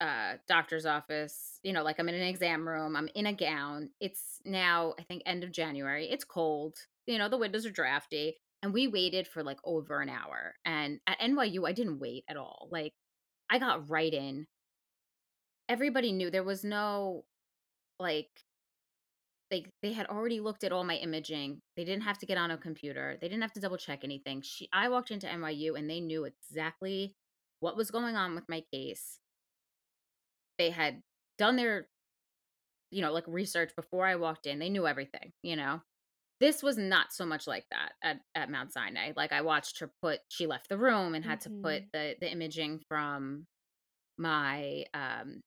uh 0.00 0.36
doctor's 0.48 0.86
office 0.86 1.60
you 1.62 1.74
know 1.74 1.82
like 1.82 1.98
i'm 1.98 2.08
in 2.08 2.14
an 2.14 2.22
exam 2.22 2.66
room 2.66 2.96
i'm 2.96 3.10
in 3.14 3.26
a 3.26 3.34
gown 3.34 3.90
it's 4.00 4.40
now 4.46 4.94
i 4.98 5.02
think 5.02 5.20
end 5.26 5.44
of 5.44 5.52
january 5.52 6.08
it's 6.10 6.24
cold 6.24 6.74
you 7.06 7.18
know 7.18 7.28
the 7.28 7.36
windows 7.36 7.66
are 7.66 7.70
drafty 7.70 8.34
and 8.62 8.72
we 8.72 8.88
waited 8.88 9.26
for 9.26 9.42
like 9.42 9.58
over 9.64 10.00
an 10.00 10.08
hour 10.08 10.54
and 10.64 11.00
at 11.06 11.18
nyu 11.20 11.66
i 11.66 11.72
didn't 11.72 11.98
wait 11.98 12.24
at 12.28 12.36
all 12.36 12.68
like 12.70 12.92
i 13.50 13.58
got 13.58 13.88
right 13.90 14.14
in. 14.14 14.46
Everybody 15.68 16.10
knew 16.10 16.30
there 16.30 16.42
was 16.42 16.64
no 16.64 17.24
like 18.00 18.28
they 19.50 19.66
they 19.82 19.92
had 19.92 20.06
already 20.06 20.40
looked 20.40 20.64
at 20.64 20.72
all 20.72 20.84
my 20.84 20.96
imaging 20.96 21.60
they 21.76 21.84
didn't 21.84 22.02
have 22.02 22.18
to 22.18 22.26
get 22.26 22.38
on 22.38 22.50
a 22.50 22.56
computer 22.56 23.16
they 23.20 23.28
didn't 23.28 23.42
have 23.42 23.52
to 23.52 23.60
double 23.60 23.76
check 23.76 24.00
anything 24.02 24.42
she 24.42 24.68
i 24.72 24.88
walked 24.88 25.10
into 25.10 25.26
nyu 25.26 25.78
and 25.78 25.88
they 25.88 26.00
knew 26.00 26.24
exactly 26.24 27.14
what 27.60 27.76
was 27.76 27.90
going 27.90 28.16
on 28.16 28.34
with 28.34 28.48
my 28.48 28.62
case. 28.72 29.18
They 30.58 30.70
had 30.70 31.02
done 31.38 31.56
their 31.56 31.86
you 32.90 33.00
know 33.00 33.12
like 33.12 33.24
research 33.26 33.70
before 33.76 34.04
i 34.04 34.16
walked 34.16 34.46
in 34.46 34.58
they 34.58 34.68
knew 34.68 34.86
everything 34.86 35.32
you 35.42 35.56
know 35.56 35.80
this 36.40 36.62
was 36.62 36.78
not 36.78 37.12
so 37.12 37.24
much 37.26 37.46
like 37.46 37.64
that 37.70 37.92
at, 38.02 38.20
at 38.34 38.50
mount 38.50 38.72
sinai 38.72 39.12
like 39.16 39.32
i 39.32 39.40
watched 39.40 39.80
her 39.80 39.90
put 40.02 40.20
she 40.28 40.46
left 40.46 40.68
the 40.68 40.78
room 40.78 41.14
and 41.14 41.24
had 41.24 41.40
mm-hmm. 41.40 41.56
to 41.56 41.62
put 41.62 41.82
mm-hmm. 41.82 41.88
the 41.92 42.14
the 42.20 42.32
imaging 42.32 42.80
from 42.88 43.46
my 44.18 44.84
um 44.94 45.40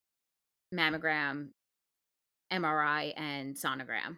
mammogram 0.73 1.49
mri 2.51 3.13
and 3.17 3.56
sonogram 3.56 4.17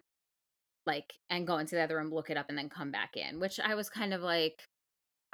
like 0.85 1.13
and 1.29 1.47
go 1.47 1.57
into 1.57 1.75
the 1.75 1.81
other 1.81 1.97
room 1.97 2.13
look 2.13 2.29
it 2.29 2.37
up 2.37 2.47
and 2.49 2.57
then 2.57 2.69
come 2.69 2.91
back 2.91 3.15
in 3.15 3.39
which 3.39 3.59
i 3.59 3.75
was 3.75 3.89
kind 3.89 4.13
of 4.13 4.21
like 4.21 4.61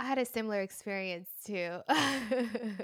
I 0.02 0.06
had 0.06 0.18
a 0.18 0.26
similar 0.26 0.62
experience 0.62 1.30
too. 1.46 1.54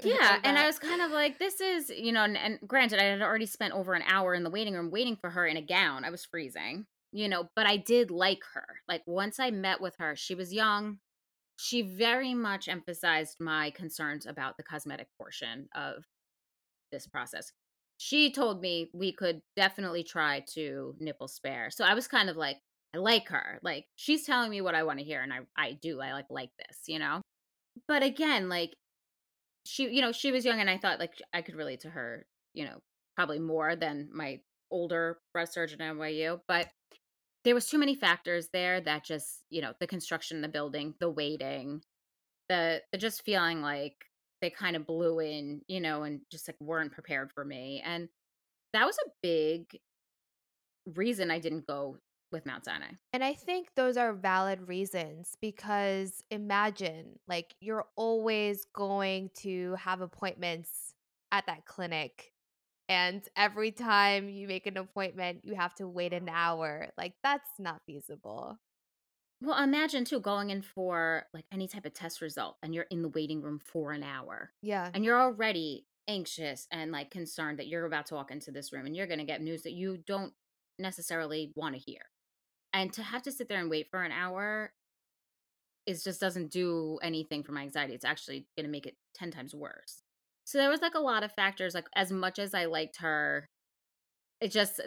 yeah, 0.04 0.38
and 0.44 0.56
I 0.56 0.66
was 0.66 0.78
kind 0.78 1.02
of 1.02 1.10
like, 1.10 1.40
this 1.40 1.60
is, 1.60 1.90
you 1.90 2.12
know, 2.12 2.22
and, 2.22 2.36
and, 2.36 2.60
granted, 2.64 3.00
I 3.00 3.06
had 3.06 3.22
already 3.22 3.46
spent 3.46 3.74
over 3.74 3.94
an 3.94 4.04
hour 4.06 4.34
in 4.34 4.44
the 4.44 4.50
waiting 4.50 4.74
room 4.74 4.92
waiting 4.92 5.16
for 5.16 5.30
her 5.30 5.44
in 5.44 5.56
a 5.56 5.60
gown. 5.60 6.04
I 6.04 6.10
was 6.10 6.24
freezing, 6.24 6.86
you 7.12 7.28
know, 7.28 7.48
but 7.56 7.66
I 7.66 7.76
did 7.76 8.10
like 8.10 8.42
her. 8.54 8.66
Like 8.86 9.02
once 9.06 9.40
I 9.40 9.50
met 9.50 9.80
with 9.80 9.96
her, 9.98 10.14
she 10.16 10.34
was 10.34 10.52
young. 10.52 10.98
She 11.56 11.82
very 11.82 12.34
much 12.34 12.68
emphasized 12.68 13.36
my 13.40 13.70
concerns 13.70 14.26
about 14.26 14.56
the 14.56 14.62
cosmetic 14.62 15.08
portion 15.18 15.68
of 15.74 16.04
this 16.92 17.06
process. 17.06 17.52
She 17.96 18.30
told 18.30 18.60
me 18.60 18.90
we 18.94 19.12
could 19.12 19.40
definitely 19.56 20.04
try 20.04 20.44
to 20.54 20.94
nipple 21.00 21.28
spare. 21.28 21.70
So 21.70 21.84
I 21.84 21.94
was 21.94 22.06
kind 22.06 22.30
of 22.30 22.36
like, 22.36 22.58
I 22.94 22.98
like 22.98 23.28
her. 23.28 23.58
Like 23.62 23.86
she's 23.96 24.24
telling 24.24 24.50
me 24.50 24.60
what 24.60 24.74
I 24.74 24.84
want 24.84 24.98
to 24.98 25.04
hear 25.04 25.20
and 25.20 25.32
I 25.32 25.40
I 25.56 25.72
do. 25.72 26.00
I 26.00 26.12
like 26.12 26.26
like 26.30 26.50
this, 26.58 26.78
you 26.86 26.98
know? 26.98 27.20
But 27.86 28.02
again, 28.02 28.48
like 28.48 28.74
she 29.66 29.90
you 29.90 30.00
know, 30.00 30.12
she 30.12 30.32
was 30.32 30.44
young 30.44 30.60
and 30.60 30.70
I 30.70 30.78
thought 30.78 31.00
like 31.00 31.14
I 31.34 31.42
could 31.42 31.56
relate 31.56 31.80
to 31.80 31.90
her, 31.90 32.26
you 32.54 32.64
know, 32.64 32.78
probably 33.16 33.40
more 33.40 33.76
than 33.76 34.08
my 34.12 34.40
older 34.70 35.18
breast 35.32 35.54
surgeon 35.54 35.82
at 35.82 35.94
NYU, 35.94 36.40
but 36.46 36.68
there 37.44 37.54
was 37.54 37.66
too 37.66 37.78
many 37.78 37.94
factors 37.94 38.48
there 38.52 38.80
that 38.80 39.04
just, 39.04 39.42
you 39.50 39.62
know, 39.62 39.72
the 39.80 39.86
construction 39.86 40.40
the 40.40 40.48
building, 40.48 40.94
the 41.00 41.10
waiting, 41.10 41.82
the 42.48 42.82
the 42.92 42.98
just 42.98 43.24
feeling 43.24 43.62
like 43.62 43.94
they 44.40 44.50
kind 44.50 44.76
of 44.76 44.86
blew 44.86 45.18
in, 45.20 45.62
you 45.68 45.80
know, 45.80 46.02
and 46.04 46.20
just 46.30 46.48
like 46.48 46.56
weren't 46.60 46.92
prepared 46.92 47.32
for 47.32 47.44
me. 47.44 47.82
And 47.84 48.08
that 48.72 48.86
was 48.86 48.96
a 48.98 49.10
big 49.22 49.78
reason 50.94 51.30
I 51.30 51.38
didn't 51.38 51.66
go 51.66 51.98
with 52.30 52.46
Mount 52.46 52.64
Sinai. 52.64 52.90
And 53.12 53.24
I 53.24 53.34
think 53.34 53.68
those 53.74 53.96
are 53.96 54.12
valid 54.12 54.68
reasons 54.68 55.36
because 55.40 56.22
imagine 56.30 57.18
like 57.26 57.54
you're 57.60 57.86
always 57.96 58.66
going 58.74 59.30
to 59.38 59.74
have 59.76 60.00
appointments 60.00 60.94
at 61.32 61.46
that 61.46 61.64
clinic. 61.64 62.32
And 62.88 63.22
every 63.36 63.70
time 63.70 64.28
you 64.28 64.48
make 64.48 64.66
an 64.66 64.76
appointment, 64.76 65.40
you 65.44 65.54
have 65.54 65.74
to 65.76 65.86
wait 65.86 66.12
an 66.12 66.28
hour. 66.28 66.88
Like, 66.96 67.14
that's 67.22 67.50
not 67.58 67.82
feasible. 67.86 68.58
Well, 69.40 69.62
imagine 69.62 70.04
too 70.04 70.20
going 70.20 70.50
in 70.50 70.62
for 70.62 71.24
like 71.32 71.44
any 71.52 71.68
type 71.68 71.84
of 71.84 71.94
test 71.94 72.20
result 72.20 72.56
and 72.62 72.74
you're 72.74 72.86
in 72.90 73.02
the 73.02 73.08
waiting 73.08 73.40
room 73.40 73.60
for 73.62 73.92
an 73.92 74.02
hour. 74.02 74.50
Yeah. 74.62 74.90
And 74.92 75.04
you're 75.04 75.20
already 75.20 75.86
anxious 76.08 76.66
and 76.72 76.90
like 76.90 77.10
concerned 77.10 77.58
that 77.58 77.68
you're 77.68 77.84
about 77.84 78.06
to 78.06 78.14
walk 78.14 78.30
into 78.30 78.50
this 78.50 78.72
room 78.72 78.86
and 78.86 78.96
you're 78.96 79.06
going 79.06 79.20
to 79.20 79.24
get 79.24 79.42
news 79.42 79.62
that 79.62 79.72
you 79.72 79.98
don't 80.06 80.32
necessarily 80.78 81.52
want 81.54 81.74
to 81.74 81.80
hear 81.80 82.00
and 82.72 82.92
to 82.94 83.02
have 83.02 83.22
to 83.22 83.30
sit 83.30 83.48
there 83.48 83.60
and 83.60 83.68
wait 83.68 83.88
for 83.90 84.02
an 84.02 84.12
hour 84.12 84.72
is 85.86 86.02
just 86.02 86.20
doesn't 86.20 86.50
do 86.50 86.98
anything 87.02 87.42
for 87.42 87.52
my 87.52 87.62
anxiety 87.62 87.94
it's 87.94 88.04
actually 88.04 88.46
going 88.56 88.64
to 88.64 88.70
make 88.70 88.86
it 88.86 88.96
10 89.14 89.30
times 89.30 89.54
worse 89.54 90.02
so 90.48 90.56
there 90.56 90.70
was 90.70 90.80
like 90.80 90.94
a 90.94 90.98
lot 90.98 91.22
of 91.22 91.30
factors 91.32 91.74
like 91.74 91.86
as 91.94 92.10
much 92.10 92.38
as 92.38 92.54
i 92.54 92.64
liked 92.64 92.96
her 93.00 93.46
it 94.40 94.50
just 94.50 94.80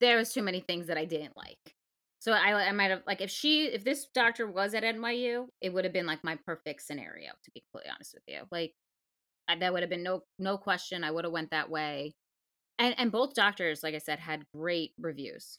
there 0.00 0.16
was 0.16 0.32
too 0.32 0.42
many 0.42 0.60
things 0.60 0.88
that 0.88 0.98
i 0.98 1.04
didn't 1.04 1.36
like. 1.36 1.74
So 2.18 2.32
i 2.32 2.68
i 2.68 2.72
might 2.72 2.90
have 2.90 3.02
like 3.06 3.20
if 3.20 3.30
she 3.30 3.66
if 3.66 3.84
this 3.84 4.08
doctor 4.12 4.50
was 4.50 4.74
at 4.74 4.82
nyu 4.82 5.46
it 5.60 5.72
would 5.72 5.84
have 5.84 5.92
been 5.92 6.06
like 6.06 6.24
my 6.24 6.36
perfect 6.44 6.82
scenario 6.82 7.30
to 7.30 7.50
be 7.54 7.62
completely 7.70 7.92
honest 7.94 8.14
with 8.14 8.24
you. 8.26 8.40
Like 8.50 8.72
I, 9.48 9.56
that 9.56 9.72
would 9.72 9.82
have 9.82 9.90
been 9.90 10.02
no 10.02 10.22
no 10.40 10.58
question 10.58 11.04
i 11.04 11.10
would 11.10 11.24
have 11.24 11.32
went 11.32 11.50
that 11.50 11.70
way. 11.70 12.14
And 12.78 12.94
and 12.98 13.12
both 13.12 13.34
doctors 13.34 13.82
like 13.84 13.94
i 13.94 13.98
said 13.98 14.18
had 14.18 14.44
great 14.54 14.90
reviews. 14.98 15.58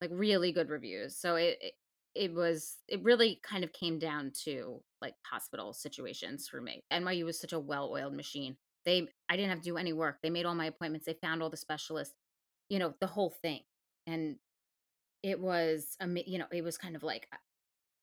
Like 0.00 0.10
really 0.12 0.50
good 0.50 0.68
reviews. 0.68 1.16
So 1.16 1.36
it, 1.36 1.58
it 1.60 1.74
it 2.14 2.32
was 2.34 2.76
it 2.88 3.02
really 3.02 3.40
kind 3.42 3.64
of 3.64 3.72
came 3.72 3.98
down 3.98 4.32
to 4.44 4.82
like 5.00 5.14
hospital 5.24 5.72
situations 5.72 6.48
for 6.48 6.60
me. 6.60 6.84
NYU 6.92 7.24
was 7.24 7.40
such 7.40 7.52
a 7.52 7.58
well-oiled 7.58 8.14
machine. 8.14 8.56
They 8.84 9.08
I 9.28 9.36
didn't 9.36 9.50
have 9.50 9.60
to 9.60 9.64
do 9.64 9.76
any 9.76 9.92
work. 9.92 10.18
They 10.22 10.30
made 10.30 10.46
all 10.46 10.54
my 10.54 10.66
appointments. 10.66 11.06
They 11.06 11.14
found 11.14 11.42
all 11.42 11.50
the 11.50 11.56
specialists. 11.56 12.14
You 12.68 12.78
know, 12.78 12.94
the 13.00 13.06
whole 13.06 13.30
thing. 13.42 13.60
And 14.06 14.36
it 15.22 15.40
was 15.40 15.96
a. 16.00 16.06
you 16.26 16.38
know, 16.38 16.46
it 16.52 16.62
was 16.62 16.78
kind 16.78 16.96
of 16.96 17.02
like 17.02 17.28
uh, 17.32 17.36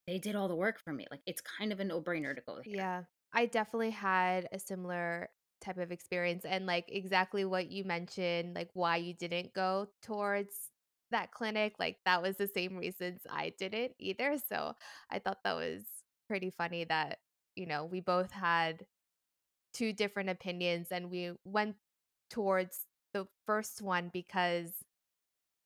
they 0.08 0.20
did 0.20 0.36
all 0.36 0.48
the 0.48 0.56
work 0.56 0.80
for 0.80 0.94
me. 0.94 1.06
Like 1.12 1.22
it's 1.26 1.42
kind 1.42 1.72
of 1.72 1.80
a 1.80 1.84
no-brainer 1.84 2.36
to 2.36 2.42
go 2.46 2.56
there. 2.56 2.64
Yeah. 2.66 3.04
I 3.34 3.46
definitely 3.46 3.92
had 3.92 4.48
a 4.52 4.60
similar 4.60 5.30
type 5.62 5.78
of 5.78 5.92
experience 5.92 6.46
and 6.46 6.66
like 6.66 6.86
exactly 6.88 7.44
what 7.44 7.70
you 7.70 7.84
mentioned 7.84 8.56
like 8.56 8.70
why 8.74 8.96
you 8.96 9.14
didn't 9.14 9.54
go 9.54 9.90
towards 10.02 10.70
that 11.12 11.32
clinic, 11.32 11.74
like 11.80 11.98
that 12.06 12.22
was 12.22 12.38
the 12.38 12.48
same 12.48 12.78
reasons 12.78 13.22
I 13.30 13.54
didn't 13.58 13.94
either. 14.00 14.38
So 14.50 14.74
I 15.12 15.20
thought 15.20 15.40
that 15.44 15.56
was 15.56 15.84
pretty 16.28 16.52
funny 16.58 16.86
that, 16.86 17.20
you 17.56 17.66
know, 17.66 17.86
we 17.86 18.00
both 18.00 18.32
had 18.32 18.86
two 19.74 19.94
different 19.94 20.30
opinions 20.30 20.88
and 20.92 21.10
we 21.10 21.32
went 21.44 21.76
towards 22.30 22.86
the 23.14 23.28
first 23.46 23.82
one 23.82 24.10
because 24.14 24.72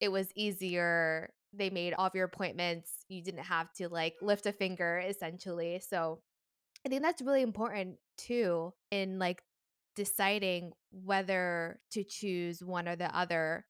it 0.00 0.10
was 0.10 0.28
easier. 0.34 1.30
They 1.52 1.70
made 1.70 1.94
all 1.94 2.06
of 2.06 2.14
your 2.14 2.24
appointments. 2.24 2.90
You 3.08 3.22
didn't 3.22 3.44
have 3.44 3.72
to 3.74 3.88
like 3.88 4.14
lift 4.20 4.46
a 4.46 4.52
finger 4.52 5.02
essentially. 5.06 5.80
So 5.88 6.20
I 6.84 6.88
think 6.88 7.02
that's 7.02 7.22
really 7.22 7.42
important 7.42 7.96
too 8.18 8.72
in 8.90 9.18
like 9.18 9.42
deciding 9.96 10.72
whether 10.90 11.80
to 11.92 12.04
choose 12.04 12.62
one 12.62 12.88
or 12.88 12.96
the 12.96 13.14
other 13.16 13.64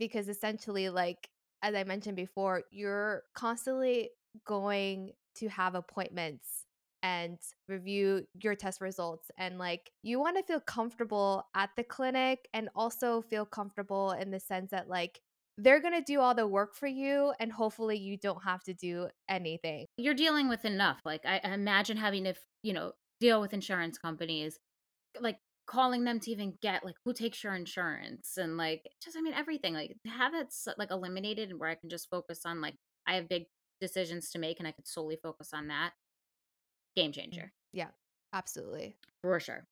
because 0.00 0.28
essentially 0.28 0.88
like 0.88 1.28
as 1.62 1.76
i 1.76 1.84
mentioned 1.84 2.16
before 2.16 2.64
you're 2.72 3.22
constantly 3.34 4.10
going 4.44 5.12
to 5.36 5.48
have 5.48 5.76
appointments 5.76 6.64
and 7.02 7.38
review 7.68 8.26
your 8.42 8.54
test 8.54 8.80
results 8.80 9.30
and 9.38 9.58
like 9.58 9.90
you 10.02 10.18
want 10.18 10.36
to 10.36 10.42
feel 10.42 10.60
comfortable 10.60 11.46
at 11.54 11.70
the 11.76 11.84
clinic 11.84 12.48
and 12.52 12.68
also 12.74 13.22
feel 13.22 13.46
comfortable 13.46 14.12
in 14.12 14.30
the 14.30 14.40
sense 14.40 14.70
that 14.70 14.88
like 14.88 15.20
they're 15.56 15.80
going 15.80 15.94
to 15.94 16.02
do 16.02 16.20
all 16.20 16.34
the 16.34 16.46
work 16.46 16.74
for 16.74 16.86
you 16.86 17.32
and 17.38 17.52
hopefully 17.52 17.96
you 17.96 18.16
don't 18.16 18.42
have 18.44 18.62
to 18.64 18.72
do 18.72 19.08
anything. 19.28 19.86
You're 19.98 20.14
dealing 20.14 20.48
with 20.48 20.64
enough. 20.64 21.00
Like 21.04 21.22
I 21.26 21.40
imagine 21.44 21.98
having 21.98 22.24
to, 22.24 22.34
you 22.62 22.72
know, 22.72 22.92
deal 23.20 23.40
with 23.40 23.52
insurance 23.52 23.98
companies 23.98 24.58
like 25.20 25.38
calling 25.70 26.02
them 26.02 26.18
to 26.18 26.32
even 26.32 26.54
get 26.60 26.84
like 26.84 26.96
who 27.04 27.12
takes 27.12 27.44
your 27.44 27.54
insurance 27.54 28.36
and 28.36 28.56
like 28.56 28.82
just 29.02 29.16
I 29.16 29.20
mean 29.20 29.34
everything 29.34 29.72
like 29.72 29.96
have 30.04 30.34
it 30.34 30.52
like 30.76 30.90
eliminated 30.90 31.50
and 31.50 31.60
where 31.60 31.68
I 31.68 31.76
can 31.76 31.88
just 31.88 32.10
focus 32.10 32.40
on 32.44 32.60
like 32.60 32.74
I 33.06 33.14
have 33.14 33.28
big 33.28 33.44
decisions 33.80 34.30
to 34.30 34.40
make 34.40 34.58
and 34.58 34.66
I 34.66 34.72
could 34.72 34.88
solely 34.88 35.16
focus 35.22 35.50
on 35.54 35.68
that. 35.68 35.92
Game 36.96 37.12
changer. 37.12 37.52
Yeah, 37.72 37.90
absolutely. 38.32 38.96
For 39.22 39.38
sure. 39.38 39.64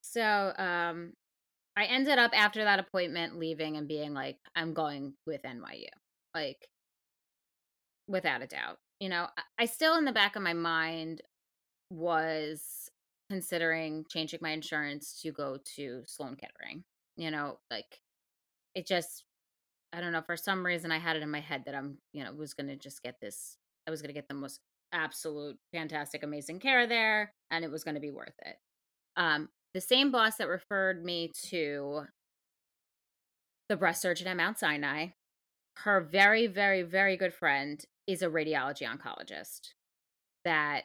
So, 0.00 0.52
um 0.58 1.12
I 1.76 1.84
ended 1.84 2.18
up 2.18 2.32
after 2.34 2.64
that 2.64 2.80
appointment 2.80 3.38
leaving 3.38 3.76
and 3.76 3.86
being 3.86 4.14
like 4.14 4.38
I'm 4.56 4.74
going 4.74 5.14
with 5.24 5.42
NYU. 5.44 5.86
Like 6.34 6.68
without 8.08 8.42
a 8.42 8.48
doubt. 8.48 8.78
You 8.98 9.08
know, 9.08 9.28
I 9.56 9.66
still 9.66 9.96
in 9.96 10.04
the 10.04 10.12
back 10.12 10.34
of 10.34 10.42
my 10.42 10.54
mind 10.54 11.22
was 11.90 12.90
considering 13.30 14.04
changing 14.08 14.40
my 14.42 14.50
insurance 14.50 15.20
to 15.22 15.32
go 15.32 15.58
to 15.76 16.02
Sloan 16.06 16.36
Kettering. 16.36 16.84
You 17.16 17.30
know, 17.30 17.58
like 17.70 18.00
it 18.74 18.86
just 18.86 19.24
I 19.92 20.00
don't 20.00 20.12
know, 20.12 20.22
for 20.22 20.36
some 20.36 20.64
reason 20.64 20.92
I 20.92 20.98
had 20.98 21.16
it 21.16 21.22
in 21.22 21.30
my 21.30 21.40
head 21.40 21.62
that 21.64 21.74
I'm, 21.74 21.96
you 22.12 22.22
know, 22.22 22.32
was 22.32 22.52
going 22.52 22.68
to 22.68 22.76
just 22.76 23.02
get 23.02 23.20
this 23.20 23.56
I 23.86 23.90
was 23.90 24.02
going 24.02 24.10
to 24.10 24.18
get 24.18 24.28
the 24.28 24.34
most 24.34 24.60
absolute 24.92 25.58
fantastic 25.72 26.22
amazing 26.22 26.60
care 26.60 26.86
there 26.86 27.32
and 27.50 27.64
it 27.64 27.70
was 27.70 27.84
going 27.84 27.94
to 27.94 28.00
be 28.00 28.10
worth 28.10 28.34
it. 28.44 28.56
Um 29.16 29.48
the 29.74 29.80
same 29.80 30.10
boss 30.10 30.36
that 30.36 30.48
referred 30.48 31.04
me 31.04 31.30
to 31.48 32.04
the 33.68 33.76
breast 33.76 34.00
surgeon 34.00 34.26
at 34.26 34.36
Mount 34.36 34.58
Sinai, 34.58 35.08
her 35.78 36.00
very 36.00 36.46
very 36.46 36.82
very 36.82 37.16
good 37.16 37.34
friend 37.34 37.84
is 38.06 38.22
a 38.22 38.28
radiology 38.28 38.88
oncologist 38.88 39.72
that 40.44 40.84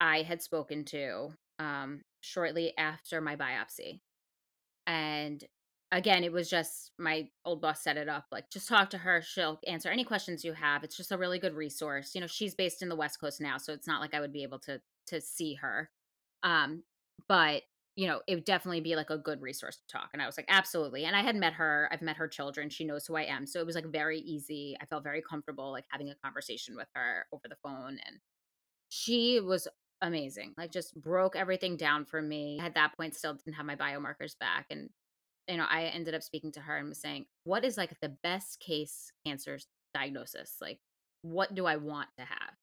I 0.00 0.22
had 0.22 0.42
spoken 0.42 0.84
to 0.86 1.32
um, 1.58 2.02
shortly 2.20 2.72
after 2.78 3.20
my 3.20 3.36
biopsy. 3.36 4.00
And 4.86 5.42
again, 5.92 6.24
it 6.24 6.32
was 6.32 6.50
just 6.50 6.90
my 6.98 7.28
old 7.44 7.60
boss 7.60 7.82
set 7.82 7.96
it 7.96 8.08
up 8.08 8.26
like, 8.32 8.50
just 8.50 8.68
talk 8.68 8.90
to 8.90 8.98
her. 8.98 9.22
She'll 9.22 9.60
answer 9.66 9.88
any 9.88 10.04
questions 10.04 10.44
you 10.44 10.52
have. 10.52 10.84
It's 10.84 10.96
just 10.96 11.12
a 11.12 11.18
really 11.18 11.38
good 11.38 11.54
resource. 11.54 12.14
You 12.14 12.20
know, 12.20 12.26
she's 12.26 12.54
based 12.54 12.82
in 12.82 12.88
the 12.88 12.96
West 12.96 13.20
Coast 13.20 13.40
now, 13.40 13.58
so 13.58 13.72
it's 13.72 13.86
not 13.86 14.00
like 14.00 14.14
I 14.14 14.20
would 14.20 14.32
be 14.32 14.42
able 14.42 14.58
to 14.60 14.80
to 15.06 15.20
see 15.20 15.54
her. 15.54 15.90
Um, 16.42 16.82
but 17.28 17.62
you 17.96 18.08
know, 18.08 18.20
it 18.26 18.34
would 18.34 18.44
definitely 18.44 18.80
be 18.80 18.96
like 18.96 19.10
a 19.10 19.18
good 19.18 19.40
resource 19.40 19.76
to 19.76 19.86
talk. 19.86 20.10
And 20.12 20.20
I 20.20 20.26
was 20.26 20.36
like, 20.36 20.46
absolutely. 20.48 21.04
And 21.04 21.14
I 21.14 21.22
had 21.22 21.36
met 21.36 21.52
her. 21.52 21.88
I've 21.92 22.02
met 22.02 22.16
her 22.16 22.26
children. 22.26 22.68
She 22.68 22.84
knows 22.84 23.06
who 23.06 23.14
I 23.14 23.22
am. 23.22 23.46
So 23.46 23.60
it 23.60 23.66
was 23.66 23.76
like 23.76 23.86
very 23.86 24.18
easy. 24.18 24.76
I 24.80 24.86
felt 24.86 25.04
very 25.04 25.22
comfortable 25.22 25.70
like 25.70 25.84
having 25.90 26.10
a 26.10 26.16
conversation 26.16 26.74
with 26.74 26.88
her 26.94 27.26
over 27.32 27.44
the 27.48 27.56
phone. 27.62 27.98
And 28.04 28.18
she 28.88 29.38
was 29.38 29.68
amazing. 30.02 30.54
Like 30.56 30.72
just 30.72 31.00
broke 31.00 31.36
everything 31.36 31.76
down 31.76 32.04
for 32.04 32.20
me. 32.20 32.58
At 32.60 32.74
that 32.74 32.96
point 32.96 33.14
still 33.14 33.34
didn't 33.34 33.54
have 33.54 33.66
my 33.66 33.76
biomarkers 33.76 34.38
back 34.38 34.66
and 34.70 34.90
you 35.48 35.58
know, 35.58 35.66
I 35.68 35.84
ended 35.84 36.14
up 36.14 36.22
speaking 36.22 36.52
to 36.52 36.60
her 36.60 36.76
and 36.78 36.88
was 36.88 37.00
saying, 37.00 37.26
"What 37.44 37.64
is 37.64 37.76
like 37.76 37.98
the 38.00 38.16
best 38.22 38.60
case 38.60 39.12
cancer 39.26 39.58
diagnosis? 39.92 40.56
Like 40.60 40.80
what 41.22 41.54
do 41.54 41.66
I 41.66 41.76
want 41.76 42.08
to 42.18 42.24
have?" 42.24 42.54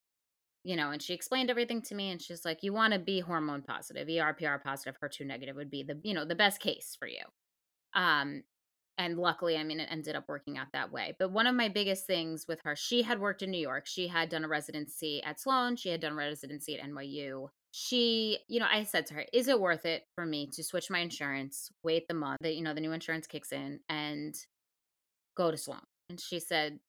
You 0.63 0.75
know, 0.75 0.91
and 0.91 1.01
she 1.01 1.13
explained 1.13 1.49
everything 1.49 1.82
to 1.84 1.95
me 1.95 2.11
and 2.11 2.21
she's 2.21 2.45
like, 2.45 2.63
"You 2.63 2.73
want 2.73 2.93
to 2.93 2.99
be 2.99 3.19
hormone 3.19 3.61
positive, 3.63 4.07
ERPR 4.07 4.63
positive, 4.63 4.99
HER2 5.01 5.25
negative 5.25 5.55
would 5.55 5.71
be 5.71 5.84
the, 5.84 5.99
you 6.03 6.13
know, 6.13 6.25
the 6.25 6.36
best 6.36 6.59
case 6.59 6.95
for 6.99 7.07
you." 7.07 7.23
Um 7.93 8.43
and 8.97 9.17
luckily 9.17 9.57
i 9.57 9.63
mean 9.63 9.79
it 9.79 9.87
ended 9.91 10.15
up 10.15 10.25
working 10.27 10.57
out 10.57 10.67
that 10.73 10.91
way 10.91 11.13
but 11.19 11.31
one 11.31 11.47
of 11.47 11.55
my 11.55 11.67
biggest 11.67 12.05
things 12.05 12.45
with 12.47 12.59
her 12.63 12.75
she 12.75 13.01
had 13.01 13.19
worked 13.19 13.41
in 13.41 13.51
new 13.51 13.57
york 13.57 13.85
she 13.85 14.07
had 14.07 14.29
done 14.29 14.43
a 14.43 14.47
residency 14.47 15.21
at 15.23 15.39
sloan 15.39 15.75
she 15.75 15.89
had 15.89 16.01
done 16.01 16.13
a 16.13 16.15
residency 16.15 16.77
at 16.77 16.85
nyu 16.85 17.47
she 17.71 18.37
you 18.47 18.59
know 18.59 18.67
i 18.71 18.83
said 18.83 19.05
to 19.05 19.13
her 19.13 19.25
is 19.31 19.47
it 19.47 19.59
worth 19.59 19.85
it 19.85 20.03
for 20.15 20.25
me 20.25 20.47
to 20.47 20.63
switch 20.63 20.89
my 20.89 20.99
insurance 20.99 21.69
wait 21.83 22.07
the 22.07 22.13
month 22.13 22.37
that 22.41 22.55
you 22.55 22.63
know 22.63 22.73
the 22.73 22.81
new 22.81 22.91
insurance 22.91 23.27
kicks 23.27 23.51
in 23.51 23.79
and 23.89 24.35
go 25.35 25.51
to 25.51 25.57
sloan? 25.57 25.81
And 26.09 26.19
she 26.19 26.39
said 26.39 26.79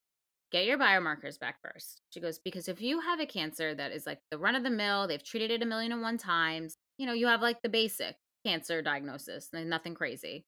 get 0.50 0.66
your 0.66 0.78
biomarkers 0.78 1.38
back 1.40 1.56
first. 1.62 2.02
She 2.10 2.20
goes 2.20 2.38
because 2.38 2.68
if 2.68 2.82
you 2.82 3.00
have 3.00 3.20
a 3.20 3.26
cancer 3.26 3.74
that 3.74 3.92
is 3.92 4.06
like 4.06 4.18
the 4.30 4.38
run 4.38 4.54
of 4.54 4.62
the 4.62 4.70
mill 4.70 5.06
they've 5.06 5.22
treated 5.22 5.50
it 5.50 5.62
a 5.62 5.66
million 5.66 5.92
and 5.92 6.02
one 6.02 6.18
times 6.18 6.76
you 6.98 7.06
know 7.06 7.12
you 7.12 7.26
have 7.26 7.42
like 7.42 7.62
the 7.62 7.68
basic 7.68 8.16
cancer 8.44 8.82
diagnosis 8.82 9.48
nothing 9.52 9.94
crazy 9.94 10.44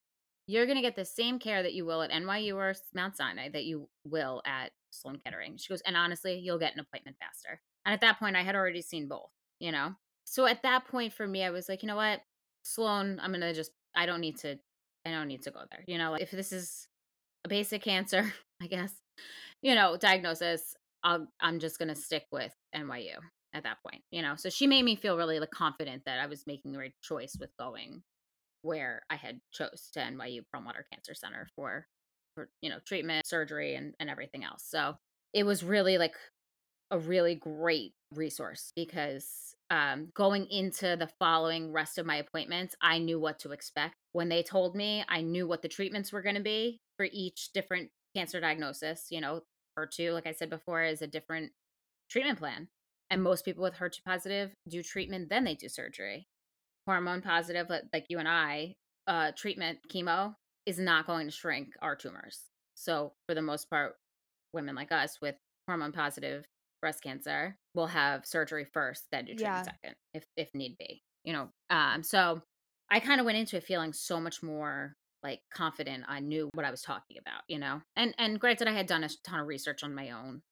you're 0.46 0.66
going 0.66 0.76
to 0.76 0.82
get 0.82 0.96
the 0.96 1.04
same 1.04 1.38
care 1.38 1.62
that 1.62 1.74
you 1.74 1.84
will 1.84 2.02
at 2.02 2.10
NYU 2.10 2.56
or 2.56 2.74
Mount 2.94 3.16
Sinai 3.16 3.48
that 3.50 3.64
you 3.64 3.88
will 4.04 4.42
at 4.46 4.72
Sloan 4.90 5.18
Kettering. 5.24 5.56
She 5.56 5.72
goes, 5.72 5.82
and 5.86 5.96
honestly, 5.96 6.38
you'll 6.38 6.58
get 6.58 6.74
an 6.74 6.80
appointment 6.80 7.16
faster. 7.18 7.60
And 7.86 7.92
at 7.92 8.00
that 8.02 8.18
point, 8.18 8.36
I 8.36 8.42
had 8.42 8.54
already 8.54 8.82
seen 8.82 9.08
both, 9.08 9.30
you 9.58 9.72
know? 9.72 9.94
So 10.24 10.46
at 10.46 10.62
that 10.62 10.86
point 10.86 11.12
for 11.12 11.26
me, 11.26 11.42
I 11.44 11.50
was 11.50 11.68
like, 11.68 11.82
you 11.82 11.86
know 11.86 11.96
what? 11.96 12.20
Sloan, 12.62 13.20
I'm 13.22 13.30
going 13.30 13.40
to 13.40 13.54
just, 13.54 13.72
I 13.94 14.06
don't 14.06 14.20
need 14.20 14.38
to, 14.38 14.58
I 15.06 15.10
don't 15.10 15.28
need 15.28 15.42
to 15.42 15.50
go 15.50 15.60
there. 15.70 15.84
You 15.86 15.98
know, 15.98 16.12
like 16.12 16.22
if 16.22 16.30
this 16.30 16.52
is 16.52 16.88
a 17.44 17.48
basic 17.48 17.82
cancer, 17.82 18.32
I 18.62 18.66
guess, 18.66 18.92
you 19.62 19.74
know, 19.74 19.96
diagnosis, 19.96 20.74
I'll, 21.02 21.26
I'm 21.40 21.58
just 21.58 21.78
going 21.78 21.88
to 21.88 21.94
stick 21.94 22.24
with 22.32 22.52
NYU 22.74 23.16
at 23.52 23.64
that 23.64 23.78
point, 23.86 24.02
you 24.10 24.22
know? 24.22 24.34
So 24.36 24.50
she 24.50 24.66
made 24.66 24.84
me 24.84 24.96
feel 24.96 25.16
really 25.16 25.40
like 25.40 25.50
confident 25.50 26.04
that 26.06 26.20
I 26.20 26.26
was 26.26 26.46
making 26.46 26.72
the 26.72 26.78
right 26.78 26.94
choice 27.02 27.36
with 27.38 27.50
going 27.58 28.02
where 28.64 29.02
I 29.10 29.16
had 29.16 29.40
chose 29.52 29.90
to 29.92 30.00
NYU 30.00 30.40
Perlmutter 30.50 30.86
Cancer 30.92 31.14
Center 31.14 31.48
for 31.54 31.86
for 32.34 32.48
you 32.62 32.70
know 32.70 32.78
treatment, 32.84 33.26
surgery, 33.26 33.74
and 33.74 33.94
and 34.00 34.10
everything 34.10 34.44
else. 34.44 34.64
So 34.66 34.96
it 35.32 35.44
was 35.44 35.62
really 35.62 35.98
like 35.98 36.14
a 36.90 36.98
really 36.98 37.34
great 37.34 37.92
resource 38.12 38.72
because 38.76 39.54
um, 39.70 40.08
going 40.14 40.46
into 40.50 40.96
the 40.96 41.10
following 41.18 41.72
rest 41.72 41.98
of 41.98 42.06
my 42.06 42.16
appointments, 42.16 42.74
I 42.80 42.98
knew 42.98 43.18
what 43.18 43.38
to 43.40 43.52
expect. 43.52 43.94
When 44.12 44.28
they 44.28 44.42
told 44.42 44.76
me, 44.76 45.04
I 45.08 45.20
knew 45.20 45.46
what 45.46 45.62
the 45.62 45.68
treatments 45.68 46.12
were 46.12 46.22
going 46.22 46.36
to 46.36 46.42
be 46.42 46.80
for 46.96 47.06
each 47.10 47.50
different 47.52 47.90
cancer 48.14 48.40
diagnosis. 48.40 49.08
You 49.10 49.20
know, 49.20 49.40
HER2, 49.78 50.12
like 50.12 50.26
I 50.26 50.32
said 50.32 50.50
before, 50.50 50.84
is 50.84 51.02
a 51.02 51.06
different 51.06 51.52
treatment 52.10 52.38
plan. 52.38 52.68
And 53.10 53.22
most 53.22 53.44
people 53.44 53.62
with 53.62 53.74
HER2 53.74 54.04
positive 54.06 54.52
do 54.68 54.82
treatment, 54.82 55.28
then 55.30 55.44
they 55.44 55.54
do 55.54 55.68
surgery 55.68 56.28
hormone 56.86 57.22
positive, 57.22 57.68
like 57.92 58.06
you 58.08 58.18
and 58.18 58.28
I, 58.28 58.74
uh, 59.06 59.32
treatment 59.36 59.78
chemo 59.92 60.34
is 60.66 60.78
not 60.78 61.06
going 61.06 61.26
to 61.26 61.32
shrink 61.32 61.68
our 61.82 61.96
tumors. 61.96 62.40
So 62.74 63.12
for 63.28 63.34
the 63.34 63.42
most 63.42 63.70
part, 63.70 63.94
women 64.52 64.74
like 64.74 64.92
us 64.92 65.18
with 65.20 65.36
hormone 65.66 65.92
positive 65.92 66.44
breast 66.80 67.02
cancer 67.02 67.56
will 67.74 67.86
have 67.86 68.26
surgery 68.26 68.66
first, 68.72 69.04
then 69.10 69.24
do 69.24 69.34
treatment 69.34 69.56
yeah. 69.56 69.62
second, 69.62 69.94
if 70.12 70.26
if 70.36 70.48
need 70.54 70.76
be. 70.78 71.02
You 71.24 71.32
know, 71.32 71.48
um, 71.70 72.02
so 72.02 72.42
I 72.90 73.00
kind 73.00 73.20
of 73.20 73.26
went 73.26 73.38
into 73.38 73.56
it 73.56 73.64
feeling 73.64 73.92
so 73.92 74.20
much 74.20 74.42
more 74.42 74.94
like 75.22 75.40
confident. 75.52 76.04
I 76.06 76.20
knew 76.20 76.50
what 76.52 76.66
I 76.66 76.70
was 76.70 76.82
talking 76.82 77.16
about, 77.18 77.42
you 77.48 77.58
know. 77.58 77.80
And 77.96 78.14
and 78.18 78.38
granted, 78.38 78.68
I 78.68 78.72
had 78.72 78.86
done 78.86 79.04
a 79.04 79.08
ton 79.24 79.40
of 79.40 79.46
research 79.46 79.82
on 79.82 79.94
my 79.94 80.10
own, 80.10 80.42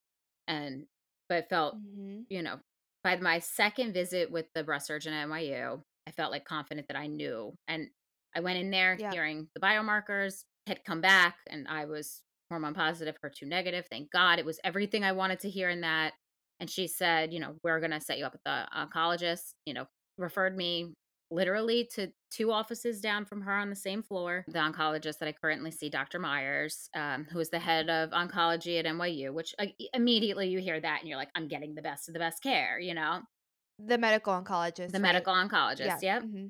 and 0.48 0.86
but 1.28 1.48
felt, 1.48 1.76
mm-hmm. 1.76 2.22
you 2.28 2.42
know, 2.42 2.58
by 3.04 3.16
my 3.16 3.38
second 3.38 3.92
visit 3.92 4.30
with 4.30 4.46
the 4.54 4.64
breast 4.64 4.86
surgeon 4.86 5.12
at 5.12 5.28
NYU, 5.28 5.82
I 6.06 6.10
felt 6.10 6.32
like 6.32 6.44
confident 6.44 6.88
that 6.88 6.96
I 6.96 7.06
knew. 7.06 7.54
And 7.68 7.88
I 8.34 8.40
went 8.40 8.58
in 8.58 8.70
there 8.70 8.96
yeah. 8.98 9.10
hearing 9.12 9.48
the 9.54 9.60
biomarkers 9.60 10.44
had 10.66 10.84
come 10.84 11.00
back 11.00 11.36
and 11.48 11.66
I 11.68 11.84
was 11.84 12.22
hormone 12.48 12.74
positive, 12.74 13.16
HER2 13.24 13.46
negative. 13.46 13.86
Thank 13.90 14.10
God. 14.10 14.38
It 14.38 14.44
was 14.44 14.60
everything 14.64 15.04
I 15.04 15.12
wanted 15.12 15.40
to 15.40 15.50
hear 15.50 15.70
in 15.70 15.80
that. 15.82 16.12
And 16.60 16.70
she 16.70 16.86
said, 16.86 17.32
you 17.32 17.40
know, 17.40 17.56
we're 17.64 17.80
going 17.80 17.90
to 17.92 18.00
set 18.00 18.18
you 18.18 18.24
up 18.24 18.32
with 18.32 18.42
the 18.44 18.66
oncologist, 18.76 19.54
you 19.64 19.74
know, 19.74 19.86
referred 20.18 20.56
me 20.56 20.92
literally 21.32 21.88
to 21.94 22.08
two 22.30 22.52
offices 22.52 23.00
down 23.00 23.24
from 23.24 23.40
her 23.40 23.52
on 23.52 23.70
the 23.70 23.76
same 23.76 24.02
floor. 24.02 24.44
The 24.48 24.58
oncologist 24.58 25.18
that 25.18 25.28
I 25.28 25.32
currently 25.32 25.70
see, 25.70 25.88
Dr. 25.88 26.18
Myers, 26.18 26.88
um, 26.94 27.26
who 27.30 27.40
is 27.40 27.48
the 27.48 27.58
head 27.58 27.88
of 27.88 28.10
oncology 28.10 28.78
at 28.78 28.84
NYU, 28.84 29.32
which 29.32 29.54
uh, 29.58 29.66
immediately 29.94 30.48
you 30.48 30.58
hear 30.60 30.78
that 30.78 31.00
and 31.00 31.08
you're 31.08 31.18
like, 31.18 31.30
I'm 31.34 31.48
getting 31.48 31.74
the 31.74 31.82
best 31.82 32.08
of 32.08 32.12
the 32.12 32.20
best 32.20 32.42
care, 32.42 32.78
you 32.78 32.94
know? 32.94 33.22
The 33.86 33.98
medical 33.98 34.32
oncologist. 34.32 34.88
The 34.88 34.94
right? 34.94 35.02
medical 35.02 35.34
oncologist. 35.34 35.80
Yeah. 35.80 35.98
Yep. 36.02 36.22
Mm-hmm. 36.24 36.46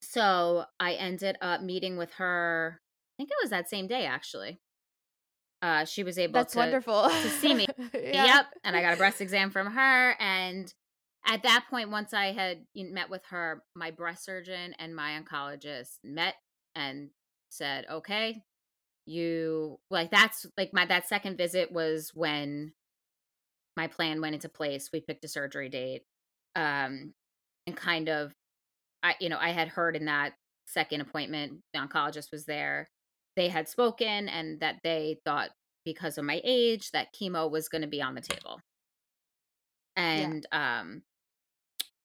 So 0.00 0.64
I 0.78 0.94
ended 0.94 1.36
up 1.40 1.62
meeting 1.62 1.96
with 1.96 2.12
her. 2.14 2.80
I 3.14 3.16
think 3.16 3.30
it 3.30 3.42
was 3.42 3.50
that 3.50 3.68
same 3.68 3.86
day, 3.86 4.06
actually. 4.06 4.60
Uh, 5.60 5.84
she 5.84 6.04
was 6.04 6.18
able 6.18 6.34
That's 6.34 6.52
to, 6.52 6.58
wonderful. 6.58 7.08
to 7.08 7.28
see 7.28 7.52
me. 7.54 7.66
yeah. 7.94 8.26
Yep. 8.26 8.46
And 8.64 8.76
I 8.76 8.82
got 8.82 8.94
a 8.94 8.96
breast 8.98 9.20
exam 9.20 9.50
from 9.50 9.72
her. 9.72 10.14
And 10.20 10.72
at 11.26 11.42
that 11.42 11.64
point, 11.68 11.90
once 11.90 12.14
I 12.14 12.26
had 12.26 12.64
met 12.76 13.10
with 13.10 13.22
her, 13.30 13.62
my 13.74 13.90
breast 13.90 14.24
surgeon 14.24 14.74
and 14.78 14.94
my 14.94 15.20
oncologist 15.20 15.98
met 16.04 16.34
and 16.76 17.10
said, 17.48 17.86
okay, 17.90 18.42
you 19.04 19.80
like 19.90 20.10
that's 20.10 20.46
like 20.56 20.72
my 20.74 20.84
that 20.84 21.08
second 21.08 21.38
visit 21.38 21.72
was 21.72 22.12
when 22.14 22.72
my 23.76 23.86
plan 23.86 24.20
went 24.20 24.34
into 24.34 24.48
place. 24.48 24.90
We 24.92 25.00
picked 25.00 25.24
a 25.24 25.28
surgery 25.28 25.68
date 25.68 26.02
um, 26.58 27.14
and 27.68 27.76
kind 27.76 28.10
of, 28.10 28.32
I 29.02 29.16
you 29.20 29.28
know 29.30 29.38
I 29.38 29.50
had 29.50 29.68
heard 29.68 29.96
in 29.96 30.06
that 30.06 30.34
second 30.66 31.02
appointment 31.02 31.62
the 31.74 31.80
oncologist 31.80 32.32
was 32.32 32.46
there. 32.46 32.88
They 33.36 33.48
had 33.48 33.68
spoken 33.68 34.28
and 34.28 34.60
that 34.60 34.80
they 34.84 35.20
thought 35.26 35.50
because 35.84 36.18
of 36.18 36.24
my 36.26 36.40
age 36.44 36.92
that 36.92 37.14
chemo 37.14 37.50
was 37.50 37.68
going 37.68 37.82
to 37.82 37.88
be 37.88 38.02
on 38.02 38.14
the 38.16 38.22
table. 38.22 38.60
And 39.96 40.46
um 40.52 41.02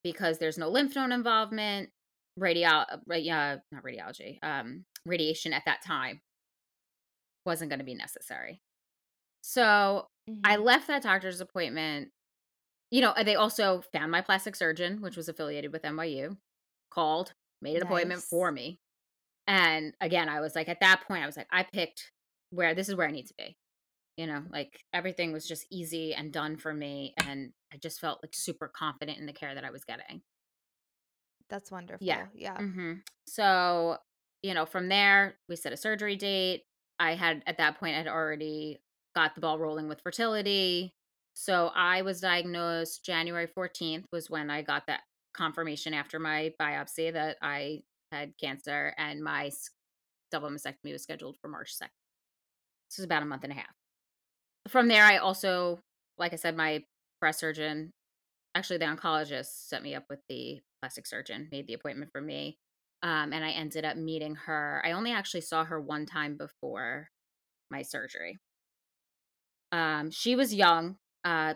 because 0.04 0.38
there's 0.38 0.58
no 0.58 0.70
lymph 0.70 0.96
node 0.96 1.12
involvement, 1.12 1.90
radio 2.36 2.70
uh, 2.70 2.98
yeah, 3.16 3.58
not 3.72 3.84
radiology, 3.84 4.40
um 4.44 4.86
radiation 5.06 5.54
at 5.54 5.64
that 5.66 5.82
time 5.82 6.22
wasn't 7.46 7.70
going 7.70 7.80
to 7.80 7.86
be 7.86 7.96
necessary. 7.96 8.62
So, 9.42 10.08
I 10.44 10.58
Mhm. 10.58 10.58
left 10.58 10.88
that 10.88 11.04
doctor's 11.04 11.42
appointment. 11.42 12.12
You 12.94 13.02
know, 13.02 13.12
they 13.26 13.34
also 13.34 13.82
found 13.92 14.12
my 14.12 14.22
plastic 14.22 14.56
surgeon, 14.56 15.02
which 15.02 15.18
was 15.18 15.28
affiliated 15.28 15.74
with 15.74 15.82
NYU, 15.82 16.38
called, 16.92 17.34
made 17.60 17.76
an 17.78 17.82
appointment 17.82 18.22
for 18.22 18.52
me. 18.52 18.80
And 19.48 19.96
again, 20.00 20.30
I 20.30 20.42
was 20.42 20.54
like, 20.54 20.70
at 20.70 20.80
that 20.82 21.02
point, 21.08 21.24
I 21.24 21.26
was 21.26 21.36
like, 21.36 21.48
I 21.52 21.64
picked 21.64 22.12
where 22.52 22.76
this 22.76 22.90
is 22.90 22.96
where 22.96 23.08
I 23.08 23.12
need 23.12 23.26
to 23.26 23.34
be. 23.36 23.58
You 24.16 24.28
know, 24.28 24.44
like 24.52 24.80
everything 24.94 25.34
was 25.34 25.48
just 25.48 25.66
easy 25.72 26.14
and 26.14 26.32
done 26.32 26.56
for 26.56 26.72
me. 26.72 27.16
And 27.26 27.54
I 27.74 27.78
just 27.78 28.00
felt 28.00 28.20
like 28.24 28.36
super 28.36 28.68
confident 28.68 29.18
in 29.18 29.26
the 29.26 29.34
care 29.34 29.56
that 29.56 29.66
I 29.66 29.72
was 29.72 29.86
getting. 29.86 30.22
That's 31.50 31.72
Yeah. 32.00 32.28
wonderful. 32.28 32.40
Yeah. 32.40 32.58
hmm 32.58 32.94
So, 33.26 33.98
you 34.44 34.54
know, 34.54 34.68
from 34.68 34.88
there, 34.88 35.40
we 35.50 35.56
set 35.56 35.74
a 35.74 35.78
surgery 35.78 36.16
date. 36.16 36.66
I 37.00 37.16
had, 37.16 37.42
at 37.48 37.58
that 37.58 37.80
point, 37.80 37.98
I'd 37.98 38.08
already 38.08 38.84
got 39.16 39.34
the 39.34 39.42
ball 39.42 39.58
rolling 39.58 39.88
with 39.88 40.02
fertility. 40.02 40.94
So 41.34 41.72
I 41.76 42.04
was 42.04 42.22
diagnosed 42.22 43.04
January 43.04 43.48
14th, 43.48 44.06
was 44.12 44.30
when 44.30 44.50
I 44.50 44.62
got 44.62 44.88
that 44.88 45.02
confirmation 45.34 45.94
after 45.94 46.20
my 46.20 46.54
biopsy 46.60 47.12
that 47.12 47.38
I 47.42 47.82
had 48.12 48.34
cancer 48.40 48.94
and 48.98 49.24
my 49.24 49.52
double 50.32 50.50
mastectomy 50.50 50.92
was 50.92 51.04
scheduled 51.04 51.38
for 51.42 51.48
March 51.48 51.74
2nd. 51.74 51.90
This 52.90 53.00
is 53.00 53.06
about 53.06 53.24
a 53.24 53.26
month 53.26 53.44
and 53.44 53.54
a 53.54 53.56
half. 53.56 53.74
From 54.68 54.88
there, 54.88 55.04
I 55.04 55.18
also, 55.18 55.80
like 56.18 56.34
I 56.34 56.38
said, 56.38 56.56
my 56.56 56.84
breast 57.20 57.40
surgeon, 57.40 57.92
actually 58.56 58.78
the 58.78 58.86
oncologist, 58.86 59.68
set 59.68 59.82
me 59.82 59.96
up 59.96 60.06
with 60.10 60.20
the 60.30 60.62
plastic 60.82 61.08
surgeon, 61.08 61.50
made 61.52 61.68
the 61.68 61.74
appointment 61.74 62.12
for 62.12 62.22
me. 62.22 62.58
Um, 63.02 63.34
and 63.34 63.44
I 63.44 63.52
ended 63.52 63.84
up 63.84 63.98
meeting 63.98 64.36
her. 64.36 64.82
I 64.86 64.92
only 64.92 65.12
actually 65.12 65.42
saw 65.42 65.66
her 65.66 65.82
one 65.82 66.06
time 66.06 66.38
before 66.38 67.10
my 67.70 67.82
surgery. 67.82 68.38
Um, 69.72 70.12
she 70.12 70.36
was 70.36 70.54
young, 70.54 70.98
uh, 71.24 71.54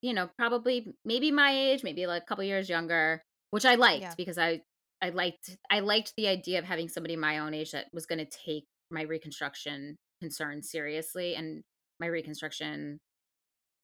you 0.00 0.12
know, 0.14 0.28
probably 0.36 0.94
maybe 1.04 1.30
my 1.30 1.50
age, 1.52 1.82
maybe 1.84 2.06
like 2.06 2.22
a 2.22 2.26
couple 2.26 2.44
years 2.44 2.68
younger, 2.68 3.22
which 3.50 3.64
I 3.64 3.76
liked 3.76 4.02
Yeah. 4.02 4.14
because 4.16 4.38
I 4.38 4.62
I 5.00 5.10
liked 5.10 5.56
I 5.70 5.80
liked 5.80 6.12
the 6.16 6.28
idea 6.28 6.58
of 6.58 6.64
having 6.64 6.88
somebody 6.88 7.16
my 7.16 7.38
own 7.38 7.54
age 7.54 7.72
that 7.72 7.86
was 7.92 8.06
going 8.06 8.18
to 8.18 8.24
take 8.26 8.64
my 8.90 9.02
reconstruction 9.02 9.96
concerns 10.20 10.70
seriously 10.70 11.34
and 11.34 11.62
my 11.98 12.06
reconstruction 12.06 12.98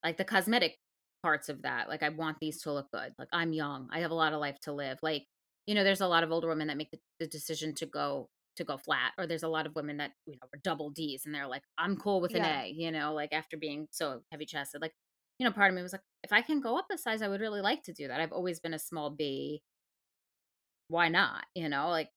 like 0.05 0.17
the 0.17 0.25
cosmetic 0.25 0.77
parts 1.23 1.49
of 1.49 1.63
that. 1.63 1.89
Like 1.89 2.03
I 2.03 2.11
want 2.11 2.39
these 2.41 2.63
to 2.63 2.73
look 2.73 2.87
good. 2.93 3.13
Like 3.19 3.29
I'm 3.33 3.53
young. 3.53 3.89
I 3.93 4.01
have 4.01 4.11
a 4.13 4.15
lot 4.15 4.33
of 4.33 4.41
life 4.41 4.59
to 4.63 4.73
live. 4.73 4.99
Like, 5.03 5.25
you 5.67 5.75
know, 5.75 5.83
there's 5.83 6.01
a 6.01 6.07
lot 6.07 6.23
of 6.23 6.31
older 6.31 6.47
women 6.49 6.69
that 6.69 6.77
make 6.77 6.91
the, 6.93 6.99
the 7.19 7.27
decision 7.27 7.75
to 7.77 7.87
go 7.87 8.29
to 8.59 8.65
go 8.65 8.77
flat 8.77 9.13
or 9.19 9.27
there's 9.27 9.43
a 9.43 9.49
lot 9.49 9.67
of 9.67 9.75
women 9.75 9.97
that 9.97 10.13
you 10.27 10.35
know 10.35 10.47
are 10.53 10.61
double 10.63 10.91
d's 10.91 11.25
and 11.27 11.35
they're 11.35 11.47
like 11.49 11.63
i'm 11.79 11.97
cool 11.97 12.21
with 12.21 12.35
an 12.35 12.43
Yeah. 12.45 12.63
a 12.63 12.69
you 12.69 12.91
know 12.93 13.15
like 13.15 13.33
after 13.33 13.57
being 13.57 13.89
so 13.91 14.21
heavy 14.31 14.45
chested 14.47 14.83
like 14.83 14.93
you 15.39 15.47
know 15.47 15.53
part 15.53 15.71
of 15.71 15.77
me 15.77 15.83
was 15.83 15.93
like 15.93 16.03
if 16.23 16.33
i 16.33 16.43
can 16.43 16.61
go 16.61 16.79
up 16.79 16.87
a 16.93 16.99
size 16.99 17.23
i 17.23 17.29
would 17.29 17.41
really 17.41 17.61
like 17.61 17.83
to 17.85 17.93
do 17.93 18.09
that 18.09 18.21
i've 18.21 18.33
always 18.33 18.61
been 18.61 18.75
a 18.75 18.79
small 18.79 19.11
b 19.11 19.63
why 20.89 21.09
not 21.09 21.45
you 21.55 21.69
know 21.69 21.89
like 21.89 22.11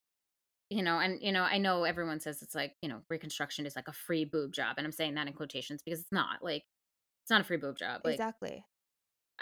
you 0.70 0.84
know 0.84 1.00
and 1.00 1.22
you 1.22 1.32
know 1.32 1.44
i 1.44 1.58
know 1.58 1.84
everyone 1.84 2.20
says 2.20 2.42
it's 2.42 2.56
like 2.56 2.74
you 2.82 2.90
know 2.90 3.02
reconstruction 3.10 3.66
is 3.66 3.76
like 3.76 3.88
a 3.88 3.94
free 3.94 4.26
boob 4.26 4.54
job 4.54 4.76
and 4.78 4.86
i'm 4.86 4.92
saying 4.92 5.16
that 5.16 5.28
in 5.28 5.34
quotations 5.34 5.82
because 5.84 6.00
it's 6.00 6.12
not 6.12 6.42
like 6.42 6.64
it's 7.24 7.30
not 7.30 7.42
a 7.42 7.44
free 7.44 7.58
boob 7.58 7.78
job 7.78 8.02
like 8.04 8.16
Exactly. 8.16 8.66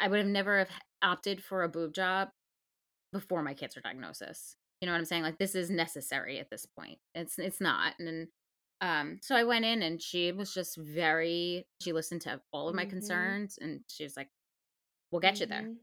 I 0.02 0.08
would 0.08 0.20
have 0.20 0.28
never 0.28 0.60
have 0.60 0.70
opted 1.02 1.44
for 1.44 1.64
a 1.64 1.70
boob 1.70 1.94
job 1.94 2.30
before 3.12 3.44
my 3.44 3.54
cancer 3.54 3.82
diagnosis. 3.82 4.56
You 4.82 4.86
know 4.88 4.94
what 4.94 5.00
I'm 5.00 5.06
saying? 5.06 5.24
Like 5.24 5.38
this 5.38 5.56
is 5.56 5.70
necessary 5.70 6.40
at 6.40 6.50
this 6.50 6.66
point. 6.66 7.00
It's 7.16 7.38
it's 7.40 7.60
not. 7.62 7.94
And 8.00 8.08
then 8.08 8.28
um 8.82 9.20
so 9.22 9.36
I 9.36 9.44
went 9.44 9.66
in 9.66 9.82
and 9.82 10.02
she 10.02 10.32
was 10.32 10.54
just 10.54 10.78
very 10.78 11.68
she 11.82 11.92
listened 11.94 12.22
to 12.22 12.42
all 12.54 12.70
of 12.70 12.76
my 12.76 12.86
Mhm. 12.86 12.90
concerns 12.92 13.58
and 13.60 13.82
she 13.88 14.04
was 14.04 14.16
like, 14.18 14.30
We'll 15.12 15.22
get 15.22 15.40
you 15.40 15.46
there. 15.48 15.62
Mhm. 15.62 15.78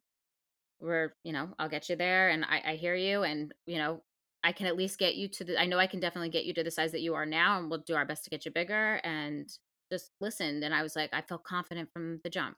We're, 0.80 1.14
you 1.24 1.32
know, 1.32 1.54
I'll 1.58 1.68
get 1.70 1.88
you 1.88 1.96
there 1.96 2.28
and 2.30 2.44
I, 2.44 2.62
I 2.72 2.76
hear 2.76 2.94
you 2.94 3.22
and 3.22 3.54
you 3.66 3.78
know, 3.78 4.02
I 4.44 4.52
can 4.52 4.66
at 4.66 4.76
least 4.76 4.98
get 4.98 5.16
you 5.16 5.28
to 5.28 5.44
the 5.44 5.60
I 5.60 5.66
know 5.66 5.78
I 5.78 5.86
can 5.88 6.00
definitely 6.00 6.30
get 6.30 6.44
you 6.44 6.54
to 6.54 6.64
the 6.64 6.70
size 6.70 6.92
that 6.92 7.00
you 7.02 7.14
are 7.14 7.26
now 7.26 7.58
and 7.58 7.70
we'll 7.70 7.80
do 7.80 7.96
our 7.96 8.06
best 8.06 8.24
to 8.24 8.30
get 8.30 8.44
you 8.44 8.50
bigger 8.52 8.96
and 9.04 9.48
just 9.92 10.10
listened 10.20 10.64
and 10.64 10.74
I 10.74 10.82
was 10.82 10.96
like 10.96 11.10
I 11.14 11.22
felt 11.22 11.44
confident 11.44 11.90
from 11.92 12.20
the 12.24 12.30
jump. 12.30 12.56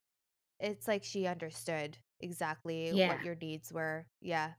It's 0.61 0.89
like 0.89 1.05
she 1.05 1.27
understood 1.27 1.99
exactly 2.21 2.93
what 2.93 3.25
your 3.25 3.37
needs 3.37 3.73
were. 3.73 4.07
Yeah. 4.21 4.55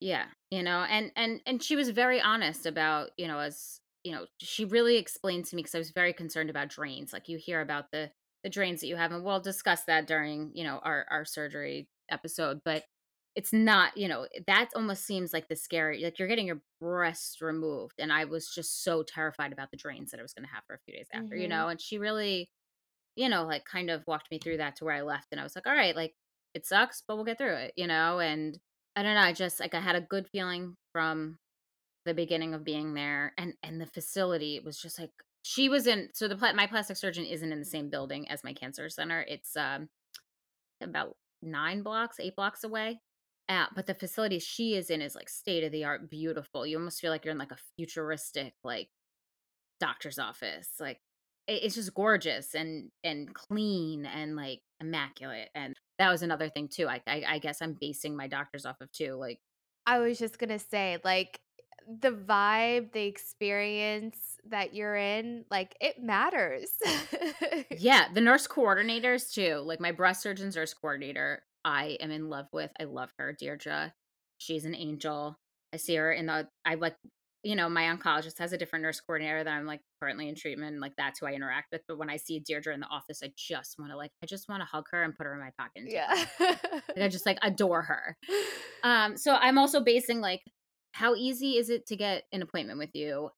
Yeah, 0.00 0.24
you 0.50 0.62
know, 0.62 0.80
and 0.88 1.12
and 1.14 1.40
and 1.46 1.62
she 1.62 1.76
was 1.76 1.90
very 1.90 2.20
honest 2.20 2.64
about, 2.66 3.10
you 3.16 3.28
know, 3.28 3.38
as 3.38 3.80
you 4.02 4.12
know, 4.12 4.26
she 4.38 4.64
really 4.64 4.96
explained 4.96 5.44
to 5.46 5.56
me 5.56 5.62
because 5.62 5.74
I 5.74 5.78
was 5.78 5.90
very 5.90 6.14
concerned 6.14 6.48
about 6.48 6.68
drains. 6.68 7.12
Like 7.12 7.28
you 7.28 7.36
hear 7.38 7.60
about 7.60 7.90
the 7.92 8.10
the 8.42 8.50
drains 8.50 8.80
that 8.80 8.86
you 8.86 8.96
have, 8.96 9.12
and 9.12 9.22
we'll 9.22 9.40
discuss 9.40 9.84
that 9.84 10.06
during, 10.06 10.52
you 10.54 10.64
know, 10.64 10.80
our 10.82 11.06
our 11.10 11.24
surgery 11.26 11.88
episode. 12.10 12.62
But 12.64 12.84
it's 13.36 13.52
not, 13.52 13.96
you 13.96 14.08
know, 14.08 14.26
that 14.46 14.70
almost 14.74 15.04
seems 15.04 15.32
like 15.32 15.48
the 15.48 15.56
scary, 15.56 16.02
like 16.02 16.18
you're 16.18 16.28
getting 16.28 16.46
your 16.46 16.62
breast 16.80 17.42
removed, 17.42 17.94
and 17.98 18.12
I 18.12 18.24
was 18.24 18.48
just 18.48 18.82
so 18.82 19.02
terrified 19.02 19.52
about 19.52 19.70
the 19.70 19.76
drains 19.76 20.10
that 20.10 20.18
I 20.18 20.22
was 20.22 20.32
going 20.32 20.46
to 20.46 20.54
have 20.54 20.64
for 20.66 20.74
a 20.74 20.80
few 20.86 20.94
days 20.94 21.08
after, 21.12 21.36
you 21.36 21.42
mm-hmm. 21.42 21.50
know. 21.50 21.68
And 21.68 21.80
she 21.80 21.98
really, 21.98 22.50
you 23.16 23.28
know, 23.28 23.44
like 23.44 23.64
kind 23.66 23.90
of 23.90 24.02
walked 24.06 24.30
me 24.30 24.38
through 24.38 24.56
that 24.58 24.76
to 24.76 24.84
where 24.84 24.94
I 24.94 25.02
left, 25.02 25.28
and 25.30 25.40
I 25.40 25.44
was 25.44 25.54
like, 25.54 25.66
all 25.66 25.74
right, 25.74 25.94
like 25.94 26.14
it 26.54 26.66
sucks, 26.66 27.02
but 27.06 27.16
we'll 27.16 27.26
get 27.26 27.38
through 27.38 27.54
it, 27.56 27.74
you 27.76 27.86
know, 27.86 28.18
and 28.18 28.58
I 28.96 29.02
don't 29.02 29.14
know, 29.14 29.20
I 29.20 29.32
just 29.32 29.60
like 29.60 29.74
I 29.74 29.80
had 29.80 29.96
a 29.96 30.00
good 30.00 30.28
feeling 30.28 30.76
from 30.92 31.38
the 32.04 32.14
beginning 32.14 32.54
of 32.54 32.64
being 32.64 32.94
there 32.94 33.34
and 33.36 33.54
and 33.62 33.80
the 33.80 33.86
facility 33.86 34.60
was 34.64 34.80
just 34.80 34.98
like 34.98 35.10
she 35.42 35.68
was 35.68 35.86
in 35.86 36.08
so 36.12 36.28
the 36.28 36.36
my 36.54 36.66
plastic 36.66 36.96
surgeon 36.96 37.24
isn't 37.24 37.52
in 37.52 37.58
the 37.58 37.64
same 37.64 37.88
building 37.88 38.28
as 38.28 38.44
my 38.44 38.52
cancer 38.52 38.88
center. 38.88 39.24
It's 39.26 39.56
um 39.56 39.88
about 40.82 41.16
9 41.42 41.82
blocks, 41.82 42.18
8 42.20 42.34
blocks 42.36 42.64
away. 42.64 43.00
Uh, 43.48 43.66
but 43.74 43.86
the 43.86 43.94
facility 43.94 44.38
she 44.38 44.76
is 44.76 44.90
in 44.90 45.02
is 45.02 45.14
like 45.14 45.28
state 45.28 45.64
of 45.64 45.72
the 45.72 45.84
art 45.84 46.08
beautiful. 46.08 46.66
You 46.66 46.78
almost 46.78 47.00
feel 47.00 47.10
like 47.10 47.24
you're 47.24 47.32
in 47.32 47.38
like 47.38 47.50
a 47.52 47.58
futuristic 47.76 48.54
like 48.62 48.88
doctor's 49.80 50.18
office. 50.18 50.68
Like 50.78 51.00
it's 51.46 51.74
just 51.74 51.94
gorgeous 51.94 52.54
and 52.54 52.90
and 53.04 53.32
clean 53.34 54.06
and 54.06 54.36
like 54.36 54.60
immaculate. 54.80 55.48
And 55.54 55.74
that 55.98 56.10
was 56.10 56.22
another 56.22 56.48
thing 56.48 56.68
too. 56.68 56.88
I, 56.88 57.00
I 57.06 57.24
I 57.28 57.38
guess 57.38 57.60
I'm 57.62 57.76
basing 57.80 58.16
my 58.16 58.28
doctors 58.28 58.66
off 58.66 58.80
of 58.80 58.90
too. 58.92 59.14
Like 59.14 59.40
I 59.86 59.98
was 59.98 60.18
just 60.18 60.38
gonna 60.38 60.58
say, 60.58 60.98
like, 61.04 61.40
the 61.88 62.12
vibe, 62.12 62.92
the 62.92 63.04
experience 63.06 64.18
that 64.48 64.74
you're 64.74 64.96
in, 64.96 65.44
like, 65.50 65.74
it 65.80 66.02
matters. 66.02 66.70
Yeah, 67.76 68.08
the 68.12 68.20
nurse 68.20 68.46
coordinators 68.46 69.32
too. 69.32 69.56
Like 69.64 69.80
my 69.80 69.92
breast 69.92 70.22
surgeon's 70.22 70.56
nurse 70.56 70.74
coordinator, 70.74 71.42
I 71.64 71.96
am 72.00 72.10
in 72.10 72.28
love 72.28 72.46
with. 72.52 72.70
I 72.78 72.84
love 72.84 73.10
her, 73.18 73.32
Deirdre. 73.32 73.94
She's 74.38 74.64
an 74.64 74.74
angel. 74.74 75.38
I 75.72 75.78
see 75.78 75.94
her 75.96 76.12
in 76.12 76.26
the 76.26 76.48
I 76.64 76.74
like 76.74 76.96
you 77.42 77.56
know, 77.56 77.68
my 77.68 77.84
oncologist 77.84 78.38
has 78.38 78.52
a 78.52 78.58
different 78.58 78.82
nurse 78.82 79.00
coordinator 79.00 79.42
that 79.42 79.50
I'm 79.50 79.66
like 79.66 79.80
currently 80.00 80.28
in 80.28 80.34
treatment, 80.34 80.72
and 80.72 80.80
like 80.80 80.94
that's 80.96 81.20
who 81.20 81.26
I 81.26 81.32
interact 81.32 81.72
with. 81.72 81.82
But 81.88 81.98
when 81.98 82.10
I 82.10 82.16
see 82.16 82.40
Deirdre 82.40 82.74
in 82.74 82.80
the 82.80 82.86
office, 82.86 83.22
I 83.24 83.32
just 83.36 83.76
want 83.78 83.92
to 83.92 83.96
like 83.96 84.12
I 84.22 84.26
just 84.26 84.48
want 84.48 84.60
to 84.60 84.66
hug 84.66 84.86
her 84.90 85.02
and 85.02 85.16
put 85.16 85.26
her 85.26 85.34
in 85.34 85.40
my 85.40 85.50
pocket 85.58 85.84
Yeah. 85.86 86.24
Like 86.40 87.04
I 87.04 87.08
just 87.08 87.26
like 87.26 87.38
adore 87.42 87.82
her. 87.82 88.16
Um, 88.82 89.18
so 89.18 89.34
I'm 89.34 89.58
also 89.58 89.80
basing 89.80 90.22
like 90.22 90.40
how 90.92 91.14
easy 91.14 91.58
is 91.58 91.68
it 91.68 91.86
to 91.88 91.96
get 91.96 92.24
an 92.32 92.40
appointment 92.40 92.78
with 92.78 92.94
you? 92.94 93.28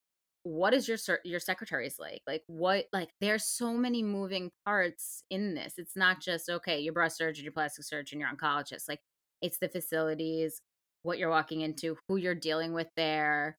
What 0.45 0.73
is 0.73 0.87
your 0.87 0.99
your 1.25 1.41
secretary's 1.41 1.97
like? 1.99 2.21
Like 2.29 2.43
what 2.47 2.85
like 2.93 3.09
there's 3.21 3.45
so 3.45 3.73
many 3.75 4.05
moving 4.05 4.53
parts 4.65 5.25
in 5.31 5.55
this. 5.55 5.75
It's 5.79 5.97
not 5.97 6.21
just 6.21 6.49
okay, 6.49 6.79
your 6.79 6.93
breast 6.93 7.17
surgeon, 7.19 7.43
your 7.43 7.53
plastic 7.53 7.85
surgeon, 7.85 8.21
your 8.21 8.29
oncologist. 8.29 8.89
Like 8.89 9.01
it's 9.41 9.59
the 9.59 9.69
facilities, 9.69 10.63
what 11.03 11.19
you're 11.19 11.29
walking 11.31 11.61
into, 11.61 11.97
who 12.07 12.17
you're 12.17 12.37
dealing 12.37 12.73
with 12.73 12.89
there. 12.97 13.59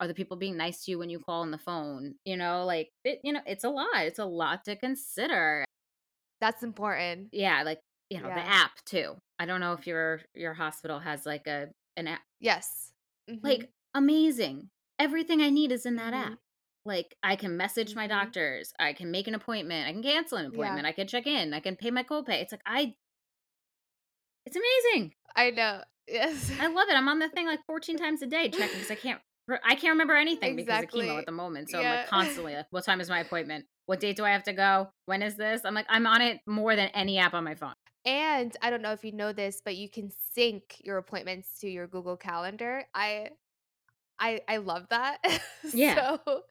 Are 0.00 0.06
the 0.06 0.14
people 0.14 0.36
being 0.36 0.56
nice 0.56 0.84
to 0.84 0.92
you 0.92 0.98
when 0.98 1.10
you 1.10 1.18
call 1.18 1.42
on 1.42 1.50
the 1.50 1.58
phone? 1.58 2.14
You 2.24 2.36
know, 2.36 2.64
like 2.64 2.90
it, 3.04 3.20
you 3.24 3.32
know, 3.32 3.40
it's 3.46 3.64
a 3.64 3.70
lot. 3.70 3.88
It's 3.96 4.18
a 4.20 4.24
lot 4.24 4.64
to 4.66 4.76
consider. 4.76 5.64
That's 6.40 6.62
important. 6.62 7.28
Yeah, 7.32 7.62
like, 7.64 7.80
you 8.10 8.20
know, 8.20 8.28
the 8.28 8.34
app 8.40 8.72
too. 8.84 9.16
I 9.38 9.46
don't 9.46 9.60
know 9.60 9.72
if 9.72 9.86
your 9.86 10.20
your 10.34 10.54
hospital 10.54 11.00
has 11.00 11.26
like 11.26 11.46
a 11.46 11.68
an 11.96 12.06
app 12.08 12.20
Yes. 12.40 12.92
Mhm. 13.28 13.40
Like, 13.42 13.70
amazing. 13.94 14.70
Everything 14.98 15.42
I 15.42 15.50
need 15.50 15.72
is 15.72 15.84
in 15.86 15.96
that 15.96 16.14
app. 16.14 16.32
Mhm. 16.32 16.38
Like, 16.84 17.16
I 17.22 17.36
can 17.36 17.56
message 17.56 17.94
my 17.94 18.06
Mhm. 18.06 18.10
doctors, 18.10 18.72
I 18.78 18.92
can 18.92 19.10
make 19.10 19.26
an 19.26 19.34
appointment, 19.34 19.88
I 19.88 19.92
can 19.92 20.02
cancel 20.02 20.38
an 20.38 20.44
Yeah. 20.44 20.50
appointment, 20.50 20.86
I 20.86 20.92
can 20.92 21.06
check 21.08 21.26
in, 21.26 21.52
I 21.52 21.60
can 21.60 21.76
pay 21.76 21.90
my 21.90 22.04
copay. 22.04 22.40
It's 22.42 22.52
like 22.52 22.62
I 22.64 22.94
it's 24.46 24.56
amazing. 24.56 25.14
I 25.36 25.50
know. 25.50 25.82
Yes. 26.06 26.50
I 26.58 26.68
love 26.68 26.88
it. 26.88 26.94
I'm 26.96 27.08
on 27.08 27.18
the 27.18 27.28
thing 27.34 27.46
like 27.46 27.64
14 27.66 27.98
times 27.98 28.22
a 28.22 28.26
day 28.26 28.48
checking 28.48 28.76
because 28.76 28.90
I 28.90 28.94
can't 28.94 29.20
I 29.64 29.74
can't 29.74 29.92
remember 29.92 30.16
anything 30.16 30.56
because 30.56 30.84
of 30.84 30.90
chemo 30.90 31.18
at 31.18 31.26
the 31.26 31.32
moment. 31.32 31.70
So 31.70 31.80
I'm 31.80 31.84
like 31.96 32.06
constantly 32.10 32.54
like, 32.54 32.66
what 32.70 32.84
time 32.84 33.00
is 33.00 33.08
my 33.08 33.20
appointment? 33.20 33.64
What 33.86 34.00
date 34.00 34.16
do 34.16 34.24
I 34.24 34.30
have 34.30 34.42
to 34.44 34.52
go? 34.52 34.88
When 35.06 35.22
is 35.22 35.36
this? 35.36 35.62
I'm 35.64 35.74
like, 35.74 35.86
I'm 35.88 36.06
on 36.06 36.20
it 36.20 36.40
more 36.46 36.76
than 36.76 36.88
any 36.88 37.18
app 37.18 37.34
on 37.34 37.44
my 37.44 37.54
phone. 37.54 37.74
And 38.04 38.54
I 38.62 38.70
don't 38.70 38.82
know 38.82 38.92
if 38.92 39.04
you 39.04 39.12
know 39.12 39.32
this, 39.32 39.60
but 39.64 39.76
you 39.76 39.88
can 39.88 40.10
sync 40.34 40.76
your 40.84 40.98
appointments 40.98 41.58
to 41.60 41.68
your 41.68 41.86
Google 41.86 42.16
Calendar. 42.16 42.84
I 42.94 43.30
I 44.18 44.40
I 44.48 44.56
love 44.58 44.86
that. 44.90 45.18
Yeah. 45.74 46.16
So, 46.24 46.42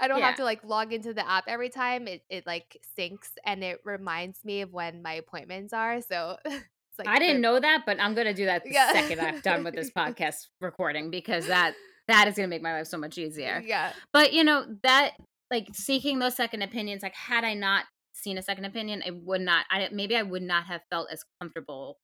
I 0.00 0.08
don't 0.08 0.22
have 0.22 0.36
to, 0.36 0.44
like, 0.44 0.64
log 0.64 0.92
into 0.94 1.12
the 1.12 1.28
app 1.28 1.44
every 1.46 1.68
time. 1.68 2.06
It 2.08 2.22
it, 2.30 2.46
like, 2.46 2.80
syncs 2.98 3.28
and 3.44 3.62
it 3.62 3.80
reminds 3.84 4.44
me 4.44 4.62
of 4.62 4.72
when 4.72 5.02
my 5.02 5.14
appointments 5.14 5.72
are, 5.72 6.00
so 6.00 6.36
it's 6.44 6.98
like 6.98 7.08
I 7.08 7.18
didn't 7.18 7.40
know 7.40 7.58
that, 7.58 7.82
but 7.84 8.00
I'm 8.00 8.14
gonna 8.14 8.32
do 8.32 8.46
that 8.46 8.64
the 8.64 8.70
Yeah. 8.72 8.92
second 8.92 9.20
I'm 9.20 9.40
done 9.40 9.64
with 9.64 9.74
this 9.74 9.90
podcast 9.90 10.46
recording 10.60 11.10
because 11.10 11.46
that 11.48 11.74
that 12.08 12.28
is 12.28 12.34
gonna 12.34 12.48
make 12.48 12.62
my 12.62 12.72
life 12.72 12.86
so 12.86 12.98
much 12.98 13.18
easier. 13.18 13.62
Yeah. 13.64 13.92
But, 14.12 14.32
you 14.32 14.44
know, 14.44 14.66
that 14.82 15.12
like 15.50 15.68
seeking 15.72 16.18
those 16.18 16.34
second 16.34 16.62
opinions, 16.62 17.02
like 17.02 17.14
had 17.14 17.44
I 17.44 17.54
not 17.54 17.84
seen 18.14 18.38
a 18.38 18.42
second 18.42 18.64
opinion, 18.64 19.02
it 19.04 19.14
would 19.14 19.40
not 19.40 19.66
I 19.70 19.88
maybe 19.92 20.16
I 20.16 20.22
would 20.22 20.42
not 20.42 20.64
have 20.64 20.82
felt 20.90 21.08
as 21.12 21.24
comfortable 21.40 21.98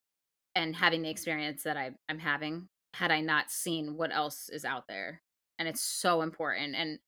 and 0.55 0.75
having 0.75 1.01
the 1.01 1.09
experience 1.09 1.63
that 1.63 1.77
I 1.77 1.91
I'm 2.07 2.19
having 2.19 2.67
had 2.93 3.11
I 3.11 3.21
not 3.21 3.51
seen 3.51 3.97
what 3.97 4.13
else 4.13 4.49
is 4.49 4.65
out 4.65 4.85
there. 4.87 5.21
And 5.57 5.67
it's 5.67 5.81
so 5.81 6.21
important. 6.21 6.75
And 6.75 6.99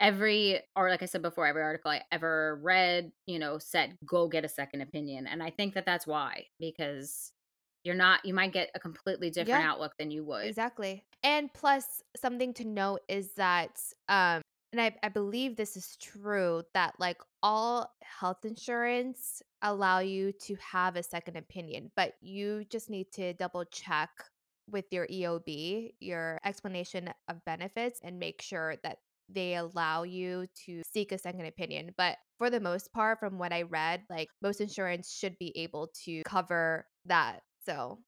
every 0.00 0.60
or 0.74 0.90
like 0.90 1.02
I 1.02 1.06
said 1.06 1.22
before, 1.22 1.46
every 1.46 1.62
article 1.62 1.90
I 1.90 2.02
ever 2.10 2.58
read, 2.62 3.12
you 3.26 3.38
know, 3.38 3.58
said 3.58 3.96
go 4.04 4.28
get 4.28 4.44
a 4.44 4.48
second 4.48 4.80
opinion. 4.80 5.26
And 5.26 5.42
I 5.42 5.50
think 5.50 5.74
that 5.74 5.86
that's 5.86 6.06
why 6.06 6.46
because 6.58 7.32
you're 7.84 7.94
not 7.94 8.24
you 8.24 8.34
might 8.34 8.52
get 8.52 8.70
a 8.74 8.80
completely 8.80 9.30
different 9.30 9.62
Yeah. 9.62 9.70
outlook 9.70 9.92
than 9.98 10.10
you 10.10 10.24
would. 10.24 10.46
Exactly. 10.46 11.04
And 11.22 11.52
plus, 11.52 12.02
something 12.16 12.52
to 12.54 12.64
note 12.64 13.00
is 13.08 13.32
that, 13.34 13.80
um, 14.08 14.42
and 14.72 14.80
I, 14.80 14.96
I 15.02 15.08
believe 15.08 15.56
this 15.56 15.76
is 15.76 15.96
true 15.96 16.62
that 16.74 16.94
like 16.98 17.18
all 17.42 17.94
health 18.02 18.44
insurance 18.44 19.40
allow 19.62 20.00
you 20.00 20.32
to 20.32 20.56
have 20.56 20.96
a 20.96 21.02
second 21.02 21.36
opinion, 21.36 21.90
but 21.96 22.14
you 22.20 22.64
just 22.68 22.90
need 22.90 23.12
to 23.12 23.32
double 23.34 23.64
check 23.64 24.10
with 24.70 24.86
your 24.90 25.06
EOB, 25.06 25.92
your 26.00 26.38
explanation 26.44 27.10
of 27.28 27.44
benefits, 27.44 28.00
and 28.02 28.18
make 28.18 28.42
sure 28.42 28.76
that 28.82 28.98
they 29.28 29.54
allow 29.54 30.02
you 30.02 30.46
to 30.66 30.82
seek 30.92 31.12
a 31.12 31.18
second 31.18 31.46
opinion. 31.46 31.90
But 31.96 32.16
for 32.38 32.50
the 32.50 32.60
most 32.60 32.92
part, 32.92 33.20
from 33.20 33.38
what 33.38 33.52
I 33.52 33.62
read, 33.62 34.02
like 34.10 34.28
most 34.42 34.60
insurance 34.60 35.12
should 35.12 35.38
be 35.38 35.52
able 35.56 35.90
to 36.04 36.22
cover 36.24 36.86
that. 37.06 37.40
So 37.66 37.98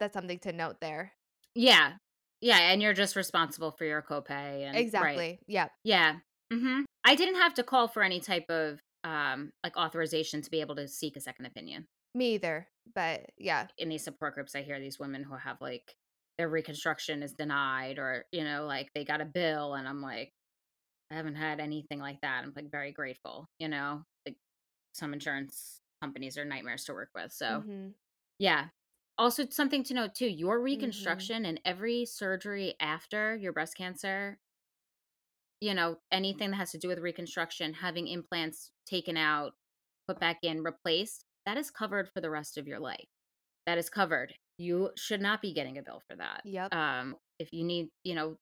that's 0.00 0.14
something 0.14 0.38
to 0.40 0.52
note 0.52 0.80
there. 0.80 1.12
Yeah. 1.54 1.94
Yeah, 2.40 2.58
and 2.58 2.82
you're 2.82 2.92
just 2.92 3.16
responsible 3.16 3.70
for 3.70 3.84
your 3.84 4.02
copay 4.02 4.64
and 4.64 4.74
right. 4.74 4.80
Exactly. 4.80 5.38
Yep. 5.46 5.70
Yeah. 5.84 6.16
Mhm. 6.52 6.84
I 7.04 7.14
didn't 7.14 7.36
have 7.36 7.54
to 7.54 7.62
call 7.62 7.88
for 7.88 8.02
any 8.02 8.20
type 8.20 8.46
of 8.50 8.80
um 9.04 9.50
like 9.62 9.76
authorization 9.76 10.42
to 10.42 10.50
be 10.50 10.60
able 10.60 10.76
to 10.76 10.88
seek 10.88 11.16
a 11.16 11.20
second 11.20 11.46
opinion. 11.46 11.86
Me 12.14 12.34
either. 12.34 12.68
But 12.94 13.26
yeah. 13.38 13.66
In 13.78 13.88
these 13.88 14.04
support 14.04 14.34
groups 14.34 14.54
I 14.54 14.62
hear 14.62 14.78
these 14.80 14.98
women 14.98 15.22
who 15.22 15.34
have 15.36 15.60
like 15.60 15.94
their 16.38 16.48
reconstruction 16.48 17.22
is 17.22 17.32
denied 17.32 17.98
or 17.98 18.24
you 18.32 18.44
know 18.44 18.66
like 18.66 18.88
they 18.94 19.04
got 19.04 19.20
a 19.20 19.24
bill 19.26 19.74
and 19.74 19.86
I'm 19.88 20.02
like 20.02 20.32
I 21.10 21.14
haven't 21.14 21.36
had 21.36 21.60
anything 21.60 21.98
like 22.00 22.20
that. 22.22 22.42
I'm 22.44 22.52
like 22.56 22.70
very 22.70 22.92
grateful, 22.92 23.46
you 23.58 23.68
know. 23.68 24.02
Like 24.26 24.36
some 24.94 25.12
insurance 25.12 25.80
companies 26.02 26.36
are 26.38 26.44
nightmares 26.44 26.84
to 26.84 26.92
work 26.94 27.10
with. 27.14 27.30
So, 27.32 27.62
Mhm. 27.66 27.92
yeah. 28.38 28.68
Also 29.18 29.48
something 29.48 29.82
to 29.84 29.94
note 29.94 30.14
too, 30.14 30.26
your 30.28 30.60
Mhm. 30.70 31.30
reconstruction 31.30 31.44
and 31.44 31.60
every 31.64 32.04
surgery 32.04 32.74
after 32.80 33.34
your 33.36 33.52
breast 33.52 33.76
cancer 33.76 34.40
you 35.60 35.74
know, 35.74 35.96
anything 36.10 36.50
that 36.50 36.56
has 36.56 36.72
to 36.72 36.78
do 36.78 36.88
with 36.88 36.98
reconstruction, 36.98 37.72
having 37.74 38.08
implants 38.08 38.70
taken 38.86 39.16
out, 39.16 39.54
put 40.06 40.20
back 40.20 40.38
in, 40.42 40.62
replaced, 40.62 41.24
that 41.46 41.56
is 41.56 41.70
covered 41.70 42.08
for 42.10 42.20
the 42.20 42.30
rest 42.30 42.58
of 42.58 42.66
your 42.66 42.80
life. 42.80 43.08
That 43.66 43.78
is 43.78 43.88
covered. 43.90 44.34
You 44.58 44.90
should 44.96 45.20
not 45.20 45.40
be 45.42 45.54
getting 45.54 45.78
a 45.78 45.82
bill 45.82 46.02
for 46.06 46.16
that. 46.16 46.44
Yep. 46.44 46.74
Um, 46.76 47.16
if 47.38 47.52
you 47.52 47.64
need, 47.64 47.88
you 48.04 48.14
know, 48.14 48.38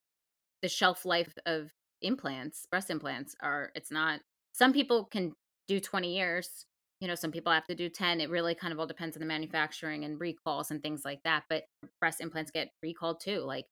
the 0.63 0.69
shelf 0.69 1.05
life 1.05 1.35
of 1.47 1.73
implants, 2.03 2.67
breast 2.67 2.91
implants 2.91 3.37
are, 3.41 3.73
it's 3.75 3.91
not, 3.91 4.23
some 4.53 4.73
people 4.73 5.07
can 5.07 5.35
do 5.69 5.81
20 5.81 6.17
years. 6.17 6.67
You 7.03 7.09
know, 7.09 7.17
some 7.17 7.33
people 7.33 7.53
have 7.53 7.67
to 7.67 7.77
do 7.77 7.91
10. 7.91 8.23
It 8.23 8.31
really 8.31 8.55
kind 8.57 8.73
of 8.73 8.81
all 8.81 8.87
depends 8.89 9.17
on 9.17 9.21
the 9.21 9.27
manufacturing 9.27 10.07
and 10.07 10.21
recalls 10.21 10.71
and 10.73 10.83
things 10.83 11.05
like 11.05 11.23
that. 11.25 11.45
But 11.51 11.67
breast 12.01 12.23
implants 12.23 12.51
get 12.53 12.73
recalled 12.83 13.21
too. 13.21 13.41
Like 13.41 13.67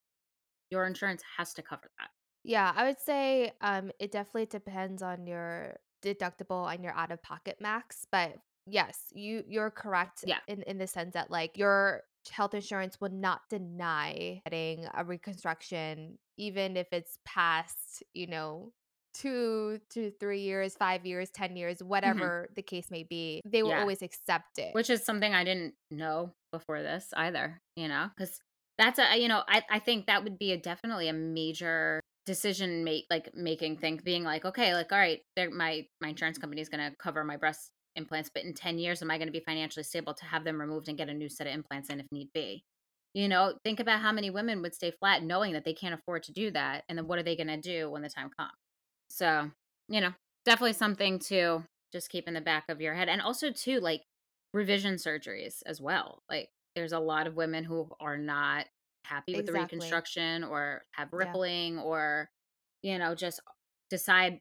your 0.70 0.86
insurance 0.86 1.22
has 1.38 1.54
to 1.54 1.62
cover 1.62 1.90
that. 1.98 2.10
Yeah, 2.42 2.72
I 2.74 2.84
would 2.86 2.98
say 3.00 3.52
um 3.60 3.90
it 3.98 4.10
definitely 4.12 4.46
depends 4.46 5.02
on 5.02 5.26
your 5.26 5.76
deductible 6.02 6.72
and 6.72 6.82
your 6.84 6.94
out 6.94 7.12
of 7.12 7.22
pocket 7.22 7.58
max, 7.60 8.06
but 8.10 8.38
yes, 8.66 9.08
you 9.14 9.44
you're 9.46 9.70
correct 9.70 10.24
Yeah. 10.24 10.40
in 10.46 10.62
in 10.62 10.78
the 10.78 10.86
sense 10.86 11.14
that 11.14 11.30
like 11.30 11.58
your 11.58 12.04
health 12.30 12.54
insurance 12.54 13.00
will 13.00 13.10
not 13.10 13.42
deny 13.50 14.40
getting 14.44 14.86
a 14.94 15.04
reconstruction 15.04 16.18
even 16.36 16.76
if 16.76 16.88
it's 16.92 17.18
past, 17.24 18.02
you 18.14 18.26
know, 18.26 18.72
2 19.14 19.80
to 19.90 20.10
3 20.20 20.40
years, 20.40 20.76
5 20.76 21.06
years, 21.06 21.30
10 21.30 21.56
years, 21.56 21.82
hmm 22.04 22.30
whatever 22.32 22.48
the 22.54 22.62
case 22.62 22.90
may 22.90 23.02
be. 23.04 23.40
They 23.44 23.62
will 23.62 23.72
Yeah. 23.72 23.74
always 23.74 24.02
accept 24.02 24.58
it. 24.58 24.74
Which 24.74 24.90
is 24.90 25.04
something 25.04 25.34
I 25.34 25.44
didn't 25.44 25.74
know 25.90 26.34
before 26.52 26.82
this 26.82 27.12
either, 27.16 27.60
you 27.76 27.88
know, 27.88 28.10
because 28.16 28.40
that's 28.78 28.98
a 28.98 29.16
you 29.20 29.28
know, 29.28 29.44
I 29.48 29.64
I 29.70 29.78
think 29.80 30.06
that 30.06 30.24
would 30.24 30.38
be 30.38 30.52
a 30.52 30.58
definitely 30.58 31.08
a 31.08 31.12
major 31.12 32.00
decision 32.26 32.84
make 32.84 33.06
like 33.10 33.34
making 33.34 33.78
thing 33.78 33.98
being 34.04 34.24
like, 34.24 34.44
okay, 34.44 34.74
like, 34.74 34.92
all 34.92 34.98
right, 34.98 35.22
my 35.36 35.88
my 36.00 36.08
insurance 36.10 36.38
company 36.38 36.60
is 36.62 36.68
gonna 36.68 36.94
cover 36.98 37.24
my 37.24 37.36
breast 37.36 37.72
implants, 37.96 38.30
but 38.32 38.44
in 38.44 38.54
10 38.54 38.78
years, 38.78 39.02
am 39.02 39.10
I 39.10 39.18
gonna 39.18 39.32
be 39.32 39.40
financially 39.40 39.84
stable 39.84 40.14
to 40.14 40.24
have 40.26 40.44
them 40.44 40.60
removed 40.60 40.88
and 40.88 40.98
get 40.98 41.08
a 41.08 41.14
new 41.14 41.28
set 41.28 41.46
of 41.48 41.54
implants 41.54 41.90
in 41.90 42.00
if 42.00 42.06
need 42.12 42.30
be? 42.34 42.64
You 43.14 43.28
know, 43.28 43.58
think 43.64 43.80
about 43.80 44.00
how 44.02 44.12
many 44.12 44.30
women 44.30 44.62
would 44.62 44.74
stay 44.74 44.92
flat 44.92 45.22
knowing 45.24 45.52
that 45.54 45.64
they 45.64 45.74
can't 45.74 45.94
afford 45.94 46.22
to 46.24 46.32
do 46.32 46.50
that, 46.52 46.84
and 46.88 46.96
then 46.98 47.08
what 47.08 47.18
are 47.18 47.24
they 47.24 47.36
gonna 47.36 47.60
do 47.60 47.90
when 47.90 48.02
the 48.02 48.10
time 48.10 48.30
comes? 48.38 48.52
So, 49.10 49.52
you 49.88 50.00
know, 50.00 50.14
definitely 50.44 50.74
something 50.74 51.18
to 51.20 51.66
just 51.92 52.10
keep 52.10 52.28
in 52.28 52.34
the 52.34 52.40
back 52.40 52.68
of 52.68 52.80
your 52.80 52.94
head. 52.94 53.08
And 53.08 53.20
also 53.22 53.50
too, 53.52 53.80
like 53.80 54.04
revision 54.54 54.94
surgeries 54.96 55.62
as 55.66 55.80
well. 55.80 56.22
Like 56.30 56.50
there's 56.76 56.92
a 56.92 57.00
lot 57.00 57.26
of 57.26 57.36
women 57.36 57.64
who 57.64 57.90
are 58.00 58.18
not 58.18 58.68
happy 59.04 59.34
with 59.34 59.46
the 59.46 59.52
reconstruction 59.52 60.44
or 60.44 60.86
have 60.92 61.12
Yeah. 61.16 61.38
rippling 61.38 61.78
or, 61.78 62.30
you 62.82 62.98
know, 62.98 63.14
just 63.14 63.40
decide 63.90 64.40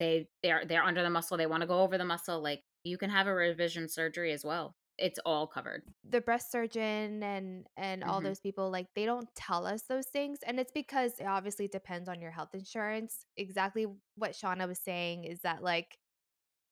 they 0.00 0.28
they're 0.42 0.64
they're 0.64 0.84
under 0.84 1.02
the 1.02 1.10
muscle, 1.10 1.36
they 1.36 1.46
want 1.46 1.62
to 1.62 1.66
go 1.68 1.82
over 1.82 1.98
the 1.98 2.04
muscle. 2.04 2.40
Like 2.40 2.64
you 2.84 2.98
can 2.98 3.10
have 3.10 3.26
a 3.26 3.34
revision 3.34 3.88
surgery 3.88 4.32
as 4.32 4.44
well. 4.44 4.76
It's 4.98 5.18
all 5.24 5.46
covered. 5.46 5.84
the 6.08 6.20
breast 6.20 6.50
surgeon 6.50 7.22
and 7.22 7.66
and 7.76 8.04
all 8.04 8.20
hmm 8.20 8.22
those 8.22 8.40
people 8.40 8.70
like 8.70 8.86
they 8.94 9.04
don't 9.04 9.28
tell 9.34 9.66
us 9.66 9.82
those 9.88 10.06
things 10.06 10.38
and 10.46 10.58
it's 10.58 10.72
because 10.72 11.12
it 11.18 11.26
obviously 11.26 11.68
depends 11.68 12.08
on 12.08 12.20
your 12.20 12.30
health 12.30 12.50
insurance. 12.54 13.26
Exactly 13.36 13.86
what 14.16 14.32
shauna 14.32 14.66
was 14.66 14.78
saying 14.78 15.24
is 15.24 15.40
that 15.40 15.62
like 15.62 15.98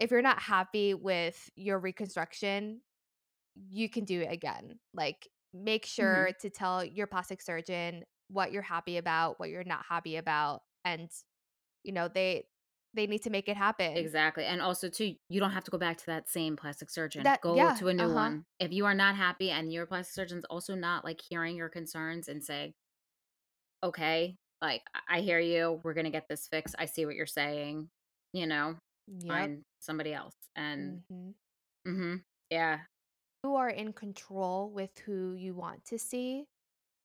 if 0.01 0.11
you're 0.11 0.23
not 0.23 0.41
happy 0.41 0.95
with 0.95 1.51
your 1.57 1.79
reconstruction 1.79 2.81
you 3.71 3.89
can 3.89 4.05
do 4.05 4.23
it 4.23 4.33
again. 4.33 4.79
Like 4.95 5.29
make 5.55 5.87
hmm 5.99 6.25
sure 6.25 6.33
to 6.41 6.51
tell 6.51 6.85
your 6.85 7.07
plastic 7.07 7.43
surgeon 7.43 8.05
what 8.29 8.53
you're 8.53 8.63
happy 8.63 8.99
about 8.99 9.39
what 9.41 9.51
you're 9.51 9.65
not 9.65 9.85
happy 9.89 10.17
about 10.17 10.63
and 10.85 11.11
you 11.85 11.93
know 11.93 12.09
they 12.09 12.45
they 12.97 13.07
need 13.09 13.23
to 13.23 13.31
make 13.31 13.49
it 13.49 13.57
happen 13.59 13.95
Exactly, 13.95 14.45
and 14.45 14.61
also 14.61 14.91
too, 14.91 15.17
you 15.31 15.41
don't 15.41 15.53
have 15.53 15.65
to 15.65 15.71
go 15.71 15.79
back 15.79 15.97
to 15.99 16.07
that 16.07 16.29
same 16.29 16.55
plastic 16.57 16.91
surgeon. 16.91 17.25
that 17.25 17.41
Go 17.41 17.71
yeah 17.71 17.73
to 17.73 17.89
a 17.89 17.95
new 17.95 18.11
uh-huh 18.11 18.11
one. 18.11 18.45
If 18.59 18.71
you 18.73 18.85
are 18.85 18.95
not 18.95 19.17
happy 19.17 19.51
and 19.51 19.73
your 19.73 19.87
plastic 19.87 20.15
surgeon's 20.15 20.45
also 20.47 20.75
not, 20.75 21.03
like, 21.05 21.21
hearing 21.21 21.57
your 21.57 21.71
concerns 21.71 22.29
and 22.29 22.45
saying, 22.45 22.75
"Okay, 23.83 24.39
like, 24.61 24.83
I 25.09 25.21
hear 25.21 25.39
you. 25.39 25.81
We're 25.85 25.95
gonna 25.95 26.11
get 26.11 26.29
this 26.29 26.49
fixed. 26.49 26.75
I 26.79 26.87
see 26.87 27.07
what 27.07 27.15
you're 27.17 27.27
saying," 27.27 27.91
you 28.33 28.47
know, 28.47 28.79
yep 29.07 29.51
find 29.51 29.65
somebody 29.79 30.13
else, 30.15 30.37
and 30.57 31.03
mhm 31.07 31.35
Mhm. 31.87 32.25
Yeah. 32.51 32.87
you 33.45 33.55
are 33.55 33.69
in 33.71 33.93
control 33.93 34.71
with 34.71 34.99
who 35.01 35.33
you 35.35 35.55
want 35.55 35.85
to 35.87 35.99
see. 35.99 36.47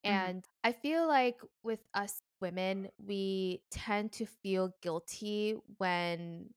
Mhm. 0.06 0.32
And 0.34 0.46
I 0.64 0.74
feel 0.74 1.08
like 1.08 1.42
with 1.64 1.82
us 1.94 2.22
women, 2.42 2.90
we 2.98 3.62
tend 3.72 4.12
to 4.14 4.26
feel 4.26 4.74
guilty 4.82 5.56
when, 5.78 6.50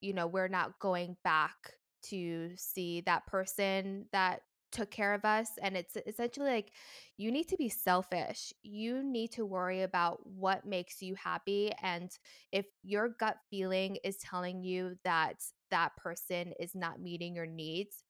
you 0.00 0.12
know, 0.12 0.26
we're 0.26 0.48
not 0.48 0.78
going 0.80 1.16
back 1.24 1.74
to 2.04 2.50
see 2.56 3.02
that 3.02 3.26
person 3.26 4.06
that 4.12 4.40
took 4.70 4.90
care 4.90 5.14
of 5.14 5.24
us. 5.24 5.50
And 5.62 5.76
it's 5.76 5.96
essentially 6.06 6.50
like 6.50 6.72
you 7.16 7.32
need 7.32 7.48
to 7.48 7.56
be 7.56 7.68
selfish. 7.70 8.52
You 8.62 9.02
need 9.02 9.32
to 9.32 9.46
worry 9.46 9.82
about 9.82 10.18
what 10.26 10.66
makes 10.66 11.00
you 11.00 11.14
happy. 11.14 11.72
And 11.82 12.10
if 12.52 12.66
your 12.82 13.08
gut 13.08 13.38
feeling 13.50 13.96
is 14.04 14.18
telling 14.18 14.62
you 14.62 14.98
that 15.04 15.36
that 15.70 15.96
person 15.96 16.52
is 16.60 16.74
not 16.74 17.00
meeting 17.00 17.34
your 17.34 17.46
needs, 17.46 18.04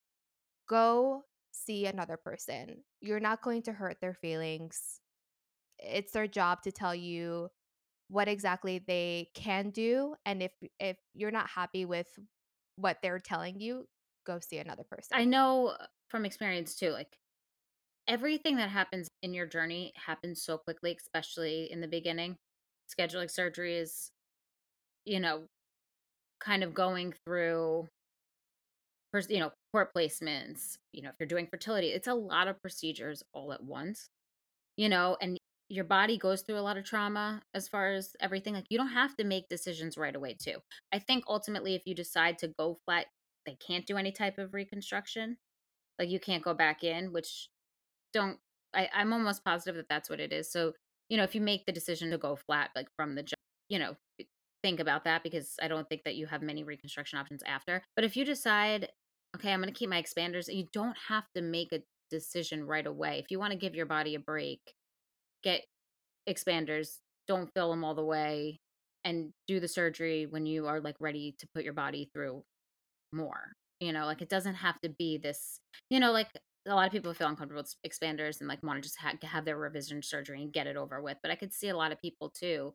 Go 0.68 1.24
see 1.50 1.86
another 1.86 2.16
person. 2.18 2.84
You're 3.00 3.20
not 3.20 3.42
going 3.42 3.62
to 3.62 3.72
hurt 3.72 3.96
their 4.00 4.14
feelings. 4.14 5.00
It's 5.78 6.12
their 6.12 6.26
job 6.26 6.62
to 6.62 6.72
tell 6.72 6.94
you 6.94 7.48
what 8.08 8.28
exactly 8.28 8.82
they 8.86 9.28
can 9.34 9.70
do 9.70 10.14
and 10.24 10.42
if 10.42 10.52
if 10.80 10.96
you're 11.14 11.30
not 11.30 11.48
happy 11.50 11.84
with 11.84 12.08
what 12.76 12.98
they're 13.02 13.18
telling 13.18 13.60
you, 13.60 13.86
go 14.26 14.38
see 14.40 14.58
another 14.58 14.84
person. 14.84 15.16
I 15.16 15.24
know 15.24 15.68
uh, 15.68 15.86
from 16.08 16.24
experience 16.24 16.74
too, 16.74 16.90
like 16.90 17.18
everything 18.08 18.56
that 18.56 18.70
happens 18.70 19.08
in 19.22 19.34
your 19.34 19.46
journey 19.46 19.92
happens 19.96 20.42
so 20.42 20.58
quickly, 20.58 20.96
especially 20.98 21.70
in 21.70 21.80
the 21.80 21.88
beginning. 21.88 22.36
Scheduling 22.98 23.30
surgery 23.30 23.76
is 23.76 24.10
you 25.04 25.20
know, 25.20 25.44
kind 26.40 26.62
of 26.62 26.74
going 26.74 27.14
through 27.24 27.88
you 29.28 29.40
know, 29.40 29.50
port 29.72 29.92
placements, 29.94 30.76
you 30.92 31.02
know, 31.02 31.08
if 31.08 31.14
you're 31.18 31.26
doing 31.26 31.46
fertility, 31.50 31.88
it's 31.88 32.06
a 32.08 32.14
lot 32.14 32.46
of 32.46 32.60
procedures 32.60 33.22
all 33.32 33.52
at 33.52 33.64
once, 33.64 34.10
you 34.76 34.88
know, 34.88 35.16
and 35.20 35.37
your 35.68 35.84
body 35.84 36.16
goes 36.16 36.42
through 36.42 36.58
a 36.58 36.60
lot 36.60 36.78
of 36.78 36.84
trauma 36.84 37.42
as 37.54 37.68
far 37.68 37.92
as 37.92 38.16
everything. 38.20 38.54
Like, 38.54 38.66
you 38.70 38.78
don't 38.78 38.88
have 38.88 39.14
to 39.16 39.24
make 39.24 39.48
decisions 39.48 39.98
right 39.98 40.16
away, 40.16 40.36
too. 40.40 40.56
I 40.92 40.98
think 40.98 41.24
ultimately, 41.28 41.74
if 41.74 41.82
you 41.84 41.94
decide 41.94 42.38
to 42.38 42.48
go 42.48 42.78
flat, 42.84 43.06
they 43.44 43.56
can't 43.66 43.86
do 43.86 43.96
any 43.96 44.12
type 44.12 44.38
of 44.38 44.54
reconstruction. 44.54 45.36
Like, 45.98 46.08
you 46.08 46.20
can't 46.20 46.44
go 46.44 46.54
back 46.54 46.84
in, 46.84 47.12
which 47.12 47.50
don't, 48.12 48.38
I, 48.74 48.88
I'm 48.94 49.12
almost 49.12 49.44
positive 49.44 49.76
that 49.76 49.88
that's 49.88 50.08
what 50.08 50.20
it 50.20 50.32
is. 50.32 50.50
So, 50.50 50.72
you 51.08 51.16
know, 51.16 51.24
if 51.24 51.34
you 51.34 51.40
make 51.40 51.66
the 51.66 51.72
decision 51.72 52.10
to 52.10 52.18
go 52.18 52.36
flat, 52.36 52.70
like 52.74 52.88
from 52.96 53.14
the, 53.14 53.24
you 53.68 53.78
know, 53.78 53.96
think 54.62 54.80
about 54.80 55.04
that 55.04 55.22
because 55.22 55.54
I 55.62 55.68
don't 55.68 55.88
think 55.88 56.02
that 56.04 56.16
you 56.16 56.26
have 56.26 56.42
many 56.42 56.64
reconstruction 56.64 57.18
options 57.18 57.42
after. 57.46 57.82
But 57.94 58.04
if 58.04 58.16
you 58.16 58.24
decide, 58.24 58.88
okay, 59.36 59.52
I'm 59.52 59.60
going 59.60 59.72
to 59.72 59.78
keep 59.78 59.90
my 59.90 60.02
expanders, 60.02 60.52
you 60.52 60.66
don't 60.72 60.96
have 61.08 61.24
to 61.34 61.42
make 61.42 61.72
a 61.72 61.82
decision 62.10 62.66
right 62.66 62.86
away. 62.86 63.18
If 63.18 63.30
you 63.30 63.38
want 63.38 63.52
to 63.52 63.58
give 63.58 63.74
your 63.74 63.86
body 63.86 64.14
a 64.14 64.20
break, 64.20 64.60
get 65.42 65.62
expanders, 66.28 66.98
don't 67.26 67.52
fill 67.54 67.70
them 67.70 67.84
all 67.84 67.94
the 67.94 68.04
way, 68.04 68.60
and 69.04 69.32
do 69.46 69.60
the 69.60 69.68
surgery 69.68 70.26
when 70.26 70.46
you 70.46 70.66
are 70.66 70.80
like 70.80 70.96
ready 71.00 71.34
to 71.38 71.48
put 71.54 71.64
your 71.64 71.72
body 71.72 72.10
through 72.12 72.42
more. 73.12 73.52
You 73.80 73.92
know, 73.92 74.06
like 74.06 74.22
it 74.22 74.28
doesn't 74.28 74.56
have 74.56 74.80
to 74.80 74.88
be 74.88 75.18
this, 75.18 75.60
you 75.88 76.00
know, 76.00 76.12
like 76.12 76.28
a 76.66 76.74
lot 76.74 76.86
of 76.86 76.92
people 76.92 77.14
feel 77.14 77.28
uncomfortable 77.28 77.62
with 77.62 77.74
expanders 77.90 78.40
and 78.40 78.48
like 78.48 78.62
want 78.62 78.76
to 78.76 78.82
just 78.82 78.98
ha- 78.98 79.14
have 79.22 79.44
their 79.44 79.56
revision 79.56 80.02
surgery 80.02 80.42
and 80.42 80.52
get 80.52 80.66
it 80.66 80.76
over 80.76 81.00
with. 81.00 81.16
But 81.22 81.30
I 81.30 81.36
could 81.36 81.52
see 81.52 81.68
a 81.68 81.76
lot 81.76 81.92
of 81.92 82.00
people 82.00 82.30
too 82.30 82.74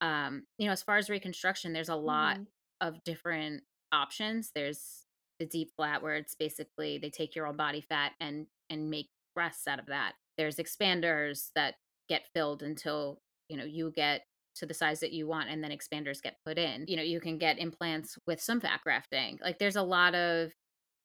um, 0.00 0.44
you 0.58 0.66
know, 0.66 0.72
as 0.72 0.82
far 0.82 0.96
as 0.96 1.10
reconstruction, 1.10 1.72
there's 1.72 1.88
a 1.88 1.96
lot 1.96 2.36
mm-hmm. 2.36 2.88
of 2.88 3.02
different 3.04 3.62
options. 3.92 4.50
There's 4.54 5.04
the 5.38 5.46
DIEP 5.46 5.68
flap 5.76 6.02
where 6.02 6.16
it's 6.16 6.34
basically 6.34 6.98
they 6.98 7.10
take 7.10 7.34
your 7.34 7.46
own 7.46 7.56
body 7.56 7.80
fat 7.80 8.12
and 8.20 8.46
and 8.68 8.90
make 8.90 9.08
breasts 9.34 9.66
out 9.66 9.78
of 9.78 9.86
that. 9.86 10.12
There's 10.36 10.56
expanders 10.56 11.50
that 11.54 11.74
get 12.10 12.26
filled 12.34 12.62
until, 12.62 13.22
you 13.48 13.56
know, 13.56 13.64
you 13.64 13.92
get 13.94 14.22
to 14.56 14.66
the 14.66 14.74
size 14.74 15.00
that 15.00 15.12
you 15.12 15.26
want 15.26 15.48
and 15.48 15.64
then 15.64 15.70
expanders 15.70 16.20
get 16.20 16.36
put 16.44 16.58
in. 16.58 16.84
You 16.88 16.96
know, 16.96 17.02
you 17.02 17.20
can 17.20 17.38
get 17.38 17.58
implants 17.58 18.18
with 18.26 18.42
some 18.42 18.60
fat 18.60 18.80
grafting. 18.84 19.38
Like 19.42 19.58
there's 19.58 19.76
a 19.76 19.82
lot 19.82 20.14
of 20.14 20.52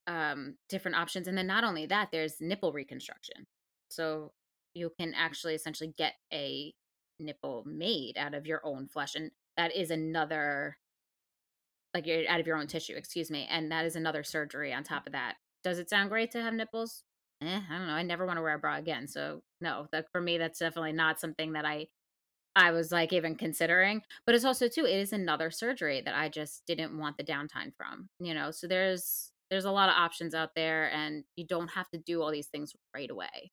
um 0.08 0.56
different 0.70 0.98
options 0.98 1.28
and 1.28 1.38
then 1.38 1.48
not 1.48 1.64
only 1.64 1.86
that, 1.86 2.10
there's 2.12 2.42
nipple 2.42 2.74
reconstruction. 2.74 3.46
So 3.90 4.32
you 4.74 4.92
can 5.00 5.14
actually 5.16 5.56
essentially 5.56 5.94
get 5.98 6.14
a 6.34 6.74
nipple 7.20 7.64
made 7.66 8.18
out 8.18 8.34
of 8.34 8.46
your 8.46 8.62
own 8.66 8.88
flesh 8.88 9.16
and 9.16 9.32
that 9.56 9.74
is 9.74 9.90
another 9.90 10.78
like 11.94 12.06
you're 12.06 12.28
out 12.28 12.42
of 12.42 12.48
your 12.48 12.58
own 12.58 12.68
tissue 12.68 12.94
excuse 12.98 13.32
me 13.32 13.48
and 13.50 13.72
that 13.72 13.86
is 13.86 13.96
another 13.96 14.22
surgery 14.22 14.74
on 14.74 14.84
top 14.84 15.08
of 15.08 15.14
that 15.14 15.36
does 15.64 15.80
it 15.80 15.90
sound 15.90 16.10
great 16.10 16.30
to 16.30 16.42
have 16.42 16.54
nipples 16.54 17.04
eh, 17.46 17.62
i 17.70 17.78
don't 17.78 17.88
know 17.88 17.94
i 17.94 18.04
never 18.04 18.26
want 18.26 18.38
to 18.38 18.42
wear 18.42 18.56
a 18.56 18.60
bra 18.60 18.78
again 18.78 19.08
so 19.08 19.42
no 19.62 19.88
that 19.92 20.06
for 20.12 20.22
me 20.22 20.38
that's 20.38 20.60
definitely 20.60 20.94
not 20.94 21.20
something 21.20 21.54
that 21.54 21.66
i 21.66 21.88
i 22.56 22.72
was 22.72 22.92
like 22.92 23.14
even 23.14 23.36
considering 23.36 24.02
but 24.26 24.36
it's 24.36 24.46
also 24.46 24.68
too 24.68 24.86
it 24.86 24.98
is 24.98 25.14
another 25.14 25.52
surgery 25.52 26.02
that 26.04 26.16
i 26.16 26.30
just 26.30 26.64
didn't 26.66 26.98
want 26.98 27.18
the 27.18 27.24
downtime 27.24 27.74
from 27.76 28.10
you 28.20 28.34
know 28.34 28.52
so 28.52 28.68
there's 28.68 29.32
there's 29.50 29.66
a 29.66 29.72
lot 29.72 29.90
of 29.90 29.96
options 29.96 30.34
out 30.34 30.50
there 30.56 30.92
and 30.92 31.24
you 31.36 31.46
don't 31.46 31.70
have 31.70 31.90
to 31.90 31.98
do 31.98 32.22
all 32.22 32.32
these 32.32 32.48
things 32.48 32.74
right 32.94 33.12
away 33.12 33.52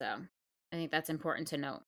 so 0.00 0.06
i 0.72 0.76
think 0.76 0.90
that's 0.90 1.10
important 1.10 1.48
to 1.48 1.56
note 1.56 1.82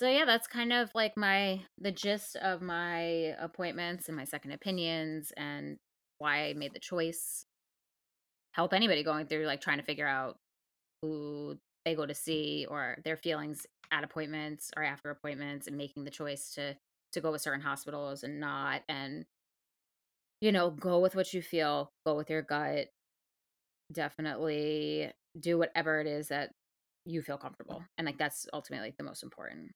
so 0.00 0.08
yeah, 0.08 0.24
that's 0.24 0.46
kind 0.46 0.72
of 0.72 0.90
like 0.94 1.14
my 1.14 1.60
the 1.76 1.92
gist 1.92 2.34
of 2.36 2.62
my 2.62 3.34
appointments 3.38 4.08
and 4.08 4.16
my 4.16 4.24
second 4.24 4.52
opinions 4.52 5.30
and 5.36 5.76
why 6.16 6.46
I 6.48 6.54
made 6.54 6.72
the 6.72 6.80
choice. 6.80 7.44
Help 8.52 8.72
anybody 8.72 9.02
going 9.02 9.26
through 9.26 9.46
like 9.46 9.60
trying 9.60 9.78
to 9.78 9.84
figure 9.84 10.06
out 10.06 10.38
who 11.02 11.56
they 11.84 11.94
go 11.94 12.06
to 12.06 12.12
mm. 12.12 12.16
see 12.16 12.66
or 12.68 12.98
their 13.04 13.16
feelings 13.16 13.66
at 13.92 14.04
appointments 14.04 14.70
or 14.76 14.84
after 14.84 15.10
appointments 15.10 15.66
and 15.66 15.76
making 15.76 16.04
the 16.04 16.10
choice 16.10 16.54
to 16.54 16.76
to 17.12 17.20
go 17.20 17.32
with 17.32 17.40
certain 17.40 17.60
hospitals 17.60 18.22
and 18.22 18.38
not 18.38 18.82
and 18.88 19.24
you 20.40 20.52
know, 20.52 20.70
go 20.70 20.98
with 21.00 21.14
what 21.14 21.32
you 21.34 21.42
feel, 21.42 21.92
go 22.06 22.14
with 22.16 22.30
your 22.30 22.42
gut. 22.42 22.88
Definitely 23.92 25.10
do 25.38 25.58
whatever 25.58 26.00
it 26.00 26.06
is 26.06 26.28
that 26.28 26.50
you 27.04 27.22
feel 27.22 27.36
comfortable. 27.36 27.82
And 27.98 28.06
like 28.06 28.18
that's 28.18 28.46
ultimately 28.52 28.94
the 28.96 29.04
most 29.04 29.22
important. 29.22 29.72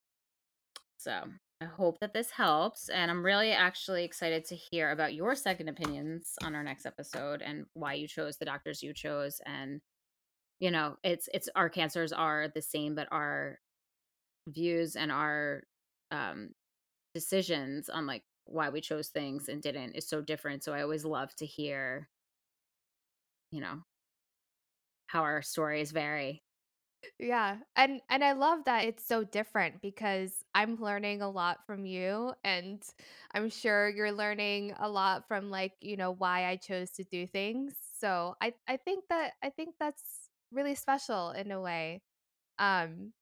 So 0.97 1.23
I 1.61 1.65
hope 1.65 1.99
that 2.01 2.13
this 2.13 2.31
helps. 2.31 2.89
And 2.89 3.09
I'm 3.09 3.25
really 3.25 3.51
actually 3.51 4.03
excited 4.03 4.45
to 4.45 4.55
hear 4.55 4.91
about 4.91 5.13
your 5.13 5.35
second 5.35 5.69
opinions 5.69 6.33
on 6.43 6.53
our 6.53 6.63
next 6.63 6.85
episode 6.85 7.41
and 7.41 7.65
why 7.73 7.93
you 7.93 8.07
chose 8.07 8.37
the 8.37 8.45
doctors 8.45 8.83
you 8.83 8.93
chose. 8.93 9.39
And, 9.45 9.81
you 10.59 10.69
know, 10.69 10.97
it's, 11.03 11.29
it's 11.33 11.49
our 11.55 11.69
cancers 11.69 12.11
are 12.11 12.49
the 12.53 12.61
same, 12.61 12.93
but 12.93 13.07
our 13.11 13.59
views 14.47 14.95
and 14.95 15.11
our 15.11 15.63
um, 16.11 16.49
decisions 17.13 17.89
on 17.89 18.05
like 18.05 18.23
why 18.45 18.69
we 18.69 18.81
chose 18.81 19.07
things 19.07 19.49
and 19.49 19.61
didn't 19.61 19.93
is 19.93 20.07
so 20.07 20.21
different. 20.21 20.63
So 20.63 20.73
I 20.73 20.81
always 20.81 21.05
love 21.05 21.33
to 21.37 21.45
hear, 21.45 22.09
you 23.51 23.61
know, 23.61 23.79
how 25.07 25.21
our 25.21 25.41
stories 25.41 25.91
vary. 25.91 26.44
Yeah. 27.19 27.57
And 27.75 28.01
and 28.09 28.23
I 28.23 28.33
love 28.33 28.65
that 28.65 28.85
it's 28.85 29.05
so 29.05 29.23
different 29.23 29.81
because 29.81 30.43
I'm 30.53 30.81
learning 30.81 31.21
a 31.21 31.29
lot 31.29 31.59
from 31.65 31.85
you 31.85 32.33
and 32.43 32.83
I'm 33.33 33.49
sure 33.49 33.89
you're 33.89 34.11
learning 34.11 34.73
a 34.79 34.89
lot 34.89 35.27
from 35.27 35.49
like, 35.49 35.73
you 35.81 35.97
know, 35.97 36.11
why 36.11 36.45
I 36.45 36.55
chose 36.57 36.91
to 36.91 37.03
do 37.03 37.27
things. 37.27 37.73
So 37.99 38.35
I 38.41 38.53
I 38.67 38.77
think 38.77 39.05
that 39.09 39.33
I 39.43 39.49
think 39.49 39.75
that's 39.79 40.03
really 40.51 40.75
special 40.75 41.31
in 41.31 41.51
a 41.51 41.61
way. 41.61 42.01
Um 42.59 43.13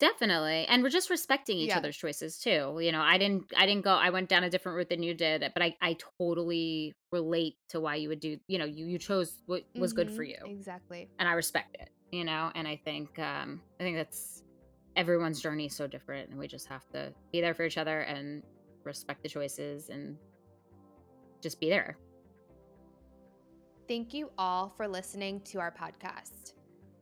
Definitely. 0.00 0.64
And 0.68 0.84
we're 0.84 0.90
just 0.90 1.10
respecting 1.10 1.58
each 1.58 1.70
yeah. 1.70 1.78
other's 1.78 1.96
choices 1.96 2.38
too. 2.38 2.78
You 2.80 2.92
know, 2.92 3.00
I 3.00 3.18
didn't 3.18 3.52
I 3.56 3.66
didn't 3.66 3.82
go 3.82 3.90
I 3.90 4.10
went 4.10 4.28
down 4.28 4.44
a 4.44 4.50
different 4.50 4.76
route 4.76 4.88
than 4.88 5.02
you 5.02 5.12
did, 5.12 5.44
but 5.52 5.62
I 5.62 5.76
I 5.82 5.96
totally 6.20 6.94
relate 7.10 7.56
to 7.70 7.80
why 7.80 7.96
you 7.96 8.08
would 8.08 8.20
do, 8.20 8.38
you 8.46 8.58
know, 8.58 8.64
you 8.64 8.86
you 8.86 8.98
chose 8.98 9.32
what 9.46 9.64
was 9.74 9.92
mm-hmm. 9.92 9.96
good 9.96 10.10
for 10.12 10.24
mm-hmm. 10.24 10.46
you. 10.46 10.52
Exactly. 10.56 11.08
And 11.18 11.28
I 11.28 11.32
respect 11.32 11.76
it 11.80 11.90
you 12.10 12.24
know 12.24 12.50
and 12.54 12.66
i 12.66 12.76
think 12.76 13.18
um 13.18 13.60
i 13.80 13.82
think 13.82 13.96
that's 13.96 14.42
everyone's 14.96 15.40
journey 15.40 15.66
is 15.66 15.76
so 15.76 15.86
different 15.86 16.28
and 16.30 16.38
we 16.38 16.48
just 16.48 16.66
have 16.66 16.88
to 16.88 17.12
be 17.32 17.40
there 17.40 17.54
for 17.54 17.64
each 17.64 17.78
other 17.78 18.00
and 18.00 18.42
respect 18.84 19.22
the 19.22 19.28
choices 19.28 19.90
and 19.90 20.16
just 21.40 21.60
be 21.60 21.68
there. 21.68 21.96
Thank 23.86 24.12
you 24.12 24.30
all 24.36 24.74
for 24.76 24.86
listening 24.86 25.40
to 25.42 25.60
our 25.60 25.72
podcast. 25.72 26.52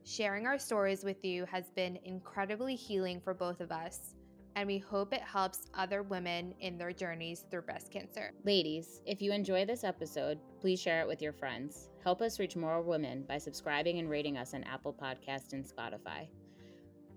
Sharing 0.03 0.45
our 0.45 0.57
stories 0.57 1.03
with 1.03 1.25
you 1.25 1.45
has 1.45 1.69
been 1.71 1.99
incredibly 2.05 2.75
healing 2.75 3.19
for 3.19 3.33
both 3.33 3.59
of 3.59 3.71
us 3.71 4.15
and 4.57 4.65
we 4.65 4.79
hope 4.79 5.13
it 5.13 5.21
helps 5.21 5.67
other 5.75 6.01
women 6.01 6.51
in 6.61 6.79
their 6.79 6.91
journeys 6.91 7.45
through 7.51 7.61
breast 7.61 7.91
cancer. 7.91 8.31
Ladies, 8.43 9.01
if 9.05 9.21
you 9.21 9.31
enjoy 9.31 9.65
this 9.65 9.83
episode, 9.83 10.39
please 10.59 10.81
share 10.81 10.99
it 10.99 11.07
with 11.07 11.21
your 11.21 11.31
friends. 11.31 11.89
Help 12.03 12.23
us 12.23 12.39
reach 12.39 12.55
more 12.55 12.81
women 12.81 13.23
by 13.27 13.37
subscribing 13.37 13.99
and 13.99 14.09
rating 14.09 14.35
us 14.35 14.55
on 14.55 14.63
Apple 14.63 14.95
Podcast 14.99 15.53
and 15.53 15.63
Spotify. 15.63 16.27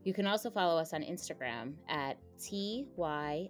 You 0.04 0.12
can 0.12 0.26
also 0.26 0.50
follow 0.50 0.78
us 0.78 0.92
on 0.92 1.00
Instagram 1.02 1.72
at 1.88 2.18
TYFTS 2.38 3.48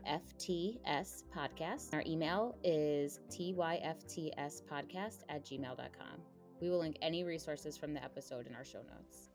Podcast. 1.37 1.93
Our 1.93 2.05
email 2.07 2.57
is 2.63 3.19
TYFTS 3.29 4.63
Podcast 4.71 5.25
at 5.29 5.45
gmail.com. 5.45 6.21
We 6.61 6.71
will 6.71 6.79
link 6.79 6.97
any 7.03 7.25
resources 7.25 7.77
from 7.77 7.93
the 7.95 8.05
episode 8.05 8.47
in 8.47 8.55
our 8.55 8.65
show 8.65 8.83
notes. 8.83 9.30